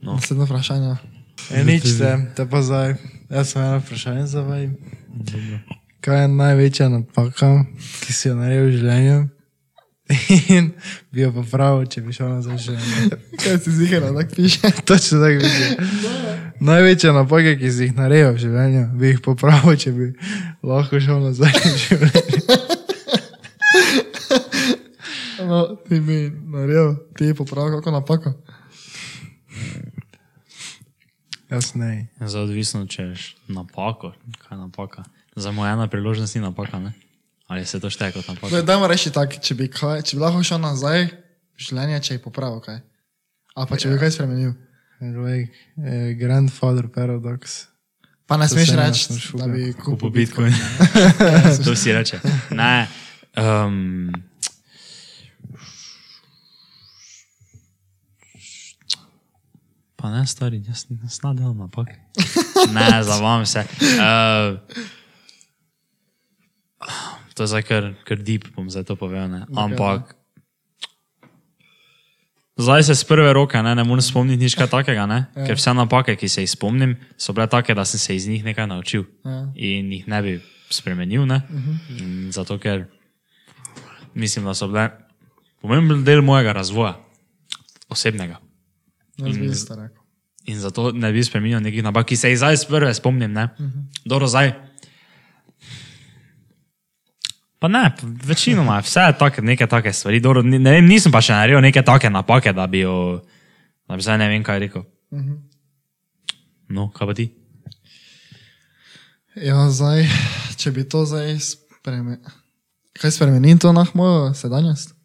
No. 0.07 0.13
Naslednje 0.13 0.45
vprašanje. 0.45 1.16
E, 1.51 1.63
nič 1.63 1.83
te, 1.97 2.11
te 2.35 2.45
pa 2.49 2.61
zdaj. 2.61 2.95
Jaz 3.29 3.53
sem 3.53 3.61
eno 3.61 3.79
vprašanje 3.79 4.25
za 4.27 4.41
vaj. 4.41 4.69
Kaj 6.01 6.21
je 6.21 6.27
največja 6.27 6.89
napaka, 6.89 7.65
ki 8.05 8.13
si 8.13 8.29
jo 8.29 8.35
naredil 8.35 8.69
v 8.69 8.77
življenju? 8.77 9.17
In 10.55 10.69
bi 11.11 11.21
jo 11.25 11.33
popravil, 11.35 11.83
če 11.91 12.01
bi 12.05 12.15
šel 12.15 12.29
nazaj 12.37 12.55
v 12.55 12.63
življenje. 12.63 13.19
Kaj 13.43 13.57
si 13.63 13.75
ziger, 13.75 14.05
da 14.05 14.13
tako 14.21 14.37
piše? 14.39 14.71
Točno 14.87 15.19
tako 15.23 15.43
bi 15.43 15.51
rekel. 15.51 16.05
Največje 16.67 17.13
napake, 17.13 17.57
ki 17.59 17.71
si 17.71 17.89
jih 17.89 17.97
naredil 17.97 18.31
v 18.33 18.43
življenju, 18.45 18.85
bi 18.97 19.11
jih 19.11 19.21
popravil, 19.25 19.75
če 19.77 19.93
bi 19.97 20.11
lahko 20.65 21.03
šel 21.03 21.21
nazaj 21.27 21.53
v 21.59 21.75
življenje. 21.85 22.41
No, 25.47 25.61
ti 25.87 25.99
bi 26.03 26.27
naredil, 26.51 26.97
ti 27.15 27.29
je 27.29 27.35
popravil 27.37 27.77
kako 27.77 27.91
napako. 27.91 28.33
Jaz 31.51 31.75
ne. 31.75 32.07
Za 32.19 32.41
odvisno, 32.41 32.85
če 32.85 33.03
je 33.03 33.15
napako, 33.47 34.11
kaj 34.37 34.51
je 34.51 34.61
napaka. 34.61 35.03
Za 35.35 35.51
moja 35.51 35.73
ena 35.73 35.87
priložnost 35.87 36.35
ni 36.35 36.41
napaka, 36.41 36.79
ne? 36.79 36.91
Ali 37.47 37.65
se 37.65 37.79
to 37.79 37.89
šteje 37.89 38.11
kot 38.11 38.27
napaka? 38.27 38.51
Daj, 38.51 38.63
dajmo 38.63 38.87
reči 38.87 39.11
tako, 39.11 39.39
če, 39.39 39.55
bi 39.55 39.67
kaj- 39.67 40.03
če 40.03 40.17
bi 40.17 40.21
lahko 40.21 40.43
šel 40.43 40.59
nazaj 40.59 41.07
življenje, 41.57 42.01
če 42.01 42.13
je 42.13 42.19
popravil 42.19 42.59
kaj. 42.59 42.81
Ali 43.55 43.67
pa 43.67 43.77
če 43.77 43.89
bi 43.89 43.97
kaj 43.97 44.11
spremenil. 44.11 44.53
Like, 44.99 45.53
eh, 45.77 46.13
grandfather 46.13 46.87
paradox. 46.89 47.67
Pa 48.27 48.35
ne 48.37 48.47
smeš 48.49 48.73
reči, 48.75 49.13
da 49.37 49.47
bi 49.47 49.71
Kupil 49.71 49.85
kupil 49.85 50.09
Bitcoin. 50.11 50.53
to 51.65 51.75
si 51.75 51.93
reče. 51.93 52.19
Ne. 52.51 52.87
Um, 53.37 54.11
pa 60.07 60.15
ne, 60.15 60.23
stari, 60.27 60.63
jaz 60.63 60.87
ne 60.89 61.09
snadel 61.09 61.51
napak. 61.53 61.91
Ne, 62.71 63.03
zavam 63.03 63.45
se. 63.45 63.59
Uh, 63.59 64.55
to 67.35 67.43
je 67.43 67.47
zdaj 67.47 67.63
kar, 67.67 67.91
kar 68.07 68.17
deep, 68.23 68.47
bom 68.55 68.69
zdaj 68.71 68.87
to 68.87 68.95
povedal. 68.95 69.27
Ne. 69.27 69.43
Ampak. 69.51 70.15
Zdaj 72.57 72.83
se 72.83 72.95
z 72.95 73.03
prve 73.03 73.33
roke 73.33 73.59
ne, 73.61 73.75
ne 73.75 73.83
morem 73.83 74.01
spomniti 74.01 74.41
nič 74.41 74.55
takega, 74.57 75.05
ne? 75.05 75.29
ker 75.45 75.59
vse 75.59 75.75
napake, 75.77 76.15
ki 76.17 76.25
se 76.25 76.41
jih 76.41 76.49
spomnim, 76.49 76.95
so 77.13 77.35
bile 77.35 77.45
take, 77.45 77.75
da 77.77 77.85
sem 77.85 77.99
se 78.01 78.15
iz 78.15 78.25
njih 78.25 78.41
nekaj 78.47 78.65
naučil 78.65 79.03
Ja. 79.25 79.51
in 79.53 79.91
jih 79.93 80.07
ne 80.07 80.21
bi 80.23 80.33
spremenil. 80.71 81.27
Ne? 81.27 81.43
In 81.99 82.31
Zato, 82.33 82.57
ker 82.57 82.87
mislim, 84.15 84.47
da 84.49 84.55
so 84.57 84.71
bile 84.71 84.89
pomemben 85.61 86.01
del 86.07 86.25
mojega 86.25 86.55
razvoja, 86.57 86.95
osebnega. 87.93 88.41
Jaz 89.17 89.37
bi 89.37 89.45
isto 89.45 89.75
rekel. 89.75 90.03
In 90.47 90.59
zato 90.59 90.91
ne 90.91 91.11
bi 91.11 91.23
spremenil 91.23 91.59
nekih 91.59 91.83
napak, 91.83 92.07
ki 92.07 92.15
se 92.15 92.29
jih 92.31 92.37
zdaj 92.39 92.55
prve 92.69 92.93
spomnim. 92.93 93.31
Uh 93.31 93.37
-huh. 93.37 93.83
Dobro, 94.05 94.27
zdaj. 94.27 94.53
Pa 97.59 97.67
ne, 97.67 97.91
večinoma, 98.23 98.79
vse 98.79 98.99
je 98.99 99.17
take, 99.17 99.41
neke 99.41 99.67
take 99.67 99.93
stvari. 99.93 100.19
Dobro, 100.19 100.41
ne 100.41 100.71
vem, 100.71 100.85
nisem 100.85 101.11
pa 101.11 101.21
še 101.21 101.33
naredil 101.33 101.61
neke 101.61 101.81
take 101.81 102.09
napake, 102.09 102.53
da 102.53 102.67
bi 102.67 102.79
jo, 102.79 103.21
da 103.89 103.95
bi 103.95 104.01
zdaj 104.01 104.17
ne 104.17 104.27
vem 104.29 104.43
kaj 104.43 104.59
rekel. 104.59 104.83
No, 106.69 106.89
kaj 106.89 107.07
pa 107.07 107.13
ti? 107.13 107.33
Ja, 109.35 109.69
zdaj, 109.69 110.05
če 110.57 110.71
bi 110.71 110.85
to 110.89 111.05
zdaj 111.05 111.39
spremenil. 111.39 112.21
Kaj 112.97 113.11
spremeni 113.11 113.59
to 113.59 113.73
na 113.73 113.85
mojo 113.93 114.33
sedanjost? 114.33 114.95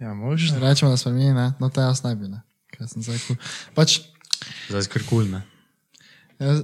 Ja, 0.00 0.14
možno. 0.14 0.58
Rečemo, 0.58 0.90
da 0.90 0.96
spremeni, 0.96 1.34
ne? 1.34 1.52
no 1.60 1.68
to 1.70 1.80
jaz 1.80 2.02
ne 2.02 2.14
bi. 2.16 2.28
Ne? 2.28 2.42
Kaj 2.84 2.92
sem 2.92 3.00
zdaj 3.00 3.20
kul. 3.24 3.36
Pač, 3.72 4.02
Zdaj 4.68 4.82
skrkul, 4.84 5.24
ne? 5.32 5.40
jaz, 6.36 6.58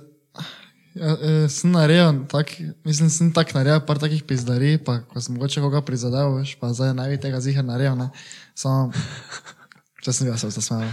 ja, 0.92 1.14
eh, 1.16 1.46
sem 1.48 1.72
naredil, 1.72 2.26
tak, 2.28 2.52
mislim, 2.84 3.08
sem 3.08 3.30
tak 3.32 3.54
naredil 3.56 3.80
par 3.88 3.96
takih 3.96 4.20
pizdarij, 4.28 4.76
pa 4.84 5.00
ko 5.00 5.16
sem 5.16 5.32
mogoče 5.32 5.64
koga 5.64 5.80
prizadel, 5.80 6.34
veš, 6.36 6.58
pa 6.60 6.74
zdaj 6.76 6.92
ne 6.98 7.08
bi 7.08 7.16
tega 7.16 7.40
zihar 7.40 7.64
naredil, 7.64 7.96
ne? 7.96 8.10
Samo, 8.52 8.92
če 10.04 10.12
sem 10.12 10.28
sem 10.28 10.52
se 10.52 10.60
zasmejal. 10.60 10.92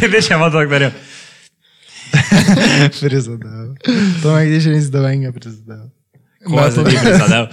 Kaj 0.00 0.08
ti 0.08 0.24
še 0.24 0.40
ima 0.40 0.48
tako 0.48 0.72
verjel? 0.72 0.96
Prizadel. 3.02 3.76
To 4.24 4.32
me 4.32 4.40
gdje 4.48 4.64
še 4.64 4.76
nisi 4.78 4.94
do 4.94 5.04
enega 5.04 5.36
prizadel. 5.36 5.84
Ko 6.46 6.70
se 6.70 6.84
ti 6.84 6.96
prizadev. 7.02 7.46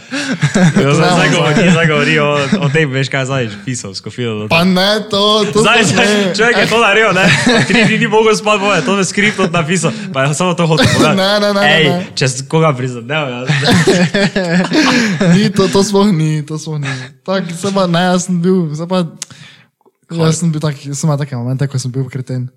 Zdaj 0.93 1.29
govori, 1.35 1.69
zdaj 1.71 1.87
govori 1.87 2.19
o, 2.19 2.29
o 2.61 2.69
tem, 2.69 2.91
veš 2.91 3.09
kaj 3.09 3.25
zdaj 3.25 3.49
pisal, 3.65 3.95
skofilo. 3.97 4.47
Pa 4.47 4.63
ne, 4.63 5.01
to, 5.09 5.45
to 5.53 5.65
Zdaj, 5.65 5.83
zdaj, 5.83 6.07
človek 6.37 6.57
je 6.61 6.67
to 6.69 6.77
naredil, 6.81 7.11
ne? 7.17 7.25
Tri 7.67 7.85
dni 7.89 7.97
ni 7.97 8.07
mogel 8.07 8.35
spati, 8.37 8.61
boje, 8.61 8.81
to 8.85 8.97
je 9.01 9.05
skript 9.09 9.39
od 9.39 9.51
napisal, 9.53 9.91
pa 10.13 10.23
je 10.23 10.37
samo 10.37 10.53
to 10.53 10.67
hotel 10.67 10.85
povedati. 10.93 11.17
Ne, 11.17 11.31
ne, 11.39 11.49
ne, 11.53 11.63
Ej, 11.73 11.85
ne. 11.89 12.07
če 12.15 12.29
si 12.29 12.45
koga 12.45 12.73
prizadev, 12.77 13.23
ja. 13.33 13.41
Ni, 15.33 15.49
to, 15.49 15.67
to 15.67 15.81
sploh 15.83 16.13
ni, 16.13 16.45
to 16.45 16.61
sploh 16.61 16.77
ni. 16.77 16.89
Tak, 17.25 17.49
se 17.49 17.73
pa, 17.73 17.89
ne, 17.89 18.05
jaz 18.13 18.29
sem 18.29 18.37
bil, 18.41 18.69
se 18.77 18.85
pa, 18.89 19.05
jaz 20.13 20.41
sem 20.41 20.53
bil 20.53 20.61
tak, 20.61 20.77
sem 20.77 21.07
imel 21.09 21.17
take 21.17 21.33
momente, 21.33 21.65
ko 21.65 21.81
sem 21.81 21.89
bil 21.93 22.05
kreten. 22.13 22.49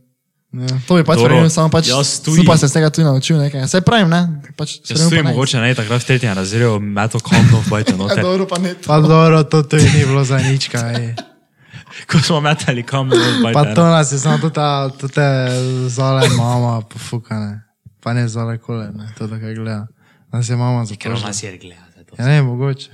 Ja. 0.53 0.67
To 0.87 0.95
bi 0.97 1.05
pač 1.05 1.21
verjel, 1.21 1.49
samo 1.51 1.69
pač, 1.69 1.89
jaz 1.91 2.17
sem 2.17 2.25
tudi. 2.25 2.47
pa 2.47 2.57
se 2.57 2.69
z 2.69 2.73
tega 2.79 2.89
tudi 2.91 3.05
naučil 3.05 3.37
nekaj. 3.37 3.67
Se 3.69 3.81
pravim, 3.85 4.09
ne, 4.09 4.41
pač, 4.57 4.79
Jaz 4.89 5.03
tudi 5.05 5.23
mogoče 5.23 5.61
ne, 5.61 5.75
takrat 5.75 6.01
v 6.01 6.07
tretjem 6.07 6.33
razredu 6.33 6.79
meto 6.81 7.21
komno 7.21 7.61
v 7.61 7.71
bajte 7.71 7.93
Ja, 7.93 8.23
dobro, 8.23 8.47
pa 8.47 8.57
ne 8.59 8.73
to. 8.75 8.87
Pa 8.87 9.01
dobro, 9.03 9.43
to 9.45 9.63
tudi 9.67 9.85
ni 9.91 10.07
bilo 10.07 10.25
za 10.25 10.39
nič 10.39 10.69
kaj. 10.73 11.13
Ko 12.11 12.19
smo 12.23 12.41
metali 12.41 12.87
komno 12.87 13.17
v 13.17 13.43
Pa 13.43 13.53
bajte. 13.53 13.75
to 13.75 13.85
nas 13.85 14.13
je 14.13 14.19
samo 14.19 14.39
tuta, 14.39 14.89
tute 14.97 15.27
zale 15.89 16.29
mama 16.39 16.81
pofukane. 16.81 17.67
Pa 18.01 18.15
ne 18.15 18.29
zale 18.29 18.57
kole, 18.59 18.89
ne, 18.95 19.13
to 19.19 19.27
da 19.27 19.37
kaj 19.43 19.55
gleda. 19.55 19.87
Nas 20.33 20.49
je 20.49 20.57
mama 20.57 20.87
Ker 20.87 20.97
zatožila. 20.97 21.27
nas 21.27 21.43
je 21.43 21.59
gledal. 21.59 21.85
Ja 22.19 22.25
ne, 22.25 22.43
mogoče. 22.43 22.91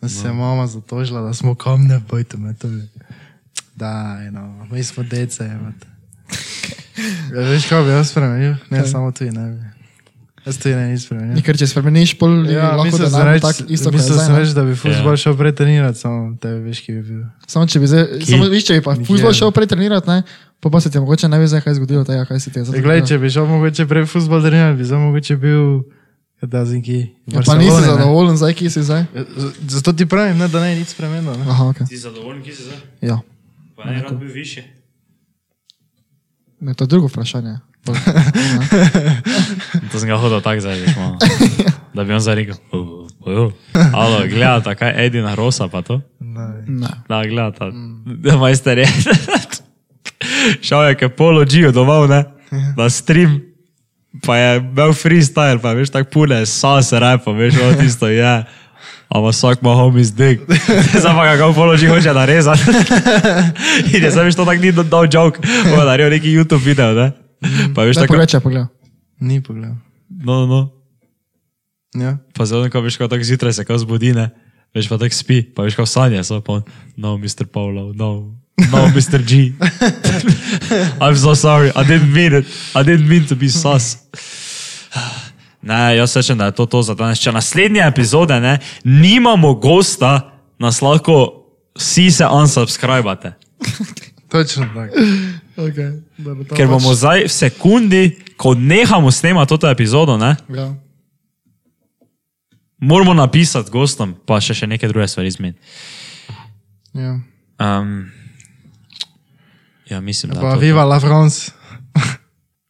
Nas 0.00 0.14
je 0.24 0.30
mama 0.32 0.66
zatožila, 0.66 1.20
da 1.26 1.34
smo 1.34 1.54
kamne 1.54 1.98
bojte 2.08 2.36
metali. 2.36 2.86
Da, 3.74 4.18
no, 4.30 4.66
mi 4.70 4.84
smo 4.84 5.02
dece, 5.02 5.44
imate. 5.44 5.97
Ja, 7.30 7.42
veš, 7.44 7.66
kaj 7.66 7.82
bi 7.82 7.90
jaz 7.90 8.10
spremenil? 8.10 8.54
Ne, 8.68 8.84
samo 8.84 9.12
tu 9.12 9.24
ne 9.24 9.44
bi. 9.48 9.58
Jaz 10.44 10.56
tu 10.56 10.68
ne 10.68 10.86
bi 10.86 10.98
spremenil. 10.98 11.42
Ker 11.42 11.54
če 11.54 11.66
spremeniš, 11.66 12.14
pol 12.14 12.46
ja, 12.46 12.70
lahko 12.72 12.96
ne 12.96 13.24
reči, 13.26 13.42
tako 13.42 13.66
isto, 13.68 13.90
mislil 13.90 14.16
zdaj. 14.16 14.38
reči, 14.38 14.54
da 14.54 14.62
bi 14.62 14.74
futbol 14.74 15.12
Ja. 15.12 15.16
šel 15.18 15.36
pretrenirati, 15.36 15.98
samo 15.98 16.36
tebe 16.36 16.62
veš, 16.62 16.80
ki 16.80 16.92
bi 16.92 17.02
bil. 17.02 17.22
Samo 17.46 17.66
če 17.66 17.78
bi 17.78 17.86
zdaj, 17.86 18.04
samo 18.22 18.46
viš, 18.46 18.64
če 18.64 18.74
bi 18.74 18.82
pa 18.82 18.94
futbol 18.96 19.32
šel 19.32 19.52
pretrenirati, 19.52 20.08
ne, 20.08 20.22
pa 20.58 20.66
pa 20.68 20.80
se 20.80 20.88
ti 20.88 20.98
mogoče 20.98 21.28
ne 21.28 21.38
bi 21.38 21.46
zdaj 21.46 21.60
kaj 21.60 21.74
zgodilo, 21.74 22.02
tega, 22.02 22.24
kaj 22.24 22.40
se 22.40 22.48
ti 22.48 22.58
je 22.58 22.62
E, 22.62 22.64
zgodilo. 22.64 22.82
glej, 22.82 23.04
če 23.04 23.18
bi 23.18 23.28
šel 23.28 23.46
mogoče 23.46 23.86
prej 23.86 24.06
futbol 24.06 24.40
trenirati, 24.40 24.74
bi 24.74 24.84
zdaj 24.84 24.98
mogoče 25.00 25.36
bil, 25.36 25.64
da 26.40 26.64
zinki. 26.64 26.98
Ja, 27.26 27.42
pa 27.42 27.54
nisi 27.54 27.82
zadovoljen 27.84 28.36
zdaj, 28.36 28.54
kje 28.54 28.70
si 28.70 28.82
zdaj? 28.82 29.04
Zato 29.68 29.92
ti 29.92 30.06
pravim, 30.06 30.38
ne, 30.38 30.48
da 30.48 30.60
ne 30.60 30.70
je 30.70 30.78
nič 30.78 30.88
spremenilo. 30.88 31.34
ne. 31.34 31.44
Aha, 31.44 31.64
ok. 31.66 31.84
Ti 31.84 31.98
zadovoljen, 31.98 32.40
ki 32.40 32.52
si 32.52 32.62
zdaj? 32.62 32.78
Ja. 33.02 33.20
Pa 33.76 33.84
ne, 33.84 34.00
rad 34.00 34.16
bil 34.16 34.30
više. 34.30 34.62
Ne, 36.60 36.74
to 36.74 36.84
je 36.84 36.88
drugo 36.88 37.06
vprašanje. 37.06 37.58
Pol- 37.84 37.94
To 39.90 39.94
sem 39.94 40.08
ga 40.08 40.16
hodil 40.16 40.40
tako 40.40 40.60
zdaj. 40.60 40.78
Da 41.94 42.04
bi 42.04 42.12
on 42.12 42.20
zdaj 42.20 42.34
rekel, 42.36 42.54
ojo, 43.20 43.50
alo, 43.92 44.18
gledata, 44.24 44.74
kaj 44.74 44.92
Edina 45.00 45.34
Rosa 45.34 45.68
pa 45.68 45.82
to? 45.82 46.00
Ne. 46.20 46.62
Ne. 46.68 46.88
Da, 47.08 47.22
gledata, 47.24 47.70
da 48.06 48.36
majster 48.36 48.78
je. 48.78 48.86
Šel 50.62 50.84
je 50.84 50.94
ke 50.94 51.08
polo 51.08 51.44
Gio 51.44 51.72
domov, 51.72 52.06
ne, 52.06 52.24
na 52.76 52.86
stream. 52.88 53.40
Pa 54.22 54.36
je 54.36 54.58
imel 54.58 54.92
freestyle, 54.94 55.58
pa 55.58 55.72
veš, 55.72 55.90
tako 55.90 56.10
pune, 56.12 56.38
sase 56.46 56.98
repa, 56.98 57.32
veš, 57.32 57.54
o 57.58 57.72
tisto 57.74 58.08
je. 58.08 58.44
Ama 59.08 59.28
vsak 59.32 59.62
ima 59.62 59.74
homies 59.74 60.12
dick. 60.12 60.42
Zdaj 61.00 61.14
pa 61.14 61.24
ga 61.24 61.36
kao 61.36 61.52
položi 61.52 61.86
hoče 61.86 62.12
narezati. 62.12 62.62
In 63.94 64.04
je 64.04 64.10
zdaj 64.10 64.32
to 64.32 64.44
tako 64.44 64.60
ni 64.60 64.72
dal 64.72 65.08
joke. 65.12 65.40
Pa 65.42 65.80
je 65.80 65.86
naredil 65.86 66.10
neki 66.10 66.28
YouTube 66.28 66.64
video, 66.64 66.92
ne. 66.92 67.12
Pa 67.74 67.82
veš, 67.82 67.96
tako, 67.96 68.12
poglej, 68.12 68.26
če 68.26 68.40
pogledaj. 68.40 68.68
Ni 69.20 69.40
pogledal. 69.42 69.76
no, 70.08 70.34
no, 70.40 70.46
no. 70.46 70.68
Ja. 71.96 72.18
Pa 72.36 72.44
zelo, 72.44 72.68
ko 72.70 72.80
veš, 72.84 72.98
ko 73.00 73.08
tako 73.08 73.24
zjutraj 73.24 73.52
se 73.52 73.64
kao 73.64 73.78
zbudi, 73.78 74.12
ne. 74.12 74.30
Veš 74.76 74.88
pa 74.88 74.98
tako 74.98 75.14
spi, 75.14 75.42
pa 75.42 75.64
veš, 75.64 75.78
ko 75.78 75.86
sanje 75.86 76.20
so, 76.24 76.40
pa 76.44 76.60
on, 76.60 76.62
no, 76.96 77.16
Mr. 77.16 77.48
Pavlov, 77.48 77.94
no, 77.96 78.36
no, 78.68 78.80
Mr. 78.92 79.24
G. 79.24 79.52
I'm 81.00 81.16
so 81.16 81.34
sorry, 81.34 81.72
I 81.72 81.84
didn't 81.84 82.12
mean 82.12 82.34
it, 82.34 82.46
I 82.74 82.84
didn't 82.84 83.08
mean 83.08 83.24
to 83.26 83.36
be 83.36 83.48
sus. 83.48 83.96
Ne, 85.60 85.96
jaz 85.96 86.16
rečem, 86.16 86.38
da 86.38 86.44
je 86.44 86.52
to, 86.52 86.66
to 86.66 86.82
za 86.82 86.94
danes. 86.94 87.18
Če 87.18 87.32
naslednje 87.32 87.82
epizode 87.82 88.40
ne, 88.40 88.58
nimamo 88.84 89.54
gosta, 89.54 90.30
nas 90.56 90.80
lahko 90.80 91.44
vsi 91.74 92.10
se 92.10 92.26
unsubskrbate. 92.26 93.32
Točno 94.28 94.66
tako. 94.66 94.94
Okay, 95.58 95.88
Ker 96.48 96.66
pač- 96.66 96.70
bomo 96.70 96.92
zdaj 96.92 97.24
v 97.24 97.30
sekundi, 97.30 98.02
ko 98.36 98.54
nehamo 98.54 99.10
snemati 99.10 99.56
to 99.56 99.66
epizodo, 99.66 100.14
ne, 100.16 100.36
Ja. 100.48 100.74
moramo 102.78 103.14
napisati 103.14 103.70
gostom, 103.70 104.14
pa 104.22 104.38
še, 104.38 104.54
še 104.54 104.66
neke 104.66 104.86
druge 104.86 105.08
stvari 105.08 105.30
zmeniti. 105.30 105.58
Ja. 106.94 107.18
Um, 107.58 108.10
ja, 109.86 110.00
mislim, 110.00 110.32
da 110.32 110.40
Pa 110.40 110.54
to. 110.54 110.60
viva 110.60 110.84
la 110.84 111.00
France. 111.00 111.50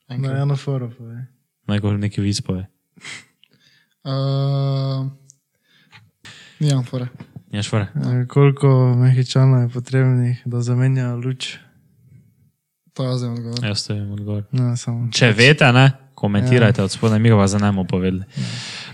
Na 0.08 0.40
eno 0.40 0.56
foro 0.56 0.88
pove. 0.88 1.26
Najbolj 1.66 1.98
neki 1.98 2.20
vic 2.20 2.40
pove. 2.40 2.64
Uh, 4.08 5.06
Nijam 6.60 6.84
fore. 6.84 7.06
Ja, 7.52 7.62
švore. 7.62 7.86
Ja, 7.94 8.26
Koliko 8.28 8.94
mehičanov 8.96 9.62
je 9.62 9.68
potrebnih, 9.68 10.42
da 10.44 10.60
zamenjajo 10.60 11.16
luč? 11.16 11.56
To 12.92 13.04
jaz 13.04 13.18
zdaj 13.18 13.30
odgovorim. 13.30 13.64
Jaz 13.64 13.78
stojim 13.78 14.12
odgovor. 14.12 14.42
No, 14.52 14.76
samo. 14.76 15.08
Če 15.12 15.32
veste, 15.32 15.72
ne, 15.72 15.92
komentirajte 16.14 16.82
od 16.82 16.90
spodaj, 16.90 17.18
mi 17.18 17.30
zdaj 17.46 17.60
ne 17.60 17.72
bomo 17.72 17.84
povedali. 17.84 18.24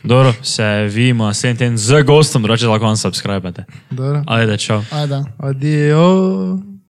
Dobro, 0.03 0.35
se 0.43 0.91
vidimo 0.93 1.27
naslednji 1.27 1.59
teden 1.59 1.79
z 1.79 2.03
gostom, 2.03 2.43
drugače 2.43 2.67
lahko 2.67 2.87
vam 2.87 2.97
subskrbate. 2.97 3.65
Dobro. 3.91 4.23
Ajde, 4.27 4.59
čau. 4.59 4.83
Ajde. 4.93 5.23
Adijo. 5.39 6.74